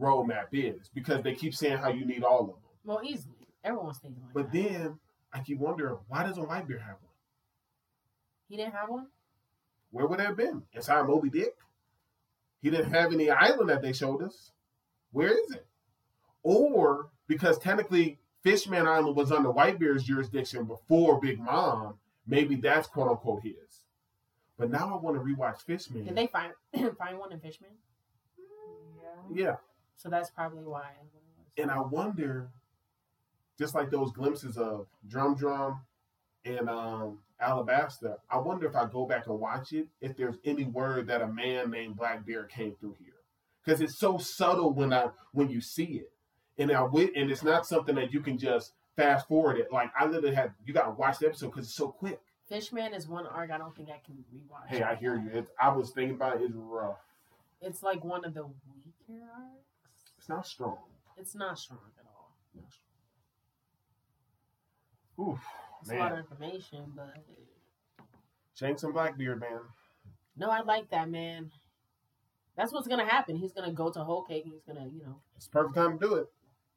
roadmap 0.00 0.46
is 0.52 0.88
because 0.94 1.22
they 1.22 1.34
keep 1.34 1.54
saying 1.54 1.78
how 1.78 1.88
you 1.90 2.04
need 2.04 2.22
all 2.24 2.40
of 2.40 2.46
them. 2.46 2.56
Well, 2.84 3.00
easily. 3.04 3.34
Everyone's 3.64 3.98
thinking 3.98 4.22
like 4.24 4.34
But 4.34 4.52
that. 4.52 4.62
then 4.70 4.98
I 5.32 5.40
keep 5.40 5.58
wondering 5.58 5.96
why 6.08 6.24
doesn't 6.24 6.42
Whitebeard 6.44 6.80
have 6.82 6.96
one? 7.00 7.12
he 8.48 8.56
didn't 8.56 8.74
have 8.74 8.88
one. 8.90 9.06
Where 9.90 10.06
would 10.06 10.18
that 10.18 10.26
have 10.26 10.36
been? 10.36 10.62
Inside 10.74 11.06
Moby 11.06 11.30
Dick? 11.30 11.54
He 12.60 12.70
didn't 12.70 12.92
have 12.92 13.12
any 13.12 13.30
island 13.30 13.68
that 13.70 13.82
they 13.82 13.92
showed 13.92 14.22
us. 14.22 14.52
Where 15.12 15.28
is 15.28 15.50
it? 15.52 15.66
Or 16.42 17.10
because 17.28 17.58
technically 17.58 18.18
Fishman 18.42 18.86
Island 18.86 19.16
was 19.16 19.30
under 19.32 19.50
Whitebeard's 19.50 20.04
jurisdiction 20.04 20.64
before 20.64 21.20
Big 21.20 21.38
Mom, 21.38 21.94
maybe 22.26 22.56
that's 22.56 22.88
quote 22.88 23.08
unquote 23.08 23.42
his. 23.42 23.54
But 24.58 24.70
now 24.70 24.92
I 24.92 24.96
want 25.00 25.16
to 25.16 25.22
rewatch 25.22 25.60
Fishman. 25.62 26.04
Did 26.04 26.14
they 26.16 26.26
find 26.26 26.52
find 26.98 27.18
one 27.18 27.32
in 27.32 27.40
Fishman? 27.40 27.70
Yeah. 29.32 29.56
So 30.02 30.08
that's 30.08 30.30
probably 30.30 30.64
why. 30.64 30.90
And 31.56 31.70
I 31.70 31.80
wonder, 31.80 32.48
just 33.56 33.72
like 33.74 33.88
those 33.90 34.10
glimpses 34.10 34.58
of 34.58 34.86
Drum 35.06 35.36
Drum 35.36 35.80
and 36.44 36.68
um, 36.68 37.18
Alabasta, 37.40 38.16
I 38.28 38.38
wonder 38.38 38.66
if 38.66 38.74
I 38.74 38.86
go 38.86 39.06
back 39.06 39.28
and 39.28 39.38
watch 39.38 39.72
it, 39.72 39.86
if 40.00 40.16
there's 40.16 40.38
any 40.44 40.64
word 40.64 41.06
that 41.06 41.22
a 41.22 41.28
man 41.28 41.70
named 41.70 41.96
Blackbeard 41.96 42.48
came 42.48 42.74
through 42.80 42.96
here. 42.98 43.12
Because 43.64 43.80
it's 43.80 43.96
so 43.96 44.18
subtle 44.18 44.72
when 44.72 44.92
I 44.92 45.10
when 45.30 45.48
you 45.48 45.60
see 45.60 45.84
it. 45.84 46.10
And 46.58 46.72
I 46.72 46.80
wi- 46.80 47.12
and 47.14 47.30
it's 47.30 47.44
not 47.44 47.64
something 47.64 47.94
that 47.94 48.12
you 48.12 48.20
can 48.20 48.36
just 48.38 48.72
fast 48.96 49.28
forward 49.28 49.58
it. 49.58 49.72
Like 49.72 49.92
I 49.96 50.06
literally 50.06 50.34
had 50.34 50.52
you 50.66 50.74
gotta 50.74 50.90
watch 50.90 51.18
the 51.18 51.26
episode 51.28 51.52
because 51.52 51.66
it's 51.66 51.76
so 51.76 51.92
quick. 51.92 52.18
Fishman 52.48 52.92
is 52.92 53.06
one 53.06 53.28
arc 53.28 53.52
I 53.52 53.58
don't 53.58 53.74
think 53.76 53.88
I 53.88 54.00
can 54.04 54.16
rewatch. 54.34 54.66
Hey, 54.66 54.82
I 54.82 54.96
hear 54.96 55.14
you. 55.14 55.30
It's, 55.32 55.50
I 55.60 55.68
was 55.68 55.90
thinking 55.90 56.16
about 56.16 56.40
it, 56.40 56.42
it's 56.42 56.54
rough. 56.56 56.98
It's 57.60 57.84
like 57.84 58.02
one 58.02 58.24
of 58.24 58.34
the 58.34 58.42
weaker 58.42 59.22
arcs. 59.32 59.71
It's 60.22 60.28
not 60.28 60.46
strong. 60.46 60.78
It's 61.16 61.34
not 61.34 61.58
strong 61.58 61.80
at 61.98 62.04
all. 62.06 62.30
Not 62.54 62.70
strong. 65.16 65.30
Oof, 65.32 65.40
It's 65.80 65.90
a 65.90 65.96
lot 65.96 66.12
of 66.12 66.18
information, 66.18 66.92
but 66.94 67.16
Shanks 68.54 68.84
and 68.84 68.94
Blackbeard, 68.94 69.40
man. 69.40 69.62
no, 70.36 70.48
I 70.48 70.60
like 70.60 70.88
that 70.90 71.10
man. 71.10 71.50
That's 72.56 72.72
what's 72.72 72.86
gonna 72.86 73.04
happen. 73.04 73.34
He's 73.34 73.52
gonna 73.52 73.72
go 73.72 73.90
to 73.90 74.04
Whole 74.04 74.22
Cake. 74.22 74.44
and 74.44 74.52
He's 74.52 74.62
gonna, 74.62 74.86
you 74.86 75.02
know, 75.02 75.18
It's 75.34 75.46
the 75.48 75.50
perfect 75.52 75.74
time 75.74 75.98
to 75.98 76.06
do 76.06 76.14
it. 76.14 76.28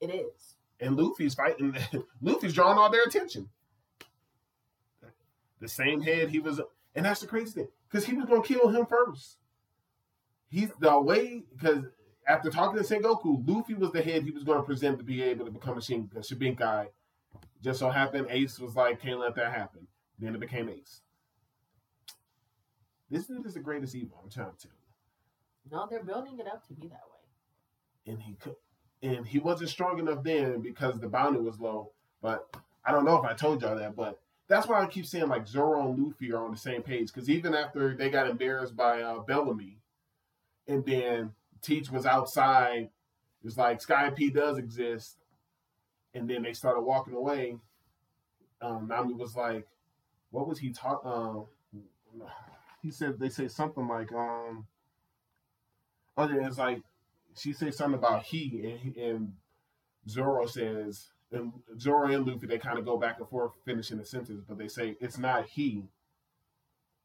it 0.02 0.08
is. 0.10 0.56
and 0.80 0.98
Luffy's 0.98 1.36
fighting. 1.36 1.78
Luffy's 2.22 2.54
drawing 2.54 2.80
all 2.80 2.90
their 2.90 3.04
attention. 3.04 3.48
The 5.60 5.68
same 5.68 6.02
head 6.02 6.30
he 6.30 6.40
was, 6.40 6.60
and 6.96 7.06
that's 7.06 7.22
the 7.22 7.28
crazy 7.28 7.52
thing, 7.52 7.68
because 7.88 8.06
he 8.08 8.14
was 8.16 8.26
gonna 8.26 8.42
kill 8.42 8.70
him 8.70 8.88
first. 8.88 9.38
He's 10.50 10.72
the 10.80 11.00
way 11.00 11.44
because 11.54 11.86
after 12.28 12.50
talking 12.50 12.82
to 12.82 12.88
Sengoku, 12.88 13.48
Luffy 13.48 13.74
was 13.76 13.92
the 13.92 14.02
head 14.02 14.24
he 14.24 14.32
was 14.32 14.44
gonna 14.44 14.64
present 14.64 14.98
to 15.00 15.04
be 15.04 15.22
able 15.24 15.46
to 15.46 15.52
become 15.52 15.78
a 15.78 15.82
Shin, 15.82 16.10
a 16.16 16.20
Shinkai. 16.20 16.88
Just 17.64 17.80
so 17.80 17.90
happened, 17.90 18.28
Ace 18.30 18.60
was 18.60 18.76
like, 18.76 19.02
"Can't 19.02 19.20
let 19.20 19.36
that 19.36 19.52
happen." 19.54 19.88
Then 20.20 20.36
it 20.36 20.40
became 20.40 20.70
Ace. 20.70 21.02
This 23.10 23.26
dude 23.28 23.46
is 23.46 23.54
the 23.54 23.60
greatest 23.60 23.96
evil. 23.96 24.20
I'm 24.24 24.30
telling 24.30 24.54
you. 24.64 24.70
No, 25.72 25.88
they're 25.90 26.04
building 26.04 26.40
it 26.40 26.48
up 26.48 26.66
to 26.68 26.74
be 26.74 26.88
that 26.88 27.02
way. 27.12 28.12
and 28.14 28.22
he 28.22 28.34
could, 28.36 28.56
and 29.02 29.26
he 29.28 29.40
wasn't 29.40 29.70
strong 29.70 30.00
enough 30.00 30.24
then 30.24 30.62
because 30.62 31.00
the 31.00 31.08
bounty 31.08 31.40
was 31.40 31.60
low. 31.60 31.92
But 32.22 32.56
I 32.86 32.92
don't 32.92 33.06
know 33.06 33.18
if 33.18 33.26
I 33.26 33.34
told 33.34 33.62
y'all 33.62 33.76
that, 33.78 33.96
but 33.96 34.20
that's 34.48 34.68
why 34.68 34.82
I 34.82 34.86
keep 34.88 35.06
saying 35.08 35.28
like 35.28 35.48
Zoro 35.48 35.90
and 35.90 36.00
Luffy 36.00 36.32
are 36.32 36.44
on 36.44 36.52
the 36.52 36.58
same 36.58 36.84
page. 36.84 37.12
Because 37.14 37.30
even 37.30 37.56
after 37.56 37.96
they 37.96 38.10
got 38.10 38.30
embarrassed 38.30 38.76
by 38.76 39.02
uh, 39.02 39.20
Bellamy, 39.20 39.80
and 40.68 40.86
then 40.86 41.34
Teach 41.66 41.90
was 41.90 42.06
outside, 42.06 42.90
it's 43.44 43.58
like 43.58 43.82
Skypiea 43.82 44.34
does 44.34 44.58
exist, 44.58 45.18
and 46.14 46.30
then 46.30 46.44
they 46.44 46.54
started 46.54 46.82
walking 46.82 47.16
away. 47.16 47.58
Um, 48.62 48.88
Nami 48.88 49.14
was 49.14 49.36
like, 49.36 49.68
"What 50.32 50.48
was 50.48 50.60
he 50.60 50.72
talking?" 50.72 51.12
Um, 51.12 51.46
he 52.82 52.92
said 52.92 53.20
they 53.20 53.30
say 53.30 53.48
something 53.48 53.88
like, 53.88 54.12
"Um." 54.12 54.68
Oh, 56.18 56.30
yeah, 56.30 56.48
it's 56.48 56.58
like 56.58 56.82
she 57.38 57.52
says 57.54 57.78
something 57.78 58.00
about 58.00 58.24
he 58.24 58.80
and, 58.84 58.96
and 58.96 59.34
Zoro 60.08 60.46
says 60.46 61.10
and 61.32 61.52
Zoro 61.80 62.08
and 62.08 62.26
Luffy 62.26 62.48
they 62.48 62.58
kind 62.58 62.80
of 62.80 62.86
go 62.86 62.98
back 62.98 63.20
and 63.20 63.28
forth 63.28 63.52
finishing 63.66 63.98
the 63.98 64.06
sentence, 64.06 64.44
but 64.48 64.58
they 64.58 64.68
say 64.68 64.96
it's 65.00 65.18
not 65.18 65.46
he, 65.46 65.84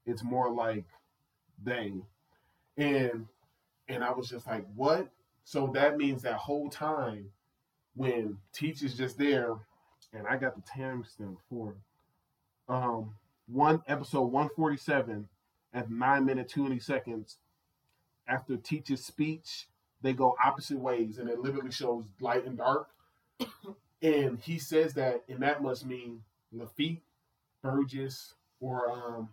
it's 0.06 0.22
more 0.22 0.50
like 0.50 0.84
they, 1.62 1.94
and 2.76 3.26
and 3.90 4.04
I 4.04 4.12
was 4.12 4.28
just 4.28 4.46
like, 4.46 4.64
what? 4.74 5.08
So 5.44 5.70
that 5.74 5.96
means 5.96 6.22
that 6.22 6.34
whole 6.34 6.70
time 6.70 7.30
when 7.94 8.38
Teach 8.52 8.82
is 8.82 8.94
just 8.94 9.18
there, 9.18 9.56
and 10.12 10.26
I 10.26 10.36
got 10.36 10.54
the 10.54 10.62
timestamp 10.62 11.36
for 11.48 11.74
um 12.68 13.14
one 13.46 13.82
episode 13.88 14.26
one 14.26 14.48
forty 14.54 14.76
seven 14.76 15.28
at 15.74 15.90
nine 15.90 16.24
minutes, 16.24 16.52
twenty 16.52 16.78
seconds 16.78 17.38
after 18.28 18.56
Teach's 18.56 19.04
speech 19.04 19.66
they 20.02 20.12
go 20.12 20.34
opposite 20.42 20.78
ways 20.78 21.18
and 21.18 21.28
it 21.28 21.40
literally 21.40 21.70
shows 21.70 22.04
light 22.20 22.46
and 22.46 22.58
dark. 22.58 22.88
and 24.02 24.38
he 24.40 24.58
says 24.58 24.94
that, 24.94 25.22
and 25.28 25.42
that 25.42 25.62
must 25.62 25.86
mean 25.86 26.22
Lafitte, 26.52 27.02
Burgess, 27.62 28.34
or 28.60 28.90
um, 28.90 29.28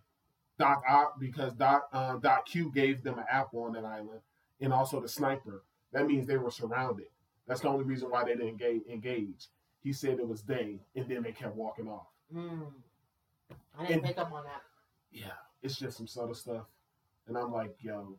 Doc 0.60 0.84
Ock, 0.88 1.20
because 1.20 1.54
Doc 1.54 1.88
uh, 1.94 2.18
Doc 2.18 2.46
Q 2.46 2.72
gave 2.74 3.04
them 3.04 3.18
an 3.18 3.26
apple 3.30 3.64
on 3.64 3.74
that 3.74 3.86
island, 3.86 4.22
and 4.62 4.74
also 4.74 5.00
the 5.00 5.08
sniper. 5.10 5.64
That 5.94 6.08
means 6.08 6.28
they 6.28 6.38
were 6.38 6.52
surrounded. 6.52 7.08
That's 7.48 7.62
the 7.62 7.70
only 7.70 7.86
reason 7.86 8.10
why 8.10 8.24
they 8.26 8.32
didn't 8.32 8.50
engage. 8.50 8.82
engage. 8.90 9.48
He 9.84 9.94
said 9.94 10.20
it 10.20 10.28
was 10.28 10.42
they, 10.42 10.80
and 10.96 11.08
then 11.08 11.24
they 11.24 11.32
kept 11.32 11.56
walking 11.56 11.88
off. 11.88 12.08
Mm. 12.36 12.68
I 13.78 13.82
didn't 13.86 13.94
And- 13.96 14.04
pick 14.04 14.18
up 14.18 14.32
on 14.34 14.44
that. 14.44 14.62
Yeah, 15.12 15.32
it's 15.64 15.78
just 15.78 15.98
some 15.98 16.08
subtle 16.08 16.36
stuff, 16.36 16.66
and 17.28 17.38
I'm 17.38 17.52
like, 17.54 17.76
yo, 17.82 18.18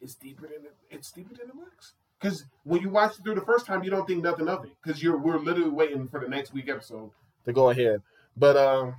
it's 0.00 0.14
deeper 0.14 0.42
than 0.42 0.64
it, 0.66 0.76
it's 0.88 1.10
deeper 1.10 1.34
than 1.34 1.48
it 1.48 1.56
looks. 1.56 1.94
Because 2.20 2.44
when 2.64 2.80
you 2.82 2.90
watch 2.90 3.18
it 3.18 3.22
through 3.24 3.34
the 3.34 3.40
first 3.40 3.66
time, 3.66 3.82
you 3.82 3.90
don't 3.90 4.06
think 4.06 4.22
nothing 4.22 4.48
of 4.48 4.64
it, 4.64 4.70
because 4.82 5.02
you're 5.02 5.16
we're 5.18 5.38
literally 5.38 5.70
waiting 5.70 6.06
for 6.06 6.20
the 6.20 6.28
next 6.28 6.52
week 6.52 6.68
episode 6.68 7.10
to 7.44 7.52
go 7.52 7.70
ahead. 7.70 8.02
But 8.36 8.56
um, 8.56 8.94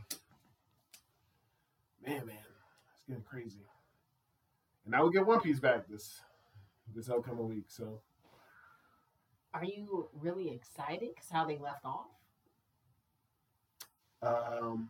man, 2.05 2.25
man, 2.25 2.35
it's 2.93 3.03
getting 3.07 3.23
crazy. 3.23 3.61
And 4.85 4.91
now 4.91 5.05
we 5.05 5.13
get 5.13 5.25
One 5.25 5.39
Piece 5.39 5.59
back 5.59 5.87
this 5.87 6.19
this 6.95 7.09
upcoming 7.09 7.47
week. 7.47 7.65
So 7.67 8.01
Are 9.53 9.63
you 9.65 10.09
really 10.13 10.49
excited? 10.53 11.09
Because 11.13 11.29
how 11.31 11.45
they 11.45 11.57
left 11.57 11.85
off? 11.85 12.07
um, 14.23 14.87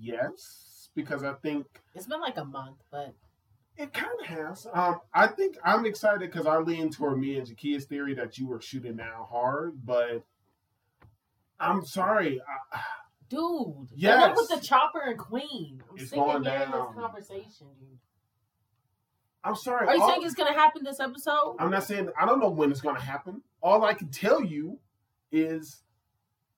yes, 0.00 0.88
because 0.94 1.22
I 1.22 1.34
think 1.34 1.66
It's 1.94 2.06
been 2.06 2.20
like 2.20 2.38
a 2.38 2.44
month, 2.44 2.78
but 2.90 3.14
It 3.76 3.92
kind 3.92 4.12
of 4.20 4.26
has. 4.26 4.66
Um, 4.72 5.00
I 5.14 5.26
think 5.26 5.56
I'm 5.64 5.84
excited 5.86 6.20
because 6.30 6.46
I 6.46 6.58
lean 6.58 6.90
toward 6.90 7.18
me 7.18 7.38
and 7.38 7.46
Jakia's 7.46 7.84
theory 7.84 8.14
that 8.14 8.38
you 8.38 8.46
were 8.46 8.60
shooting 8.60 8.96
down 8.96 9.26
hard, 9.30 9.84
but 9.84 10.22
I'm 11.60 11.84
sorry. 11.84 12.40
I, 12.72 12.80
dude, 13.28 13.88
Yes. 13.94 14.36
with 14.36 14.48
the 14.60 14.66
chopper 14.66 15.00
and 15.06 15.18
queen. 15.18 15.82
I'm 15.90 15.98
It's 15.98 16.10
going 16.10 16.42
down. 16.42 16.70
this 16.70 17.02
conversation, 17.02 17.66
dude. 17.78 17.98
I'm 19.44 19.56
sorry. 19.56 19.88
Are 19.88 19.94
you 19.96 20.02
All- 20.02 20.08
saying 20.08 20.22
it's 20.24 20.34
gonna 20.34 20.52
happen 20.52 20.84
this 20.84 21.00
episode? 21.00 21.56
I'm 21.58 21.70
not 21.70 21.84
saying 21.84 22.10
I 22.18 22.26
don't 22.26 22.40
know 22.40 22.50
when 22.50 22.70
it's 22.70 22.80
going 22.80 22.96
to 22.96 23.02
happen. 23.02 23.42
All 23.60 23.84
I 23.84 23.94
can 23.94 24.08
tell 24.08 24.42
you 24.42 24.78
is 25.30 25.82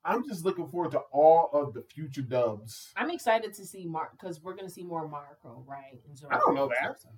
I'm 0.04 0.26
just 0.26 0.44
looking 0.44 0.68
forward 0.68 0.90
to 0.92 1.00
all 1.12 1.48
of 1.52 1.72
the 1.72 1.82
future 1.82 2.22
dubs. 2.22 2.92
I'm 2.96 3.10
excited 3.10 3.54
to 3.54 3.64
see 3.64 3.86
Mark 3.86 4.12
because 4.18 4.42
we're 4.42 4.54
gonna 4.54 4.68
see 4.68 4.84
more 4.84 5.08
Marco, 5.08 5.64
right? 5.66 6.00
I 6.30 6.38
don't 6.38 6.54
know 6.54 6.68
that. 6.68 6.90
episode. 6.90 7.12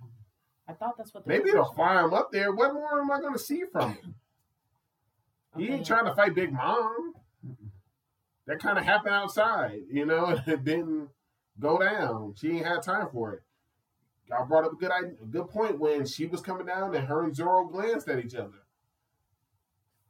I 0.69 0.73
thought 0.73 0.97
that's 0.97 1.15
what. 1.15 1.25
the 1.25 1.29
Maybe 1.29 1.51
it'll 1.51 1.73
fly 1.73 2.03
him 2.03 2.13
up 2.13 2.33
there. 2.33 2.53
What 2.53 2.75
more 2.75 3.01
am 3.01 3.11
I 3.11 3.21
going 3.21 3.33
to 3.33 3.39
see 3.39 3.63
from 3.71 3.91
him? 3.95 4.15
were. 5.55 5.61
He 5.61 5.69
ain't 5.69 5.87
trying 5.87 6.07
to 6.07 6.15
fight 6.15 6.35
Big 6.35 6.53
Mom. 6.53 7.15
That 8.47 8.61
kind 8.61 8.79
of 8.79 8.85
happened 8.85 9.15
outside, 9.15 9.81
you 9.91 10.07
know, 10.07 10.27
and 10.27 10.47
it 10.47 10.65
didn't 10.65 11.09
go 11.59 11.79
down. 11.79 12.35
She 12.37 12.51
ain't 12.51 12.67
had 12.67 12.83
time 12.83 13.09
for 13.13 13.35
it. 13.35 13.43
Y'all 14.29 14.47
brought 14.47 14.65
up 14.65 14.73
a 14.73 14.77
good 14.77 14.91
idea, 14.91 15.15
a 15.23 15.27
good 15.27 15.49
point 15.49 15.79
when 15.79 16.05
she 16.05 16.27
was 16.27 16.41
coming 16.41 16.67
down 16.67 16.95
and 16.95 17.07
her 17.07 17.25
and 17.25 17.35
Zoro 17.35 17.67
glanced 17.67 18.09
at 18.09 18.25
each 18.25 18.35
other. 18.35 18.63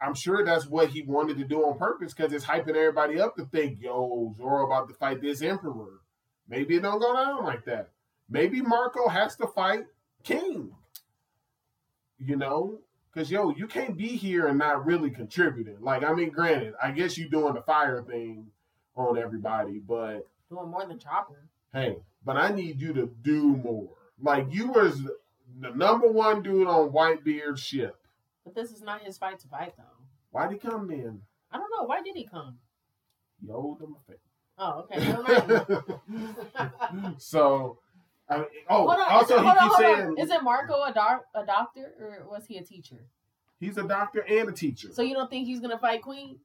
I'm 0.00 0.14
sure 0.14 0.44
that's 0.44 0.66
what 0.66 0.90
he 0.90 1.02
wanted 1.02 1.38
to 1.38 1.44
do 1.44 1.64
on 1.64 1.78
purpose 1.78 2.12
because 2.12 2.32
it's 2.32 2.44
hyping 2.44 2.76
everybody 2.76 3.20
up 3.20 3.36
to 3.36 3.44
think, 3.46 3.80
yo, 3.80 4.34
Zoro 4.36 4.66
about 4.66 4.88
to 4.88 4.94
fight 4.94 5.20
this 5.20 5.42
emperor. 5.42 6.00
Maybe 6.48 6.76
it 6.76 6.82
don't 6.82 7.00
go 7.00 7.14
down 7.14 7.44
like 7.44 7.64
that. 7.64 7.90
Maybe 8.28 8.60
Marco 8.60 9.08
has 9.08 9.36
to 9.36 9.46
fight 9.46 9.86
King. 10.22 10.72
You 12.18 12.36
know, 12.36 12.80
because 13.12 13.30
yo, 13.30 13.50
you 13.50 13.66
can't 13.66 13.96
be 13.96 14.08
here 14.08 14.46
and 14.46 14.58
not 14.58 14.86
really 14.86 15.10
contributing. 15.10 15.76
Like, 15.80 16.02
I 16.02 16.12
mean, 16.14 16.30
granted, 16.30 16.74
I 16.82 16.90
guess 16.90 17.18
you 17.18 17.28
doing 17.28 17.54
the 17.54 17.62
fire 17.62 18.02
thing 18.02 18.46
on 18.94 19.18
everybody, 19.18 19.78
but 19.78 20.26
doing 20.50 20.70
more 20.70 20.86
than 20.86 20.98
chopping. 20.98 21.36
hey, 21.72 21.96
but 22.24 22.36
I 22.36 22.52
need 22.52 22.80
you 22.80 22.92
to 22.94 23.10
do 23.22 23.56
more. 23.56 23.90
Like 24.22 24.46
you 24.50 24.68
was 24.68 25.02
the 25.02 25.70
number 25.74 26.08
one 26.08 26.42
dude 26.42 26.68
on 26.68 26.90
Whitebeard's 26.90 27.60
ship. 27.60 27.96
But 28.44 28.54
this 28.54 28.70
is 28.70 28.82
not 28.82 29.02
his 29.02 29.18
fight 29.18 29.38
to 29.40 29.48
fight, 29.48 29.74
though. 29.76 29.84
Why'd 30.30 30.52
he 30.52 30.58
come 30.58 30.86
then? 30.88 31.22
I 31.50 31.58
don't 31.58 31.70
know. 31.70 31.84
Why 31.84 32.02
did 32.02 32.16
he 32.16 32.24
come? 32.24 32.58
You 33.42 33.54
owed 33.54 33.80
him 33.80 33.96
a 33.96 34.12
Oh, 34.58 34.86
okay. 34.90 35.00
Favor. 35.04 36.00
so, 37.18 37.78
I 38.28 38.38
mean, 38.38 38.46
oh, 38.70 38.86
Hold 38.86 38.90
on, 38.90 39.10
also 39.10 39.34
it, 39.34 39.40
he 39.40 39.46
hold 39.46 39.58
on, 39.58 39.68
keeps 39.68 39.78
saying 39.78 40.00
on. 40.00 40.18
Is 40.18 40.30
it 40.30 40.42
Marco 40.42 40.82
a, 40.82 40.92
doc, 40.92 41.24
a 41.34 41.44
doctor 41.44 41.92
or 42.00 42.26
was 42.30 42.46
he 42.46 42.56
a 42.56 42.62
teacher? 42.62 43.06
he's 43.60 43.76
a 43.78 43.82
doctor 43.82 44.20
and 44.28 44.48
a 44.48 44.52
teacher. 44.52 44.88
So 44.92 45.02
you 45.02 45.14
don't 45.14 45.30
think 45.30 45.46
he's 45.46 45.60
gonna 45.60 45.78
fight 45.78 46.02
Queen? 46.02 46.38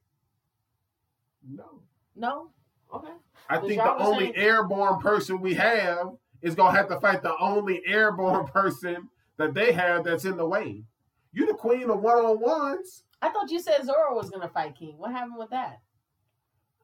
no. 1.48 1.80
No. 2.14 2.50
Okay. 2.92 3.12
I 3.48 3.58
think 3.58 3.76
the 3.82 3.96
only 3.96 4.26
saying- 4.26 4.36
airborne 4.36 5.00
person 5.00 5.40
we 5.40 5.54
have 5.54 6.10
is 6.42 6.54
gonna 6.54 6.76
have 6.76 6.88
to 6.88 7.00
fight 7.00 7.22
the 7.22 7.36
only 7.38 7.82
airborne 7.86 8.46
person 8.52 9.08
that 9.38 9.54
they 9.54 9.72
have 9.72 10.04
that's 10.04 10.24
in 10.24 10.36
the 10.36 10.46
way. 10.46 10.84
You 11.32 11.46
the 11.46 11.54
queen 11.54 11.88
of 11.88 12.00
one 12.00 12.18
on 12.18 12.40
ones. 12.40 13.04
I 13.22 13.30
thought 13.30 13.50
you 13.50 13.60
said 13.60 13.84
Zoro 13.84 14.14
was 14.14 14.30
gonna 14.30 14.48
fight 14.48 14.74
King. 14.74 14.98
What 14.98 15.12
happened 15.12 15.38
with 15.38 15.50
that? 15.50 15.80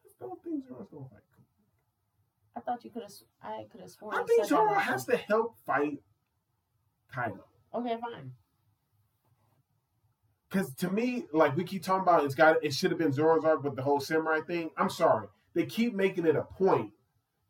I 0.05 0.25
Don't 0.25 0.43
think 0.43 0.65
Zoro's 0.67 0.89
gonna 0.91 1.09
fight. 1.09 1.23
King. 1.35 1.45
I 2.57 2.61
thought 2.61 2.85
you 2.85 2.91
could 2.91 3.03
have. 3.03 3.13
I 3.43 3.65
could 3.71 3.81
have 3.81 3.91
sworn. 3.91 4.17
I 4.17 4.23
think 4.23 4.47
Zoro 4.47 4.75
has 4.75 5.05
to 5.07 5.17
help 5.17 5.57
fight 5.67 6.01
Kaido. 7.13 7.45
Okay, 7.75 7.97
fine. 8.01 8.33
Because 10.49 10.73
to 10.77 10.91
me, 10.91 11.27
like 11.33 11.57
we 11.57 11.65
keep 11.65 11.83
talking 11.83 12.03
about, 12.03 12.25
it's 12.25 12.35
got 12.35 12.65
it 12.65 12.73
should 12.73 12.91
have 12.91 12.99
been 12.99 13.13
Zoro's 13.13 13.45
arc, 13.45 13.63
with 13.63 13.77
the 13.77 13.83
whole 13.83 14.01
samurai 14.01 14.41
thing. 14.41 14.71
I'm 14.79 14.89
sorry, 14.89 15.27
they 15.55 15.67
keep 15.67 15.95
making 15.95 16.25
it 16.27 16.37
a 16.37 16.43
point 16.43 16.93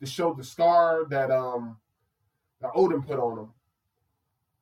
to 0.01 0.07
show 0.07 0.33
the 0.35 0.43
scar 0.43 1.05
that 1.11 1.31
um 1.31 1.77
that 2.61 2.73
Oden 2.73 3.07
put 3.07 3.19
on 3.19 3.39
him. 3.39 3.49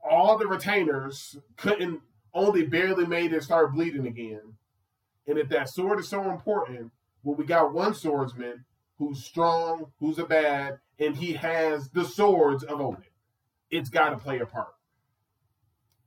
All 0.09 0.39
the 0.39 0.47
retainers 0.47 1.37
couldn't 1.57 2.01
only 2.33 2.65
barely 2.65 3.07
made 3.07 3.33
it 3.33 3.43
start 3.43 3.75
bleeding 3.75 4.07
again. 4.07 4.55
And 5.27 5.39
if 5.39 5.49
that 5.49 5.69
sword 5.69 5.99
is 5.99 6.09
so 6.09 6.31
important, 6.31 6.93
well, 7.23 7.35
we 7.35 7.45
got 7.45 7.73
one 7.73 7.95
swordsman 7.95 8.65
who's 8.99 9.25
strong, 9.25 9.87
who's 9.99 10.19
a 10.19 10.25
bad, 10.25 10.79
and 10.99 11.17
he 11.17 11.33
has 11.35 11.89
the 11.91 12.05
swords 12.05 12.63
of 12.63 12.79
Oden. 12.79 13.03
It's 13.71 13.91
got 13.91 14.11
to 14.11 14.17
play 14.17 14.39
a 14.39 14.47
part. 14.47 14.75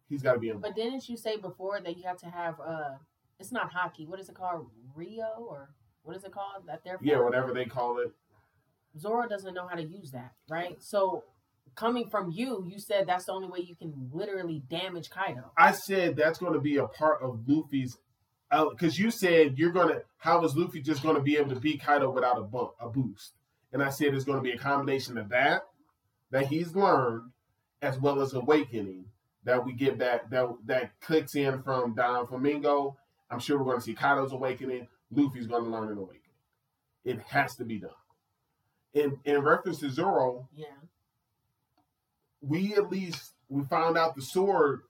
He's 0.07 0.21
got 0.21 0.33
to 0.33 0.39
be 0.39 0.47
involved. 0.49 0.75
But 0.75 0.81
didn't 0.81 1.07
you 1.09 1.17
say 1.17 1.37
before 1.37 1.81
that 1.81 1.97
you 1.97 2.03
have 2.03 2.17
to 2.19 2.27
have 2.27 2.59
uh 2.59 2.95
it's 3.39 3.51
not 3.51 3.71
Haki. 3.73 4.07
What 4.07 4.19
is 4.19 4.27
it 4.29 4.35
called? 4.35 4.67
Rio 4.95 5.27
or 5.37 5.69
what 6.03 6.15
is 6.15 6.23
it 6.23 6.31
called? 6.31 6.67
That 6.67 6.83
they're 6.83 6.97
Yeah, 7.01 7.19
whatever 7.21 7.53
they 7.53 7.65
call 7.65 7.99
it. 7.99 8.11
Zoro 8.97 9.27
doesn't 9.27 9.53
know 9.53 9.67
how 9.67 9.75
to 9.75 9.83
use 9.83 10.11
that, 10.11 10.33
right? 10.49 10.81
So 10.81 11.23
coming 11.79 12.09
from 12.09 12.29
you, 12.31 12.65
you 12.67 12.77
said 12.79 13.07
that's 13.07 13.25
the 13.25 13.31
only 13.31 13.47
way 13.47 13.59
you 13.59 13.75
can 13.75 13.93
literally 14.11 14.61
damage 14.69 15.09
Kaido. 15.09 15.51
I 15.57 15.71
said 15.71 16.15
that's 16.17 16.39
going 16.39 16.53
to 16.53 16.59
be 16.59 16.77
a 16.77 16.87
part 16.87 17.21
of 17.21 17.39
Luffy's, 17.47 17.97
because 18.51 18.99
you 18.99 19.09
said 19.11 19.57
you're 19.57 19.71
going 19.71 19.89
to. 19.89 20.03
How 20.17 20.43
is 20.43 20.55
Luffy 20.55 20.81
just 20.81 21.01
going 21.01 21.15
to 21.15 21.21
be 21.21 21.37
able 21.37 21.53
to 21.53 21.59
beat 21.59 21.81
Kaido 21.81 22.09
without 22.11 22.37
a 22.37 22.41
bump, 22.41 22.71
a 22.81 22.89
boost? 22.89 23.31
And 23.71 23.81
I 23.81 23.89
said 23.89 24.13
it's 24.13 24.25
going 24.25 24.39
to 24.39 24.43
be 24.43 24.51
a 24.51 24.57
combination 24.57 25.17
of 25.17 25.29
that 25.29 25.61
that 26.31 26.47
he's 26.47 26.75
learned, 26.75 27.31
as 27.81 27.97
well 27.97 28.21
as 28.21 28.33
awakening 28.33 29.05
that 29.45 29.65
we 29.65 29.73
get 29.73 29.97
back 29.97 30.29
that 30.31 30.47
that 30.65 30.91
clicks 30.99 31.35
in 31.35 31.63
from 31.63 31.95
Doflamingo. 31.95 32.95
I'm 33.31 33.39
sure 33.39 33.57
we're 33.57 33.65
going 33.65 33.77
to 33.77 33.83
see 33.83 33.93
Kaido's 33.93 34.33
awakening. 34.33 34.87
Luffy's 35.11 35.47
going 35.47 35.63
to 35.63 35.69
learn 35.69 35.91
an 35.91 35.97
awakening. 35.97 36.19
It 37.05 37.19
has 37.27 37.55
to 37.55 37.63
be 37.63 37.79
done. 37.79 37.91
In 38.93 39.17
in 39.23 39.39
reference 39.41 39.79
to 39.79 39.89
Zoro, 39.89 40.49
Yeah. 40.53 40.65
We 42.41 42.75
at 42.75 42.89
least 42.89 43.33
we 43.49 43.63
found 43.65 43.97
out 43.97 44.15
the 44.15 44.21
sword 44.21 44.81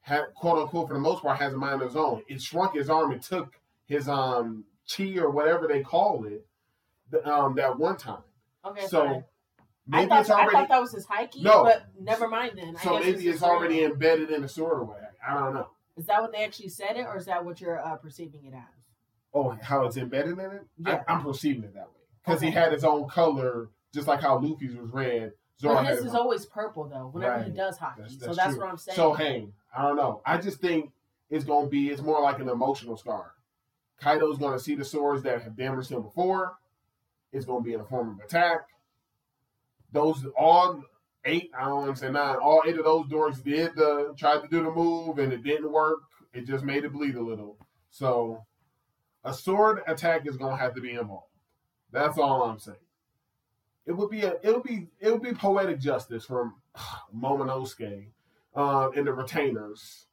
had 0.00 0.26
quote 0.34 0.58
unquote 0.58 0.88
for 0.88 0.94
the 0.94 1.00
most 1.00 1.22
part 1.22 1.38
has 1.38 1.52
a 1.52 1.56
mind 1.56 1.82
of 1.82 1.88
its 1.88 1.96
own. 1.96 2.22
It 2.28 2.40
shrunk 2.40 2.74
his 2.74 2.88
arm 2.88 3.12
and 3.12 3.22
took 3.22 3.54
his 3.86 4.08
um 4.08 4.64
chi 4.88 5.16
or 5.16 5.30
whatever 5.30 5.66
they 5.66 5.82
call 5.82 6.24
it 6.24 6.46
the, 7.10 7.26
um 7.28 7.56
that 7.56 7.78
one 7.78 7.96
time. 7.96 8.22
Okay. 8.64 8.86
so 8.86 9.04
fine. 9.06 9.24
I 9.92 9.96
maybe 9.98 10.08
thought, 10.08 10.20
it's 10.20 10.30
already 10.30 10.48
I 10.48 10.60
thought 10.60 10.68
that 10.68 10.80
was 10.80 10.92
his 10.92 11.06
Haki, 11.06 11.42
No. 11.42 11.62
but 11.62 11.86
never 12.00 12.26
mind 12.28 12.52
then. 12.56 12.76
So 12.82 12.98
maybe 12.98 13.22
his 13.22 13.36
it's 13.36 13.42
already 13.42 13.80
real. 13.82 13.92
embedded 13.92 14.30
in 14.30 14.42
the 14.42 14.48
sword 14.48 14.80
or 14.80 14.84
whatever. 14.84 15.14
I 15.26 15.34
don't 15.34 15.54
know. 15.54 15.68
Is 15.96 16.06
that 16.06 16.20
what 16.20 16.32
they 16.32 16.44
actually 16.44 16.68
said 16.70 16.96
it, 16.96 17.06
or 17.06 17.16
is 17.16 17.26
that 17.26 17.44
what 17.44 17.60
you're 17.60 17.78
uh, 17.78 17.94
perceiving 17.96 18.44
it 18.44 18.54
as? 18.54 18.62
Oh, 19.32 19.56
how 19.62 19.84
it's 19.86 19.96
embedded 19.96 20.38
in 20.38 20.40
it? 20.40 20.62
Yeah. 20.78 21.02
I, 21.06 21.14
I'm 21.14 21.22
perceiving 21.22 21.62
it 21.64 21.74
that 21.74 21.86
way 21.86 22.02
because 22.24 22.40
he 22.40 22.50
had 22.50 22.72
his 22.72 22.82
own 22.84 23.08
color, 23.08 23.70
just 23.94 24.08
like 24.08 24.20
how 24.20 24.38
Luffy's 24.38 24.76
was 24.76 24.90
red. 24.90 25.32
But 25.62 25.84
his 25.86 26.04
is 26.04 26.14
always 26.14 26.44
purple 26.46 26.84
though. 26.88 27.08
Whenever 27.12 27.42
he 27.44 27.50
does 27.50 27.78
Haki, 27.78 27.96
That's- 27.96 28.12
so 28.18 28.26
that's 28.26 28.36
that's 28.36 28.54
true. 28.54 28.62
what 28.62 28.70
I'm 28.70 28.76
saying. 28.76 28.96
So 28.96 29.14
hey, 29.14 29.48
I 29.76 29.82
don't 29.82 29.96
know. 29.96 30.20
I 30.26 30.36
just 30.38 30.60
think 30.60 30.92
it's 31.30 31.44
gonna 31.44 31.68
be 31.68 31.88
it's 31.90 32.02
more 32.02 32.20
like 32.20 32.38
an 32.38 32.48
emotional 32.48 32.96
scar. 32.96 33.32
Kaido's 34.00 34.38
gonna 34.38 34.58
see 34.58 34.74
the 34.74 34.84
swords 34.84 35.22
that 35.22 35.42
have 35.42 35.56
damaged 35.56 35.90
him 35.90 36.02
before. 36.02 36.56
It's 37.32 37.46
gonna 37.46 37.62
be 37.62 37.72
in 37.72 37.78
the 37.80 37.86
form 37.86 38.10
of 38.10 38.24
attack. 38.24 38.68
Those 39.92 40.26
all 40.38 40.82
eight, 41.24 41.50
I 41.58 41.64
don't 41.64 41.86
want 41.86 41.96
to 41.96 42.00
say 42.00 42.10
nine, 42.10 42.36
all 42.36 42.62
eight 42.66 42.78
of 42.78 42.84
those 42.84 43.06
dorks 43.06 43.42
did 43.42 43.74
the 43.76 44.14
tried 44.18 44.42
to 44.42 44.48
do 44.48 44.62
the 44.62 44.70
move 44.70 45.18
and 45.18 45.32
it 45.32 45.42
didn't 45.42 45.72
work. 45.72 46.00
It 46.34 46.46
just 46.46 46.64
made 46.64 46.84
it 46.84 46.92
bleed 46.92 47.14
a 47.16 47.22
little. 47.22 47.56
So 47.90 48.44
a 49.24 49.32
sword 49.32 49.80
attack 49.86 50.26
is 50.26 50.36
gonna 50.36 50.56
have 50.56 50.74
to 50.74 50.80
be 50.82 50.92
involved. 50.92 51.26
That's 51.92 52.18
all 52.18 52.42
I'm 52.42 52.58
saying. 52.58 52.76
It 53.86 53.92
would 53.92 54.10
be 54.10 54.22
a 54.22 54.34
it'll 54.42 54.62
be 54.62 54.88
it'll 55.00 55.18
be 55.18 55.32
poetic 55.32 55.78
justice 55.78 56.24
from 56.24 56.54
Momonosuke 57.16 58.08
um, 58.54 58.92
in 58.94 59.04
the 59.04 59.12
retainers 59.12 60.06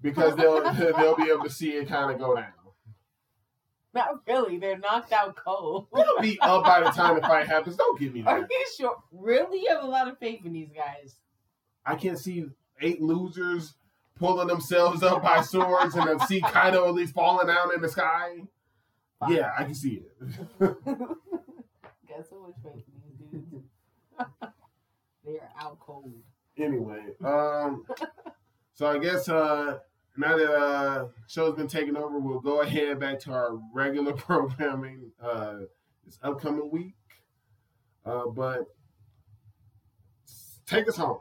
because 0.00 0.36
they'll 0.36 0.62
they'll 0.74 1.16
be 1.16 1.30
able 1.30 1.44
to 1.44 1.50
see 1.50 1.70
it 1.70 1.88
kind 1.88 2.10
of 2.12 2.18
go 2.18 2.34
down. 2.36 2.52
Not 3.94 4.26
really. 4.26 4.58
They're 4.58 4.78
knocked 4.78 5.12
out 5.12 5.36
cold. 5.36 5.86
They'll 5.94 6.20
be 6.20 6.40
up 6.40 6.64
by 6.64 6.80
the 6.80 6.88
time 6.90 7.16
the 7.16 7.20
fight 7.20 7.46
happens. 7.46 7.76
Don't 7.76 8.00
give 8.00 8.14
me 8.14 8.22
that. 8.22 8.30
Are 8.30 8.38
you 8.38 8.66
sure? 8.78 8.96
Really, 9.12 9.60
you 9.60 9.68
have 9.68 9.84
a 9.84 9.86
lot 9.86 10.08
of 10.08 10.18
faith 10.18 10.46
in 10.46 10.54
these 10.54 10.70
guys. 10.74 11.16
I 11.84 11.96
can't 11.96 12.18
see 12.18 12.46
eight 12.80 13.02
losers 13.02 13.74
pulling 14.18 14.48
themselves 14.48 15.02
up 15.02 15.22
by 15.22 15.42
swords 15.42 15.94
and 15.94 16.08
then 16.08 16.20
see 16.20 16.40
Kaido 16.40 16.88
at 16.88 16.94
least 16.94 17.12
falling 17.12 17.48
down 17.48 17.74
in 17.74 17.82
the 17.82 17.88
sky. 17.88 18.36
Fine. 19.20 19.32
Yeah, 19.32 19.50
I 19.58 19.64
can 19.64 19.74
see 19.74 20.02
it. 20.20 20.76
Got 22.22 22.28
so 22.28 22.40
much 22.40 22.54
faith 22.62 22.84
in 22.86 23.30
these 23.32 23.42
dudes. 23.42 23.64
they 25.24 25.38
are 25.38 25.50
out 25.58 25.80
cold. 25.80 26.12
anyway, 26.56 27.02
um, 27.24 27.84
so 28.74 28.86
I 28.86 28.98
guess 28.98 29.28
uh, 29.28 29.78
now 30.16 30.36
that 30.36 30.52
uh, 30.52 31.06
show's 31.26 31.56
been 31.56 31.66
taken 31.66 31.96
over, 31.96 32.20
we'll 32.20 32.38
go 32.38 32.60
ahead 32.60 33.00
back 33.00 33.18
to 33.20 33.32
our 33.32 33.58
regular 33.74 34.12
programming 34.16 35.10
uh, 35.20 35.54
this 36.04 36.18
upcoming 36.22 36.70
week. 36.70 36.94
Uh, 38.06 38.26
but 38.26 38.66
take 40.66 40.88
us 40.88 40.96
home. 40.96 41.18